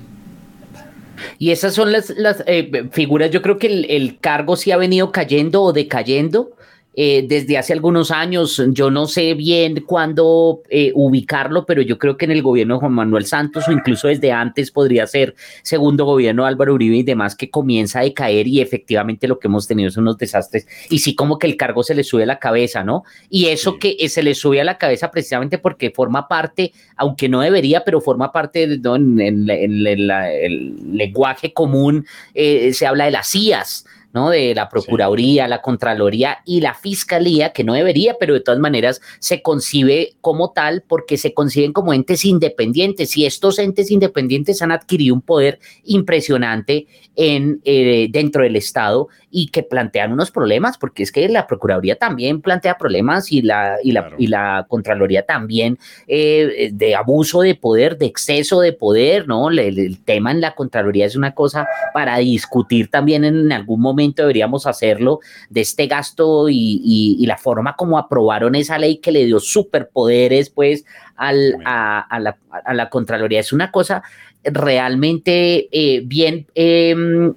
Y 1.39 1.51
esas 1.51 1.73
son 1.73 1.93
las, 1.93 2.09
las 2.09 2.43
eh, 2.47 2.89
figuras, 2.91 3.31
yo 3.31 3.41
creo 3.41 3.57
que 3.57 3.67
el, 3.67 3.85
el, 3.89 4.19
cargo 4.19 4.57
sí 4.57 4.71
ha 4.71 4.77
venido 4.77 5.13
cayendo 5.13 5.61
o 5.61 5.71
decayendo 5.71 6.51
eh, 6.93 7.25
desde 7.25 7.57
hace 7.57 7.71
algunos 7.71 8.11
años. 8.11 8.61
Yo 8.69 8.91
no 8.91 9.07
sé 9.07 9.33
bien 9.33 9.83
cuándo 9.85 10.61
eh, 10.69 10.91
ubicarlo, 10.93 11.65
pero 11.65 11.81
yo 11.81 11.97
creo 11.97 12.17
que 12.17 12.25
en 12.25 12.31
el 12.31 12.41
gobierno 12.41 12.73
de 12.73 12.79
Juan 12.81 12.91
Manuel 12.91 13.25
Santos 13.25 13.67
o 13.67 13.71
incluso 13.71 14.09
desde 14.09 14.33
antes 14.33 14.71
podría 14.71 15.07
ser 15.07 15.33
segundo 15.63 16.03
gobierno 16.03 16.43
de 16.43 16.49
Álvaro 16.49 16.73
Uribe 16.73 16.97
y 16.97 17.03
demás 17.03 17.35
que 17.35 17.49
comienza 17.49 17.99
a 17.99 18.03
decaer 18.03 18.45
y 18.45 18.59
efectivamente 18.59 19.29
lo 19.29 19.39
que 19.39 19.47
hemos 19.47 19.67
tenido 19.67 19.89
son 19.89 20.03
unos 20.03 20.17
desastres 20.17 20.67
y 20.89 20.99
sí 20.99 21.15
como 21.15 21.39
que 21.39 21.47
el 21.47 21.55
cargo 21.55 21.81
se 21.81 21.95
le 21.95 22.03
sube 22.03 22.23
a 22.23 22.25
la 22.25 22.39
cabeza, 22.39 22.83
¿no? 22.83 23.03
Y 23.29 23.45
eso 23.47 23.79
que 23.79 23.95
eh, 23.97 24.09
se 24.09 24.21
le 24.21 24.35
sube 24.35 24.59
a 24.59 24.65
la 24.65 24.77
cabeza 24.77 25.11
precisamente 25.11 25.59
porque 25.59 25.91
forma 25.91 26.27
parte, 26.27 26.73
aunque 26.97 27.29
no 27.29 27.39
debería, 27.39 27.85
pero 27.85 28.01
forma 28.01 28.33
parte 28.33 28.67
de, 28.67 28.89
en, 28.95 29.49
el 29.49 30.97
lenguaje 30.97 31.53
común, 31.53 32.05
se 32.33 32.85
habla 32.85 33.05
de 33.05 33.11
las 33.11 33.29
CIAs. 33.29 33.85
¿No? 34.13 34.29
De 34.29 34.53
la 34.55 34.69
Procuraduría, 34.69 35.47
la 35.47 35.61
Contraloría 35.61 36.39
y 36.45 36.61
la 36.61 36.73
Fiscalía, 36.73 37.53
que 37.53 37.63
no 37.63 37.73
debería, 37.73 38.15
pero 38.19 38.33
de 38.33 38.41
todas 38.41 38.59
maneras 38.59 39.01
se 39.19 39.41
concibe 39.41 40.13
como 40.21 40.51
tal 40.51 40.83
porque 40.87 41.17
se 41.17 41.33
conciben 41.33 41.73
como 41.73 41.93
entes 41.93 42.25
independientes 42.25 43.15
y 43.17 43.25
estos 43.25 43.59
entes 43.59 43.91
independientes 43.91 44.61
han 44.61 44.71
adquirido 44.71 45.15
un 45.15 45.21
poder 45.21 45.59
impresionante 45.83 46.87
en, 47.15 47.61
eh, 47.63 48.07
dentro 48.11 48.43
del 48.43 48.55
Estado 48.55 49.09
y 49.31 49.47
que 49.47 49.63
plantean 49.63 50.11
unos 50.11 50.29
problemas, 50.29 50.77
porque 50.77 51.03
es 51.03 51.11
que 51.11 51.27
la 51.29 51.47
Procuraduría 51.47 51.95
también 51.95 52.41
plantea 52.41 52.77
problemas 52.77 53.31
y 53.31 53.41
la, 53.41 53.77
y 53.81 53.93
la, 53.93 54.11
y 54.17 54.27
la 54.27 54.65
Contraloría 54.67 55.25
también 55.25 55.79
eh, 56.07 56.69
de 56.73 56.95
abuso 56.95 57.41
de 57.41 57.55
poder, 57.55 57.97
de 57.97 58.05
exceso 58.05 58.59
de 58.59 58.73
poder, 58.73 59.27
¿no? 59.27 59.49
El, 59.49 59.99
tema 60.03 60.31
en 60.31 60.41
la 60.41 60.53
Contraloría 60.53 61.05
es 61.05 61.15
una 61.15 61.33
cosa 61.33 61.67
para 61.93 62.17
discutir 62.17 62.89
también 62.89 63.23
en 63.23 63.51
algún 63.51 63.81
momento 63.81 64.23
deberíamos 64.23 64.67
hacerlo 64.67 65.19
de 65.49 65.61
este 65.61 65.87
gasto 65.87 66.49
y, 66.49 66.81
y, 66.83 67.25
la 67.25 67.37
forma 67.37 67.75
como 67.75 67.97
aprobaron 67.97 68.55
esa 68.55 68.77
ley 68.77 68.97
que 68.97 69.11
le 69.11 69.25
dio 69.25 69.39
superpoderes, 69.39 70.49
pues, 70.49 70.85
al, 71.15 71.55
a, 71.65 72.19
la, 72.19 72.37
a, 72.49 72.73
la, 72.73 72.89
Contraloría. 72.89 73.39
Es 73.39 73.53
una 73.53 73.71
cosa 73.71 74.03
realmente 74.43 75.69
eh, 75.71 76.01
bien 76.03 76.47
em, 76.55 77.33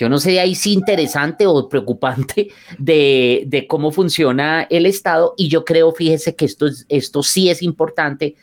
yo 0.00 0.08
no 0.08 0.18
sé 0.18 0.40
ahí 0.40 0.54
si 0.54 0.72
interesante 0.72 1.46
o 1.46 1.68
preocupante 1.68 2.48
de, 2.78 3.66
cómo 3.68 3.92
funciona 3.92 4.66
el 4.70 4.86
Estado 4.86 5.34
y 5.36 5.48
yo 5.48 5.62
creo, 5.62 5.92
fíjese 5.92 6.34
que 6.34 6.46
esto, 6.46 6.68
esto 6.88 7.22
sí 7.22 7.50
es 7.50 7.62
importante, 7.62 8.34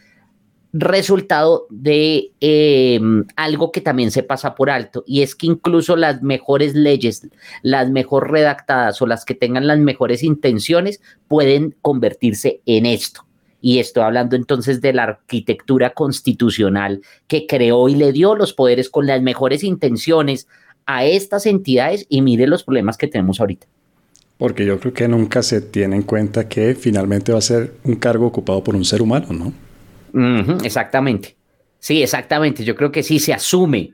resultado 0.71 1.65
de 1.71 2.31
em, 2.41 3.25
algo 3.35 3.71
que 3.71 3.81
también 3.81 4.11
se 4.11 4.21
pasa 4.21 4.53
por 4.53 4.69
alto 4.69 5.03
y 5.07 5.23
es 5.23 5.33
que 5.33 5.47
incluso 5.47 5.95
las 5.95 6.21
mejores 6.21 6.75
leyes, 6.75 7.27
las 7.63 7.89
mejor 7.89 8.31
redactadas 8.31 9.01
o 9.01 9.07
las 9.07 9.25
que 9.25 9.33
tengan 9.33 9.65
las 9.65 9.79
mejores 9.79 10.21
intenciones 10.21 11.01
pueden 11.27 11.75
convertirse 11.81 12.61
en 12.67 12.85
esto. 12.85 13.25
Y 13.61 13.79
estoy 13.79 14.03
hablando 14.03 14.35
entonces 14.35 14.79
de 14.81 14.93
la 14.93 15.03
arquitectura 15.03 15.89
constitucional 15.89 17.01
que 17.25 17.47
creó 17.47 17.89
y 17.89 17.95
le 17.95 18.11
dio 18.11 18.35
los 18.35 18.53
poderes 18.53 18.91
con 18.91 19.07
las 19.07 19.23
mejores 19.23 19.63
intenciones 19.63 20.47
a 20.87 21.05
estas 21.05 21.45
entidades 21.45 22.05
y 22.09 22.21
mire 22.21 22.47
los 22.47 22.63
problemas 22.63 22.97
que 22.97 23.07
tenemos 23.07 23.39
ahorita. 23.39 23.67
Porque 24.37 24.65
yo 24.65 24.79
creo 24.79 24.93
que 24.93 25.07
nunca 25.07 25.43
se 25.43 25.61
tiene 25.61 25.95
en 25.95 26.03
cuenta 26.03 26.47
que 26.47 26.75
finalmente 26.75 27.31
va 27.31 27.39
a 27.39 27.41
ser 27.41 27.73
un 27.83 27.95
cargo 27.95 28.25
ocupado 28.25 28.63
por 28.63 28.75
un 28.75 28.85
ser 28.85 29.01
humano, 29.01 29.27
¿no? 29.31 29.53
exactamente. 30.63 31.35
Sí, 31.79 32.01
exactamente. 32.01 32.63
Yo 32.63 32.75
creo 32.75 32.91
que 32.91 33.03
sí 33.03 33.19
se 33.19 33.33
asume, 33.33 33.93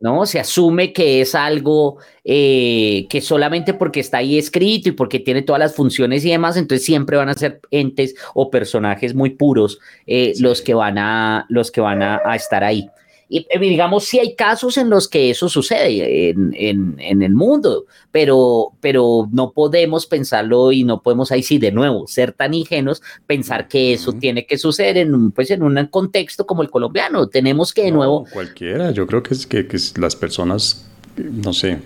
¿no? 0.00 0.26
Se 0.26 0.40
asume 0.40 0.92
que 0.92 1.20
es 1.20 1.34
algo 1.34 1.98
eh, 2.24 3.06
que 3.08 3.20
solamente 3.20 3.74
porque 3.74 4.00
está 4.00 4.18
ahí 4.18 4.38
escrito 4.38 4.88
y 4.88 4.92
porque 4.92 5.20
tiene 5.20 5.42
todas 5.42 5.60
las 5.60 5.74
funciones 5.74 6.24
y 6.24 6.30
demás, 6.30 6.56
entonces 6.56 6.84
siempre 6.84 7.16
van 7.16 7.28
a 7.28 7.34
ser 7.34 7.60
entes 7.70 8.14
o 8.34 8.50
personajes 8.50 9.14
muy 9.14 9.30
puros 9.30 9.78
eh, 10.06 10.34
los 10.38 10.60
que 10.62 10.74
van 10.74 10.98
a 10.98 11.46
los 11.48 11.70
que 11.70 11.80
van 11.80 12.02
a 12.02 12.34
estar 12.34 12.64
ahí. 12.64 12.88
Y 13.28 13.46
digamos, 13.58 14.04
sí 14.04 14.18
hay 14.18 14.34
casos 14.34 14.76
en 14.76 14.90
los 14.90 15.08
que 15.08 15.30
eso 15.30 15.48
sucede 15.48 16.30
en, 16.30 17.22
el 17.22 17.32
mundo, 17.32 17.86
pero, 18.10 18.72
pero 18.80 19.28
no 19.32 19.52
podemos 19.52 20.06
pensarlo 20.06 20.72
y 20.72 20.84
no 20.84 21.02
podemos 21.02 21.32
ahí 21.32 21.42
sí 21.42 21.58
de 21.58 21.72
nuevo 21.72 22.06
ser 22.06 22.32
tan 22.32 22.54
ingenuos, 22.54 23.02
pensar 23.26 23.68
que 23.68 23.94
eso 23.94 24.12
tiene 24.12 24.46
que 24.46 24.58
suceder 24.58 24.98
en, 24.98 25.30
pues, 25.30 25.50
en 25.50 25.62
un 25.62 25.86
contexto 25.86 26.46
como 26.46 26.62
el 26.62 26.70
colombiano. 26.70 27.28
Tenemos 27.28 27.72
que 27.72 27.84
de 27.84 27.90
nuevo... 27.92 28.26
Cualquiera, 28.32 28.90
yo 28.90 29.06
creo 29.06 29.22
que, 29.22 29.34
es, 29.34 29.46
que, 29.46 29.66
que 29.66 29.78
las 29.96 30.14
personas, 30.16 30.86
no 31.16 31.52
sé, 31.52 31.78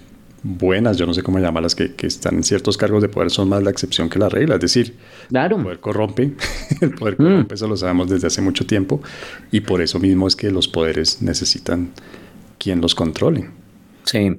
buenas, 0.43 0.97
yo 0.97 1.07
no 1.07 1.15
sé 1.15 1.23
cómo 1.23 1.39
llamarlas, 1.39 1.75
que, 1.75 1.95
que 1.95 2.07
están 2.07 2.37
en 2.37 2.43
ciertos 2.45 2.77
cargos 2.77 3.03
de 3.03 3.09
poder 3.09 3.31
son 3.31 3.49
más 3.49 3.63
la 3.63 3.71
excepción 3.71 4.09
que 4.09 4.19
la 4.19 4.29
regla. 4.29 4.57
Es 4.57 4.61
decir, 4.61 4.97
el 5.33 5.51
poder 5.51 5.81
corrompe, 5.81 6.33
el 6.81 6.95
poder 6.95 7.15
mm. 7.15 7.25
corrompe, 7.25 7.55
eso 7.55 7.69
lo 7.69 7.77
sabemos 7.77 8.09
desde 8.09 8.27
hace 8.27 8.41
mucho 8.41 8.67
tiempo, 8.67 9.01
y 9.51 9.61
por 9.61 9.83
eso 9.83 9.99
mismo 9.99 10.29
es 10.29 10.37
que 10.37 10.51
los 10.51 10.69
poderes 10.69 11.23
necesitan 11.23 11.93
quien 12.59 12.81
los 12.81 12.95
controle. 12.95 13.49
Sí, 14.05 14.39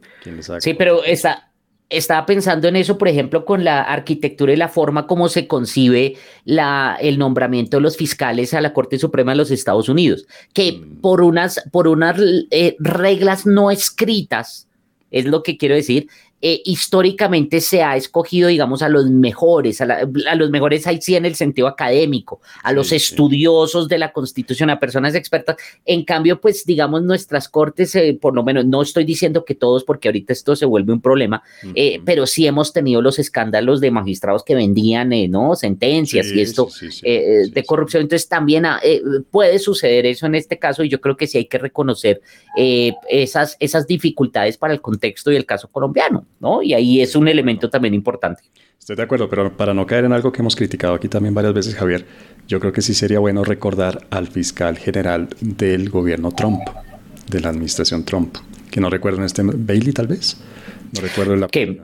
sí 0.59 0.73
pero 0.73 1.03
está, 1.03 1.49
estaba 1.89 2.25
pensando 2.25 2.67
en 2.67 2.75
eso, 2.75 2.97
por 2.97 3.07
ejemplo, 3.07 3.45
con 3.45 3.63
la 3.63 3.81
arquitectura 3.81 4.53
y 4.53 4.55
la 4.55 4.69
forma 4.69 5.07
como 5.07 5.27
se 5.29 5.47
concibe 5.47 6.15
la, 6.45 6.97
el 6.99 7.17
nombramiento 7.17 7.77
de 7.77 7.81
los 7.81 7.97
fiscales 7.97 8.53
a 8.53 8.61
la 8.61 8.73
Corte 8.73 8.97
Suprema 8.97 9.31
de 9.31 9.37
los 9.37 9.51
Estados 9.51 9.89
Unidos, 9.89 10.25
que 10.53 10.73
mm. 10.73 11.01
por 11.01 11.21
unas, 11.21 11.61
por 11.71 11.87
unas 11.87 12.19
eh, 12.51 12.75
reglas 12.79 13.45
no 13.45 13.71
escritas, 13.71 14.68
es 15.11 15.25
lo 15.25 15.43
que 15.43 15.57
quiero 15.57 15.75
decir, 15.75 16.09
eh, 16.41 16.61
históricamente 16.63 17.59
se 17.59 17.83
ha 17.83 17.97
escogido, 17.97 18.47
digamos, 18.47 18.81
a 18.81 18.87
los 18.87 19.09
mejores, 19.09 19.81
a, 19.81 20.05
los 20.35 20.49
mejores 20.49 20.87
ahí 20.87 21.01
sí 21.01 21.15
en 21.15 21.25
el 21.25 21.35
sentido 21.35 21.67
académico, 21.67 22.39
a 22.63 22.71
los 22.71 22.93
estudiosos 22.93 23.89
de 23.89 23.97
la 23.97 24.13
Constitución, 24.13 24.69
a 24.69 24.79
personas 24.79 25.15
expertas. 25.15 25.57
En 25.85 26.05
cambio, 26.05 26.39
pues, 26.39 26.65
digamos, 26.65 27.03
nuestras 27.03 27.49
cortes, 27.49 27.93
eh, 27.95 28.17
por 28.19 28.35
lo 28.35 28.43
menos, 28.43 28.65
no 28.65 28.81
estoy 28.81 29.03
diciendo 29.03 29.43
que 29.43 29.53
todos, 29.53 29.83
porque 29.83 30.07
ahorita 30.07 30.31
esto 30.31 30.55
se 30.55 30.65
vuelve 30.65 30.93
un 30.93 31.01
problema, 31.01 31.43
eh, 31.75 32.01
pero 32.05 32.25
sí 32.25 32.47
hemos 32.47 32.71
tenido 32.71 33.01
los 33.01 33.19
escándalos 33.19 33.81
de 33.81 33.91
magistrados 33.91 34.43
que 34.43 34.55
vendían, 34.55 35.09
¿no? 35.29 35.55
Sentencias 35.55 36.27
y 36.27 36.39
esto 36.39 36.69
de 37.01 37.63
corrupción. 37.67 38.03
Entonces, 38.03 38.29
también 38.29 38.65
ah, 38.65 38.79
puede 39.29 39.59
suceder 39.59 40.05
eso 40.05 40.25
en 40.25 40.35
este 40.35 40.57
caso 40.57 40.83
y 40.83 40.89
yo 40.89 41.01
creo 41.01 41.17
que 41.17 41.27
sí 41.27 41.37
hay 41.37 41.45
que 41.45 41.57
reconocer 41.57 42.21
esas, 42.55 43.57
esas 43.59 43.87
dificultades 43.87 44.57
para 44.57 44.73
el 44.73 44.81
contexto 44.81 45.31
y 45.31 45.35
el 45.35 45.45
caso 45.45 45.67
colombiano. 45.67 46.28
¿No? 46.39 46.61
Y 46.61 46.73
ahí 46.73 47.01
es 47.01 47.15
un 47.15 47.27
elemento 47.27 47.69
también 47.69 47.93
importante. 47.93 48.43
Estoy 48.79 48.95
de 48.95 49.03
acuerdo, 49.03 49.29
pero 49.29 49.55
para 49.55 49.73
no 49.73 49.85
caer 49.85 50.05
en 50.05 50.13
algo 50.13 50.31
que 50.31 50.41
hemos 50.41 50.55
criticado 50.55 50.93
aquí 50.93 51.07
también 51.07 51.33
varias 51.33 51.53
veces, 51.53 51.75
Javier, 51.75 52.05
yo 52.47 52.59
creo 52.59 52.73
que 52.73 52.81
sí 52.81 52.93
sería 52.93 53.19
bueno 53.19 53.43
recordar 53.43 54.07
al 54.09 54.27
fiscal 54.27 54.77
general 54.77 55.27
del 55.41 55.89
gobierno 55.89 56.31
Trump, 56.31 56.61
de 57.29 57.39
la 57.41 57.49
administración 57.49 58.03
Trump, 58.05 58.37
que 58.71 58.79
no 58.79 58.89
recuerdo 58.89 59.19
en 59.19 59.25
este, 59.25 59.43
Bailey 59.43 59.93
tal 59.93 60.07
vez, 60.07 60.37
no 60.93 61.01
recuerdo 61.01 61.35
la... 61.35 61.47
¿Qué? 61.47 61.79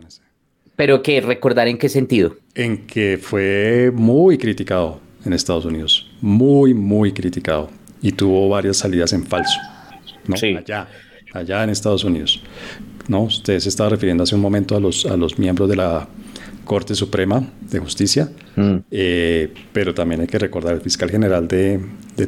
¿Pero 0.75 1.01
qué? 1.03 1.21
¿Recordar 1.21 1.67
en 1.67 1.77
qué 1.77 1.89
sentido? 1.89 2.35
En 2.53 2.87
que 2.87 3.19
fue 3.21 3.91
muy 3.93 4.37
criticado 4.37 4.99
en 5.25 5.33
Estados 5.33 5.65
Unidos, 5.65 6.11
muy, 6.21 6.73
muy 6.73 7.11
criticado, 7.11 7.69
y 8.01 8.11
tuvo 8.11 8.49
varias 8.49 8.77
salidas 8.77 9.13
en 9.13 9.25
falso, 9.25 9.59
¿no? 10.27 10.37
Sí. 10.37 10.55
Allá, 10.55 10.87
allá 11.33 11.63
en 11.63 11.69
Estados 11.69 12.03
Unidos. 12.03 12.41
¿No? 13.07 13.23
Usted 13.23 13.59
se 13.59 13.69
estaba 13.69 13.89
refiriendo 13.89 14.23
hace 14.23 14.35
un 14.35 14.41
momento 14.41 14.75
a 14.75 14.79
los, 14.79 15.05
a 15.05 15.17
los 15.17 15.37
miembros 15.37 15.69
de 15.69 15.75
la 15.75 16.07
Corte 16.65 16.95
Suprema 16.95 17.47
de 17.69 17.79
Justicia, 17.79 18.29
mm. 18.55 18.75
eh, 18.91 19.53
pero 19.71 19.93
también 19.93 20.21
hay 20.21 20.27
que 20.27 20.39
recordar 20.39 20.73
el 20.73 20.81
fiscal 20.81 21.09
general 21.09 21.47
de, 21.47 21.79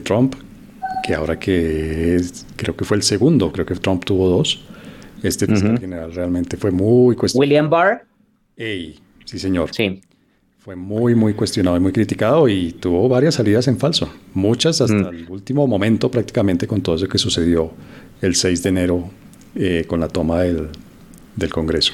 Trump, 0.04 0.36
que 1.06 1.16
ahora 1.16 1.38
que 1.38 2.22
creo 2.56 2.76
que 2.76 2.86
fue 2.86 2.98
el 2.98 3.04
segundo, 3.04 3.52
creo 3.52 3.66
que 3.66 3.76
Trump 3.76 4.06
tuvo 4.06 4.30
dos. 4.30 4.64
Este 5.24 5.48
fiscal 5.48 5.80
general 5.80 6.14
realmente 6.14 6.58
fue 6.58 6.70
muy 6.70 7.16
cuestionado. 7.16 7.42
William 7.42 7.70
Barr. 7.70 8.06
sí, 8.56 9.40
señor. 9.40 9.74
Sí. 9.74 10.02
Fue 10.60 10.76
muy, 10.76 11.16
muy 11.16 11.34
cuestionado 11.34 11.78
y 11.78 11.80
muy 11.80 11.92
criticado 11.92 12.48
y 12.48 12.74
tuvo 12.74 13.10
varias 13.10 13.36
salidas 13.36 13.68
en 13.68 13.78
falso. 13.78 14.10
Muchas 14.34 14.80
hasta 14.82 15.12
mm. 15.12 15.16
el 15.16 15.26
último 15.30 15.66
momento 15.66 16.12
prácticamente 16.12 16.68
con 16.68 16.82
todo 16.82 16.98
eso 16.98 17.08
que 17.08 17.18
sucedió 17.18 17.72
el 18.22 18.36
6 18.36 18.64
de 18.64 18.70
enero 18.70 19.10
eh, 19.56 19.86
con 19.88 20.00
la 20.00 20.08
toma 20.08 20.42
del, 20.42 20.70
del 21.36 21.54
Congreso. 21.54 21.94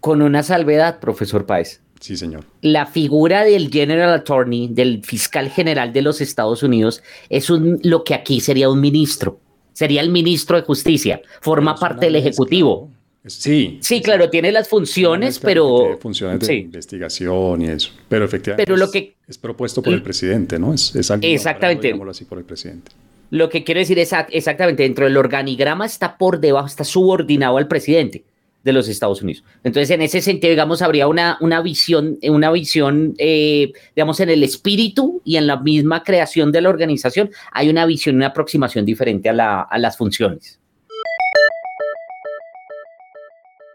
Con 0.00 0.22
una 0.22 0.42
salvedad, 0.42 1.00
profesor 1.00 1.46
Páez. 1.46 1.80
Sí, 2.00 2.16
señor. 2.16 2.44
La 2.62 2.86
figura 2.86 3.44
del 3.44 3.70
General 3.70 4.12
Attorney, 4.12 4.68
del 4.68 5.02
fiscal 5.04 5.50
general 5.50 5.92
de 5.92 6.02
los 6.02 6.20
Estados 6.20 6.62
Unidos, 6.62 7.02
es 7.28 7.50
un, 7.50 7.80
lo 7.82 8.04
que 8.04 8.14
aquí 8.14 8.40
sería 8.40 8.68
un 8.70 8.80
ministro. 8.80 9.40
Sería 9.72 10.00
el 10.00 10.10
ministro 10.10 10.56
de 10.56 10.62
Justicia. 10.62 11.20
Forma 11.40 11.74
parte 11.76 12.06
del 12.06 12.16
Ejecutivo. 12.16 12.90
Sí. 13.26 13.78
Sí, 13.82 14.00
claro, 14.00 14.30
tiene 14.30 14.50
las 14.52 14.68
funciones, 14.68 15.38
pero. 15.38 15.98
Funciones 16.00 16.40
de 16.46 16.54
investigación 16.54 17.62
y 17.62 17.66
eso. 17.66 17.90
Pero 18.08 18.24
efectivamente. 18.24 18.64
Pero 18.64 18.76
lo 18.76 18.90
que. 18.90 19.16
Es 19.26 19.38
propuesto 19.38 19.82
por 19.82 19.92
el 19.92 20.02
presidente, 20.02 20.58
¿no? 20.58 20.72
Es, 20.72 20.94
es 20.96 21.10
Exactamente. 21.20 21.94
así, 22.08 22.24
por 22.24 22.38
el 22.38 22.44
presidente. 22.44 22.90
Lo 23.30 23.48
que 23.48 23.64
quiere 23.64 23.80
decir 23.80 23.98
es 23.98 24.12
exactamente, 24.30 24.82
dentro 24.82 25.04
del 25.04 25.16
organigrama 25.16 25.84
está 25.84 26.16
por 26.16 26.40
debajo, 26.40 26.66
está 26.66 26.84
subordinado 26.84 27.58
al 27.58 27.68
presidente 27.68 28.24
de 28.64 28.72
los 28.72 28.88
Estados 28.88 29.22
Unidos. 29.22 29.44
Entonces, 29.64 29.90
en 29.90 30.02
ese 30.02 30.20
sentido, 30.20 30.50
digamos, 30.50 30.82
habría 30.82 31.08
una, 31.08 31.36
una 31.40 31.60
visión, 31.60 32.18
una 32.22 32.50
visión, 32.50 33.14
eh, 33.18 33.72
digamos, 33.94 34.20
en 34.20 34.30
el 34.30 34.42
espíritu 34.42 35.22
y 35.24 35.36
en 35.36 35.46
la 35.46 35.58
misma 35.58 36.02
creación 36.02 36.52
de 36.52 36.62
la 36.62 36.68
organización, 36.70 37.30
hay 37.52 37.68
una 37.68 37.86
visión, 37.86 38.16
una 38.16 38.28
aproximación 38.28 38.84
diferente 38.84 39.28
a, 39.28 39.62
a 39.62 39.78
las 39.78 39.96
funciones. 39.96 40.58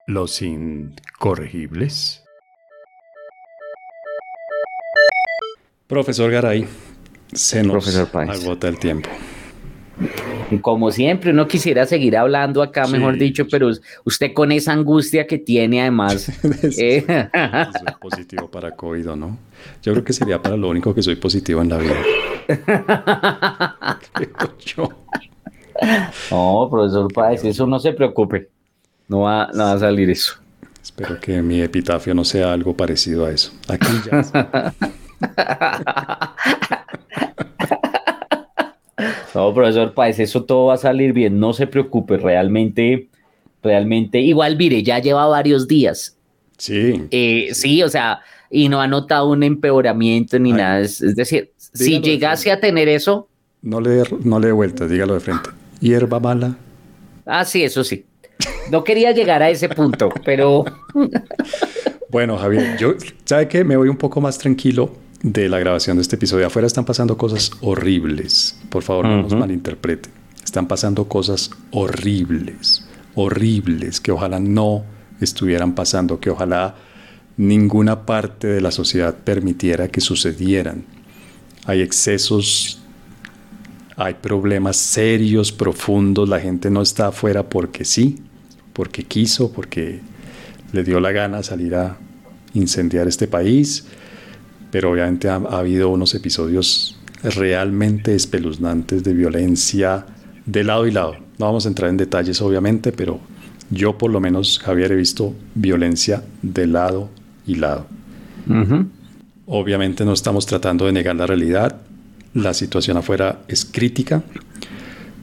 Los 0.05 0.41
incorregibles. 0.41 2.23
Profesor 5.87 6.31
Garay, 6.31 6.65
se 7.33 7.63
nos 7.63 7.95
agota 7.95 8.67
el 8.67 8.79
tiempo. 8.79 9.09
Como 10.61 10.91
siempre, 10.91 11.31
uno 11.31 11.47
quisiera 11.47 11.85
seguir 11.85 12.17
hablando 12.17 12.61
acá, 12.61 12.87
mejor 12.87 13.17
dicho, 13.17 13.45
pero 13.49 13.69
usted 14.03 14.33
con 14.33 14.51
esa 14.51 14.73
angustia 14.73 15.25
que 15.27 15.37
tiene 15.37 15.81
además. 15.81 16.31
Eh. 16.77 17.05
es, 17.07 17.93
positivo 18.01 18.49
para 18.49 18.71
COVID, 18.71 19.05
¿no? 19.15 19.37
Yo 19.81 19.91
creo 19.93 20.03
que 20.03 20.13
sería 20.13 20.41
para 20.41 20.57
lo 20.57 20.69
único 20.69 20.93
que 20.93 21.01
soy 21.01 21.15
positivo 21.15 21.61
en 21.61 21.69
la 21.69 21.77
vida. 21.77 21.95
No, 26.31 26.67
profesor 26.69 27.11
Páez, 27.11 27.43
eso 27.43 27.65
no 27.65 27.79
se 27.79 27.91
preocupe. 27.93 28.49
No 29.07 29.21
va, 29.21 29.49
no 29.53 29.63
va 29.63 29.73
a 29.73 29.79
salir 29.79 30.09
eso. 30.09 30.35
Espero 30.81 31.19
que 31.19 31.41
mi 31.41 31.61
epitafio 31.61 32.13
no 32.13 32.23
sea 32.23 32.53
algo 32.53 32.77
parecido 32.77 33.25
a 33.25 33.31
eso. 33.31 33.51
Aquí 33.67 33.87
ya. 34.05 34.73
No, 39.33 39.53
profesor 39.53 39.93
Páez, 39.93 40.19
eso 40.19 40.43
todo 40.43 40.67
va 40.67 40.75
a 40.75 40.77
salir 40.77 41.13
bien, 41.13 41.39
no 41.39 41.53
se 41.53 41.67
preocupe, 41.67 42.17
realmente, 42.17 43.07
realmente, 43.61 44.19
igual 44.19 44.57
mire, 44.57 44.83
ya 44.83 44.99
lleva 44.99 45.25
varios 45.27 45.67
días. 45.67 46.17
Sí. 46.57 47.03
Eh, 47.11 47.49
sí, 47.53 47.81
o 47.83 47.89
sea, 47.89 48.21
y 48.49 48.69
no 48.69 48.79
ha 48.79 48.87
notado 48.87 49.29
un 49.29 49.43
empeoramiento 49.43 50.37
ni 50.37 50.51
nada. 50.51 50.81
Es, 50.81 50.99
decir, 51.15 51.51
si 51.57 51.99
llegase 51.99 52.51
a 52.51 52.59
tener 52.59 52.87
eso. 52.87 53.27
No 53.61 53.81
le, 53.81 54.03
no 54.23 54.39
le 54.39 54.47
dé 54.47 54.53
vueltas, 54.53 54.89
dígalo 54.89 55.15
de 55.15 55.19
frente. 55.19 55.49
Hierba 55.79 56.19
mala. 56.19 56.55
Ah, 57.25 57.43
sí, 57.45 57.63
eso 57.63 57.83
sí. 57.83 58.05
No 58.69 58.83
quería 58.83 59.11
llegar 59.11 59.41
a 59.41 59.49
ese 59.49 59.69
punto, 59.69 60.09
pero. 60.23 60.65
bueno, 62.09 62.37
Javier, 62.37 62.77
yo, 62.77 62.93
¿sabe 63.25 63.47
qué? 63.47 63.63
Me 63.63 63.75
voy 63.75 63.89
un 63.89 63.97
poco 63.97 64.21
más 64.21 64.37
tranquilo 64.37 65.02
de 65.23 65.47
la 65.47 65.57
grabación 65.57 65.97
de 65.97 66.01
este 66.01 66.17
episodio. 66.17 66.45
Afuera 66.45 66.67
están 66.67 66.85
pasando 66.85 67.17
cosas 67.17 67.51
horribles. 67.61 68.57
Por 68.69 68.83
favor, 68.83 69.05
no 69.05 69.23
nos 69.23 69.33
malinterpreten. 69.33 70.11
Están 70.43 70.67
pasando 70.67 71.07
cosas 71.07 71.49
horribles, 71.71 72.85
horribles, 73.15 74.01
que 74.01 74.11
ojalá 74.11 74.39
no 74.39 74.83
estuvieran 75.21 75.73
pasando, 75.73 76.19
que 76.19 76.29
ojalá 76.29 76.75
ninguna 77.37 78.05
parte 78.05 78.47
de 78.47 78.61
la 78.61 78.71
sociedad 78.71 79.15
permitiera 79.15 79.87
que 79.87 80.01
sucedieran. 80.01 80.83
Hay 81.65 81.81
excesos, 81.81 82.81
hay 83.95 84.15
problemas 84.15 84.75
serios, 84.75 85.53
profundos, 85.53 86.27
la 86.27 86.41
gente 86.41 86.69
no 86.69 86.81
está 86.81 87.07
afuera 87.07 87.43
porque 87.43 87.85
sí, 87.85 88.21
porque 88.73 89.05
quiso, 89.05 89.53
porque 89.53 90.01
le 90.73 90.83
dio 90.83 90.99
la 90.99 91.13
gana 91.13 91.41
salir 91.41 91.75
a 91.75 91.97
incendiar 92.53 93.07
este 93.07 93.27
país, 93.27 93.85
pero 94.73 94.89
obviamente 94.89 95.29
ha, 95.29 95.35
habido 95.35 95.89
unos 95.89 96.15
episodios 96.15 96.97
realmente 97.21 98.15
espeluznantes 98.15 99.03
de 99.03 99.13
violencia 99.13 100.03
de 100.47 100.63
lado 100.63 100.87
y 100.87 100.91
lado. 100.91 101.15
No 101.37 101.45
vamos 101.45 101.67
a 101.67 101.69
entrar 101.69 101.91
en 101.91 101.97
detalles 101.97 102.41
obviamente, 102.41 102.91
pero 102.91 103.19
yo 103.69 103.99
por 103.99 104.09
lo 104.09 104.19
menos, 104.19 104.57
Javier, 104.57 104.93
he 104.93 104.95
visto 104.95 105.35
violencia 105.53 106.23
de 106.41 106.65
lado 106.65 107.11
y 107.45 107.53
lado. 107.53 107.85
Obviamente 109.45 110.05
no 110.05 110.13
estamos 110.13 110.47
tratando 110.47 110.87
de 110.87 110.91
negar 110.91 111.17
la 111.17 111.27
realidad, 111.27 111.79
la 112.33 112.55
situación 112.55 112.97
afuera 112.97 113.43
es 113.47 113.65
crítica, 113.65 114.23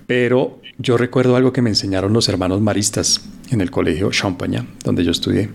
pero 0.07 0.61
yo 0.79 0.97
recuerdo 0.97 1.35
algo 1.35 1.53
que 1.53 1.61
me 1.61 1.71
enseñaron 1.71 2.13
los 2.13 2.29
hermanos 2.29 2.61
maristas 2.61 3.29
en 3.51 3.61
el 3.61 3.73
colegio 3.73 4.13
Champagne, 4.13 4.65
donde 4.85 5.03
yo 5.03 5.11
estudié, 5.11 5.51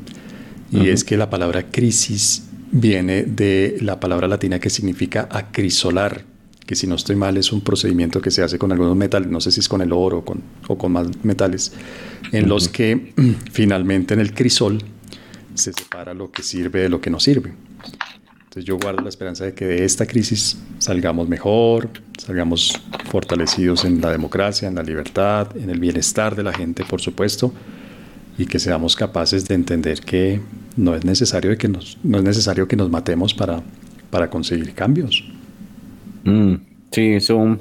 y 0.69 0.89
es 0.89 1.05
que 1.05 1.15
la 1.15 1.29
palabra 1.29 1.71
crisis 1.71 2.43
viene 2.75 3.23
de 3.23 3.77
la 3.79 4.01
palabra 4.01 4.27
latina 4.27 4.59
que 4.59 4.69
significa 4.69 5.29
acrisolar, 5.31 6.25
que 6.65 6.75
si 6.75 6.87
no 6.87 6.95
estoy 6.95 7.15
mal 7.15 7.37
es 7.37 7.53
un 7.53 7.61
procedimiento 7.61 8.19
que 8.21 8.31
se 8.31 8.43
hace 8.43 8.59
con 8.59 8.69
algunos 8.73 8.97
metales, 8.97 9.29
no 9.29 9.39
sé 9.39 9.51
si 9.51 9.61
es 9.61 9.69
con 9.69 9.81
el 9.81 9.93
oro 9.93 10.19
o 10.19 10.25
con, 10.25 10.41
o 10.67 10.77
con 10.77 10.91
más 10.91 11.07
metales, 11.23 11.71
en 12.33 12.49
los 12.49 12.67
que 12.67 13.13
finalmente 13.51 14.13
en 14.13 14.19
el 14.19 14.33
crisol 14.33 14.83
se 15.53 15.71
separa 15.71 16.13
lo 16.13 16.31
que 16.31 16.43
sirve 16.43 16.81
de 16.81 16.89
lo 16.89 16.99
que 16.99 17.09
no 17.09 17.19
sirve. 17.21 17.53
Entonces 18.43 18.65
yo 18.65 18.77
guardo 18.77 19.01
la 19.01 19.09
esperanza 19.09 19.45
de 19.45 19.53
que 19.53 19.65
de 19.65 19.85
esta 19.85 20.05
crisis 20.05 20.57
salgamos 20.79 21.29
mejor, 21.29 21.89
salgamos 22.17 22.81
fortalecidos 23.09 23.85
en 23.85 24.01
la 24.01 24.11
democracia, 24.11 24.67
en 24.67 24.75
la 24.75 24.83
libertad, 24.83 25.55
en 25.55 25.69
el 25.69 25.79
bienestar 25.79 26.35
de 26.35 26.43
la 26.43 26.53
gente, 26.53 26.83
por 26.83 26.99
supuesto, 26.99 27.53
y 28.37 28.45
que 28.45 28.59
seamos 28.59 28.95
capaces 28.95 29.47
de 29.47 29.55
entender 29.55 30.01
que 30.01 30.41
no 30.75 30.95
es 30.95 31.05
necesario, 31.05 31.57
que 31.57 31.67
nos, 31.67 31.97
no 32.03 32.17
es 32.17 32.23
necesario 32.23 32.67
que 32.67 32.75
nos 32.75 32.89
matemos 32.89 33.33
para, 33.33 33.61
para 34.09 34.29
conseguir 34.29 34.73
cambios. 34.73 35.23
Mm, 36.23 36.55
sí, 36.91 37.13
eso 37.13 37.59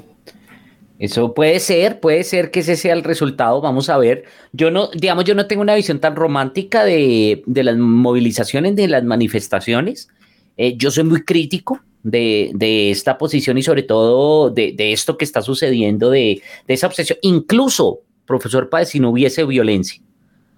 eso 0.97 1.33
puede 1.33 1.59
ser, 1.59 1.99
puede 1.99 2.23
ser 2.23 2.51
que 2.51 2.61
ese 2.61 2.77
sea 2.77 2.93
el 2.93 3.03
resultado, 3.03 3.59
vamos 3.59 3.89
a 3.89 3.97
ver. 3.97 4.23
Yo 4.53 4.71
no, 4.71 4.89
digamos, 4.93 5.25
yo 5.25 5.35
no 5.35 5.45
tengo 5.45 5.61
una 5.61 5.75
visión 5.75 5.99
tan 5.99 6.15
romántica 6.15 6.85
de, 6.85 7.43
las 7.45 7.77
movilizaciones, 7.77 8.75
de 8.75 8.87
las 8.87 9.03
manifestaciones. 9.03 10.07
Eh, 10.55 10.77
yo 10.77 10.91
soy 10.91 11.03
muy 11.03 11.23
crítico 11.23 11.81
de, 12.03 12.91
esta 12.91 13.17
posición 13.17 13.57
y 13.57 13.63
sobre 13.63 13.83
todo 13.83 14.49
de, 14.51 14.73
esto 14.77 15.17
que 15.17 15.25
está 15.25 15.41
sucediendo, 15.41 16.09
de, 16.09 16.41
esa 16.67 16.87
obsesión. 16.87 17.19
Incluso, 17.23 17.99
profesor 18.25 18.69
Páez, 18.69 18.89
si 18.89 19.01
no 19.01 19.09
hubiese 19.09 19.43
violencia. 19.43 20.01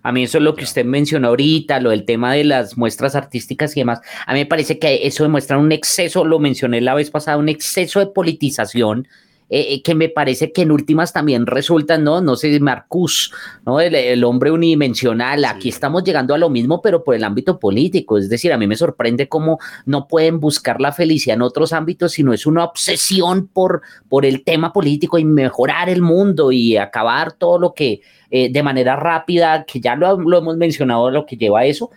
A 0.08 0.14
mí 0.14 0.24
eso 0.24 0.38
es 0.38 0.44
lo 0.46 0.56
que 0.56 0.64
usted 0.64 0.86
mencionó 0.86 1.28
ahorita, 1.28 1.82
lo 1.82 1.90
del 1.90 2.06
tema 2.06 2.32
de 2.34 2.46
las 2.46 2.78
muestras 2.78 3.14
artísticas 3.14 3.76
y 3.76 3.82
demás. 3.82 4.00
A 4.26 4.32
mí 4.32 4.40
me 4.40 4.46
parece 4.46 4.80
que 4.80 5.06
eso 5.06 5.24
demuestra 5.24 5.58
un 5.58 5.74
exceso, 5.74 6.24
lo 6.24 6.40
mencioné 6.40 6.80
la 6.80 6.94
vez 6.94 7.12
pasada, 7.12 7.36
un 7.36 7.50
exceso 7.50 8.00
de 8.00 8.06
politización 8.08 9.10
eh, 9.50 9.76
eh, 9.76 9.82
que 9.82 9.96
me 9.96 10.10
parece 10.10 10.52
que 10.52 10.64
en 10.64 10.72
últimas 10.72 11.14
también 11.14 11.46
resultan, 11.46 12.04
¿no? 12.04 12.20
No 12.20 12.36
sé, 12.36 12.60
Marcus, 12.60 13.34
¿no? 13.66 13.80
El, 13.80 14.22
hombre 14.26 14.52
unidimensional, 14.52 15.46
aquí 15.46 15.70
estamos 15.70 16.04
llegando 16.04 16.34
a 16.34 16.38
lo 16.38 16.50
mismo, 16.50 16.82
pero 16.82 17.02
por 17.02 17.16
el 17.16 17.24
ámbito 17.24 17.58
político, 17.58 18.18
es 18.18 18.28
decir, 18.28 18.52
a 18.52 18.58
mí 18.58 18.68
me 18.68 18.76
sorprende 18.76 19.30
cómo 19.30 19.58
no 19.86 20.06
pueden 20.10 20.42
buscar 20.42 20.82
la 20.82 20.92
felicidad 20.92 21.36
en 21.36 21.44
otros 21.44 21.72
ámbitos, 21.72 22.12
sino 22.12 22.34
es 22.34 22.46
una 22.46 22.66
obsesión 22.66 23.48
por, 23.48 23.84
por 24.10 24.26
el 24.26 24.44
tema 24.44 24.74
político 24.74 25.18
y 25.18 25.24
mejorar 25.24 25.88
el 25.88 26.02
mundo 26.02 26.52
y 26.52 26.76
acabar 26.76 27.32
todo 27.32 27.58
lo 27.58 27.74
que 27.74 28.02
eh, 28.30 28.52
de 28.52 28.64
manera 28.64 28.98
rápida, 28.98 29.64
que 29.64 29.80
ya 29.80 29.96
lo, 29.96 30.38
hemos 30.38 30.58
mencionado, 30.58 31.10
lo 31.10 31.26
que 31.26 31.38
lleva 31.38 31.62
a 31.62 31.66
eso, 31.66 31.90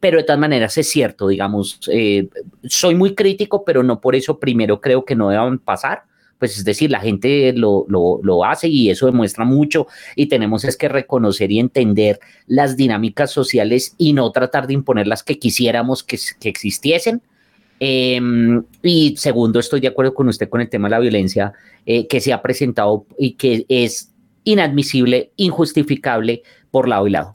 pero 0.00 0.16
de 0.16 0.24
todas 0.24 0.40
maneras 0.40 0.78
es 0.78 0.88
cierto, 0.88 1.28
digamos, 1.28 1.78
soy 2.62 2.94
muy 2.94 3.14
crítico, 3.14 3.62
pero 3.66 3.82
no 3.82 4.00
por 4.00 4.14
eso 4.14 4.38
primero 4.38 4.80
creo 4.80 5.04
que 5.04 5.14
no 5.14 5.28
deban 5.28 5.58
pasar 5.58 6.04
pues 6.38 6.58
es 6.58 6.64
decir, 6.64 6.90
la 6.90 7.00
gente 7.00 7.52
lo, 7.52 7.86
lo, 7.88 8.44
hace 8.44 8.68
y 8.68 8.90
eso 8.90 9.06
demuestra 9.06 9.44
mucho 9.44 9.86
y 10.16 10.26
tenemos 10.26 10.64
es 10.64 10.76
que 10.76 10.88
reconocer 10.88 11.50
y 11.50 11.58
entender 11.58 12.20
las 12.46 12.76
dinámicas 12.76 13.30
sociales 13.30 13.94
y 13.98 14.12
no 14.12 14.30
tratar 14.32 14.66
de 14.66 14.74
imponer 14.74 15.06
las 15.06 15.22
que 15.22 15.38
quisiéramos 15.38 16.02
que, 16.02 16.18
que 16.40 16.48
existiesen. 16.48 17.22
Em, 17.80 18.62
y 18.82 19.16
segundo, 19.16 19.58
estoy 19.58 19.80
de 19.80 19.88
acuerdo 19.88 20.14
con 20.14 20.28
usted 20.28 20.48
con 20.48 20.60
el 20.60 20.68
tema 20.68 20.88
de 20.88 20.92
la 20.92 21.00
violencia 21.00 21.52
eh, 21.86 22.06
que 22.06 22.20
se 22.20 22.32
ha 22.32 22.40
presentado 22.40 23.06
y 23.18 23.32
que 23.32 23.66
es 23.68 24.12
inadmisible, 24.44 25.32
injustificable 25.36 26.42
por 26.70 26.88
lado 26.88 27.06
y 27.06 27.10
lado 27.10 27.32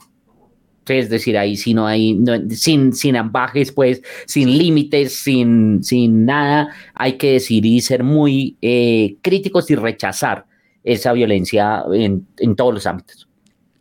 es 0.90 1.08
decir, 1.10 1.38
ahí 1.38 1.56
si 1.56 1.74
no 1.74 1.86
hay, 1.86 2.18
sin, 2.50 2.92
sin 2.92 3.16
ambajes, 3.16 3.72
pues, 3.72 4.02
sin 4.26 4.56
límites, 4.56 5.16
sin, 5.16 5.82
sin 5.82 6.24
nada, 6.26 6.74
hay 6.94 7.14
que 7.14 7.32
decir 7.32 7.64
y 7.64 7.80
ser 7.80 8.02
muy 8.04 8.56
eh, 8.60 9.16
críticos 9.22 9.70
y 9.70 9.74
rechazar 9.76 10.46
esa 10.84 11.12
violencia 11.12 11.84
en, 11.92 12.26
todos 12.56 12.74
los 12.74 12.86
ámbitos. 12.86 13.28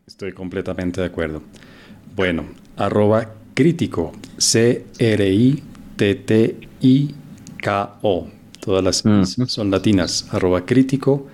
Estoy 0.05 0.31
completamente 0.33 1.01
de 1.01 1.07
acuerdo. 1.07 1.41
Bueno, 2.15 2.45
arroba 2.77 3.33
crítico, 3.53 4.13
C-R-I-T-T-I-K-O. 4.37 5.59
Todas 8.59 8.83
las 8.83 9.03
son 9.47 9.71
latinas. 9.71 10.27
Arroba 10.31 10.65
crítico, 10.65 11.27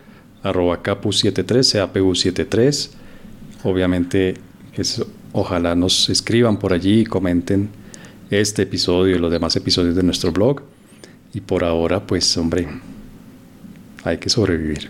arroba 0.43 0.83
capu73, 0.83 1.91
CAPU73. 1.91 2.91
Obviamente 3.63 4.35
es 4.73 5.03
Ojalá 5.37 5.75
nos 5.75 6.07
escriban 6.07 6.57
por 6.57 6.71
allí 6.71 7.01
y 7.01 7.05
comenten 7.05 7.67
este 8.29 8.61
episodio 8.61 9.17
y 9.17 9.19
los 9.19 9.29
demás 9.29 9.53
episodios 9.57 9.93
de 9.93 10.01
nuestro 10.01 10.31
blog. 10.31 10.61
Y 11.33 11.41
por 11.41 11.65
ahora, 11.65 12.07
pues 12.07 12.37
hombre, 12.37 12.69
hay 14.05 14.17
que 14.17 14.29
sobrevivir. 14.29 14.89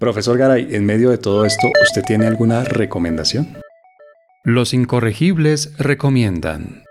Profesor 0.00 0.36
Garay, 0.36 0.74
en 0.74 0.84
medio 0.84 1.10
de 1.10 1.18
todo 1.18 1.44
esto, 1.44 1.70
¿usted 1.84 2.02
tiene 2.02 2.26
alguna 2.26 2.64
recomendación? 2.64 3.56
Los 4.42 4.74
incorregibles 4.74 5.78
recomiendan. 5.78 6.82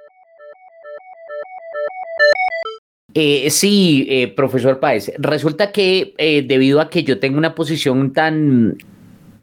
Eh, 3.13 3.49
sí, 3.49 4.07
eh, 4.09 4.29
profesor 4.29 4.79
Páez. 4.79 5.11
Resulta 5.17 5.73
que 5.73 6.13
eh, 6.17 6.45
debido 6.47 6.79
a 6.79 6.89
que 6.89 7.03
yo 7.03 7.19
tengo 7.19 7.37
una 7.37 7.55
posición 7.55 8.13
tan 8.13 8.77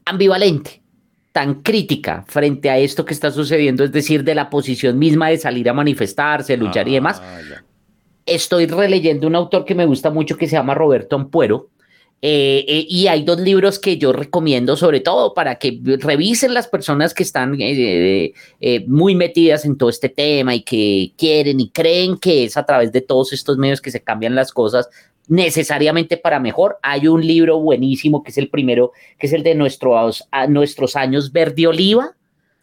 ambivalente 0.06 0.79
tan 1.32 1.62
crítica 1.62 2.24
frente 2.26 2.70
a 2.70 2.78
esto 2.78 3.04
que 3.04 3.14
está 3.14 3.30
sucediendo, 3.30 3.84
es 3.84 3.92
decir, 3.92 4.24
de 4.24 4.34
la 4.34 4.50
posición 4.50 4.98
misma 4.98 5.28
de 5.28 5.38
salir 5.38 5.68
a 5.68 5.72
manifestarse, 5.72 6.56
luchar 6.56 6.88
y 6.88 6.94
demás. 6.94 7.20
Ah, 7.22 7.40
Estoy 8.26 8.66
releyendo 8.66 9.26
un 9.26 9.34
autor 9.34 9.64
que 9.64 9.74
me 9.74 9.86
gusta 9.86 10.10
mucho 10.10 10.36
que 10.36 10.46
se 10.46 10.56
llama 10.56 10.74
Roberto 10.74 11.16
Ampuero. 11.16 11.68
Eh, 12.22 12.66
eh, 12.68 12.86
y 12.86 13.06
hay 13.06 13.24
dos 13.24 13.40
libros 13.40 13.78
que 13.78 13.96
yo 13.96 14.12
recomiendo, 14.12 14.76
sobre 14.76 15.00
todo 15.00 15.32
para 15.32 15.54
que 15.54 15.80
revisen 16.00 16.52
las 16.52 16.68
personas 16.68 17.14
que 17.14 17.22
están 17.22 17.56
eh, 17.58 18.34
muy 18.86 19.14
metidas 19.14 19.64
en 19.64 19.78
todo 19.78 19.88
este 19.88 20.10
tema 20.10 20.54
y 20.54 20.60
que 20.60 21.12
quieren 21.16 21.60
y 21.60 21.70
creen 21.70 22.18
que 22.18 22.44
es 22.44 22.58
a 22.58 22.66
través 22.66 22.92
de 22.92 23.00
todos 23.00 23.32
estos 23.32 23.56
medios 23.56 23.80
que 23.80 23.90
se 23.90 24.02
cambian 24.02 24.34
las 24.34 24.52
cosas 24.52 24.90
necesariamente 25.30 26.16
para 26.16 26.40
mejor. 26.40 26.78
Hay 26.82 27.06
un 27.06 27.24
libro 27.24 27.58
buenísimo 27.60 28.22
que 28.22 28.32
es 28.32 28.38
el 28.38 28.50
primero, 28.50 28.92
que 29.16 29.28
es 29.28 29.32
el 29.32 29.44
de 29.44 29.54
nuestros, 29.54 30.28
nuestros 30.48 30.96
años 30.96 31.32
verde 31.32 31.68
oliva, 31.68 32.14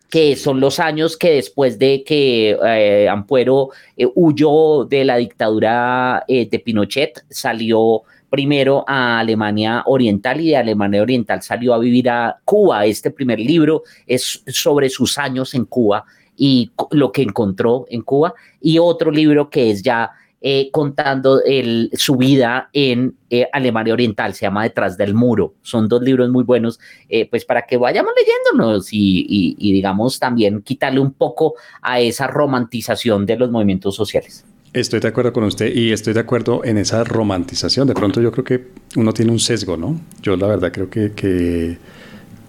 que 0.09 0.35
son 0.35 0.59
los 0.59 0.79
años 0.79 1.17
que 1.17 1.31
después 1.31 1.79
de 1.79 2.03
que 2.03 2.57
eh, 2.65 3.07
Ampuero 3.09 3.69
eh, 3.95 4.05
huyó 4.15 4.83
de 4.83 5.05
la 5.05 5.15
dictadura 5.15 6.25
eh, 6.27 6.47
de 6.49 6.59
Pinochet, 6.59 7.23
salió 7.29 8.03
primero 8.29 8.83
a 8.85 9.19
Alemania 9.19 9.83
Oriental 9.85 10.41
y 10.41 10.49
de 10.49 10.57
Alemania 10.57 11.01
Oriental 11.01 11.41
salió 11.41 11.73
a 11.73 11.79
vivir 11.79 12.09
a 12.09 12.37
Cuba. 12.43 12.85
Este 12.85 13.11
primer 13.11 13.39
libro 13.39 13.83
es 14.05 14.43
sobre 14.47 14.89
sus 14.89 15.17
años 15.17 15.53
en 15.53 15.63
Cuba 15.63 16.03
y 16.35 16.69
lo 16.91 17.13
que 17.13 17.21
encontró 17.21 17.85
en 17.89 18.01
Cuba. 18.01 18.33
Y 18.59 18.77
otro 18.77 19.09
libro 19.09 19.49
que 19.49 19.71
es 19.71 19.81
ya 19.81 20.11
eh, 20.39 20.69
contando 20.71 21.41
el, 21.43 21.89
su 21.93 22.15
vida 22.15 22.69
en 22.71 23.15
eh, 23.31 23.47
Alemania 23.51 23.93
Oriental, 23.93 24.35
se 24.35 24.45
llama 24.45 24.61
Detrás 24.61 24.95
del 24.95 25.15
Muro. 25.15 25.55
Son 25.63 25.87
dos 25.87 26.03
libros 26.03 26.29
muy 26.29 26.43
buenos, 26.43 26.79
eh, 27.09 27.27
pues 27.27 27.43
para 27.43 27.63
que 27.63 27.75
vayamos 27.75 28.11
leyéndonos 28.15 28.89
y, 28.91 29.55
digamos 29.59 30.19
también 30.19 30.61
quitarle 30.61 30.99
un 30.99 31.13
poco 31.13 31.55
a 31.81 31.99
esa 31.99 32.27
romantización 32.27 33.25
de 33.25 33.35
los 33.35 33.49
movimientos 33.49 33.95
sociales. 33.95 34.45
Estoy 34.73 34.99
de 34.99 35.07
acuerdo 35.07 35.33
con 35.33 35.43
usted 35.43 35.73
y 35.73 35.91
estoy 35.91 36.13
de 36.13 36.19
acuerdo 36.19 36.63
en 36.63 36.77
esa 36.77 37.03
romantización. 37.03 37.87
De 37.87 37.95
pronto 37.95 38.21
yo 38.21 38.31
creo 38.31 38.43
que 38.43 38.67
uno 38.95 39.13
tiene 39.13 39.31
un 39.31 39.39
sesgo, 39.39 39.75
¿no? 39.75 39.99
Yo 40.21 40.37
la 40.37 40.45
verdad 40.45 40.71
creo 40.71 40.87
que, 40.87 41.13
que 41.13 41.79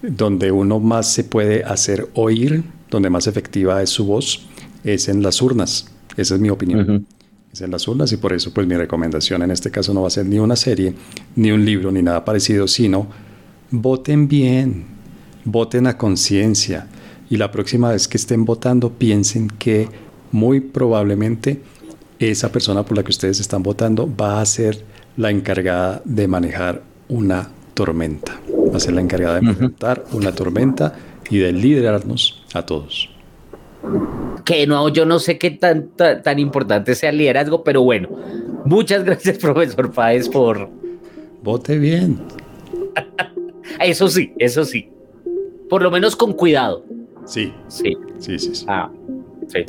donde 0.03 0.51
uno 0.51 0.79
más 0.79 1.11
se 1.11 1.23
puede 1.23 1.63
hacer 1.63 2.07
oír, 2.13 2.61
donde 2.91 3.09
más 3.09 3.25
efectiva 3.25 3.81
es 3.81 3.89
su 3.89 4.05
voz, 4.05 4.45
es 4.83 5.09
en 5.09 5.23
las 5.23 5.41
urnas. 5.41 5.91
Esa 6.17 6.35
es 6.35 6.39
mi 6.39 6.51
opinión 6.51 7.07
es 7.51 7.61
en 7.61 7.71
las 7.71 7.87
urnas 7.87 8.11
y 8.11 8.17
por 8.17 8.33
eso 8.33 8.53
pues 8.53 8.67
mi 8.67 8.75
recomendación 8.75 9.41
en 9.41 9.51
este 9.51 9.71
caso 9.71 9.93
no 9.93 10.01
va 10.01 10.07
a 10.07 10.11
ser 10.11 10.25
ni 10.25 10.39
una 10.39 10.55
serie, 10.55 10.93
ni 11.35 11.51
un 11.51 11.65
libro, 11.65 11.91
ni 11.91 12.01
nada 12.01 12.23
parecido, 12.23 12.67
sino 12.67 13.07
voten 13.71 14.27
bien, 14.27 14.85
voten 15.45 15.87
a 15.87 15.97
conciencia 15.97 16.87
y 17.29 17.37
la 17.37 17.51
próxima 17.51 17.91
vez 17.91 18.07
que 18.07 18.17
estén 18.17 18.45
votando 18.45 18.91
piensen 18.91 19.47
que 19.47 19.87
muy 20.31 20.59
probablemente 20.59 21.61
esa 22.19 22.51
persona 22.51 22.83
por 22.83 22.97
la 22.97 23.03
que 23.03 23.11
ustedes 23.11 23.39
están 23.39 23.63
votando 23.63 24.09
va 24.13 24.41
a 24.41 24.45
ser 24.45 24.83
la 25.17 25.31
encargada 25.31 26.01
de 26.05 26.27
manejar 26.27 26.83
una 27.07 27.49
tormenta, 27.73 28.39
va 28.71 28.77
a 28.77 28.79
ser 28.79 28.93
la 28.93 29.01
encargada 29.01 29.39
de 29.39 29.47
enfrentar 29.47 30.05
una 30.11 30.33
tormenta 30.33 30.95
y 31.29 31.37
de 31.37 31.51
liderarnos 31.51 32.43
a 32.53 32.65
todos 32.65 33.09
que 34.45 34.67
no, 34.67 34.89
yo 34.89 35.05
no 35.05 35.19
sé 35.19 35.37
qué 35.37 35.51
tan, 35.51 35.89
tan, 35.89 36.39
importante 36.39 36.95
sea 36.95 37.09
el 37.09 37.17
liderazgo, 37.17 37.63
pero 37.63 37.83
bueno, 37.83 38.09
muchas 38.65 39.03
gracias, 39.05 39.37
profesor 39.37 39.91
Páez, 39.91 40.29
por... 40.29 40.69
Vote 41.41 41.77
bien. 41.77 42.19
eso 43.79 44.09
sí, 44.09 44.33
eso 44.37 44.65
sí. 44.65 44.89
Por 45.69 45.81
lo 45.81 45.91
menos 45.91 46.15
con 46.15 46.33
cuidado. 46.33 46.83
Sí. 47.25 47.53
Sí. 47.67 47.95
Sí, 48.17 48.39
sí, 48.39 48.55
sí. 48.55 48.65
Ah, 48.67 48.91
sí. 49.47 49.63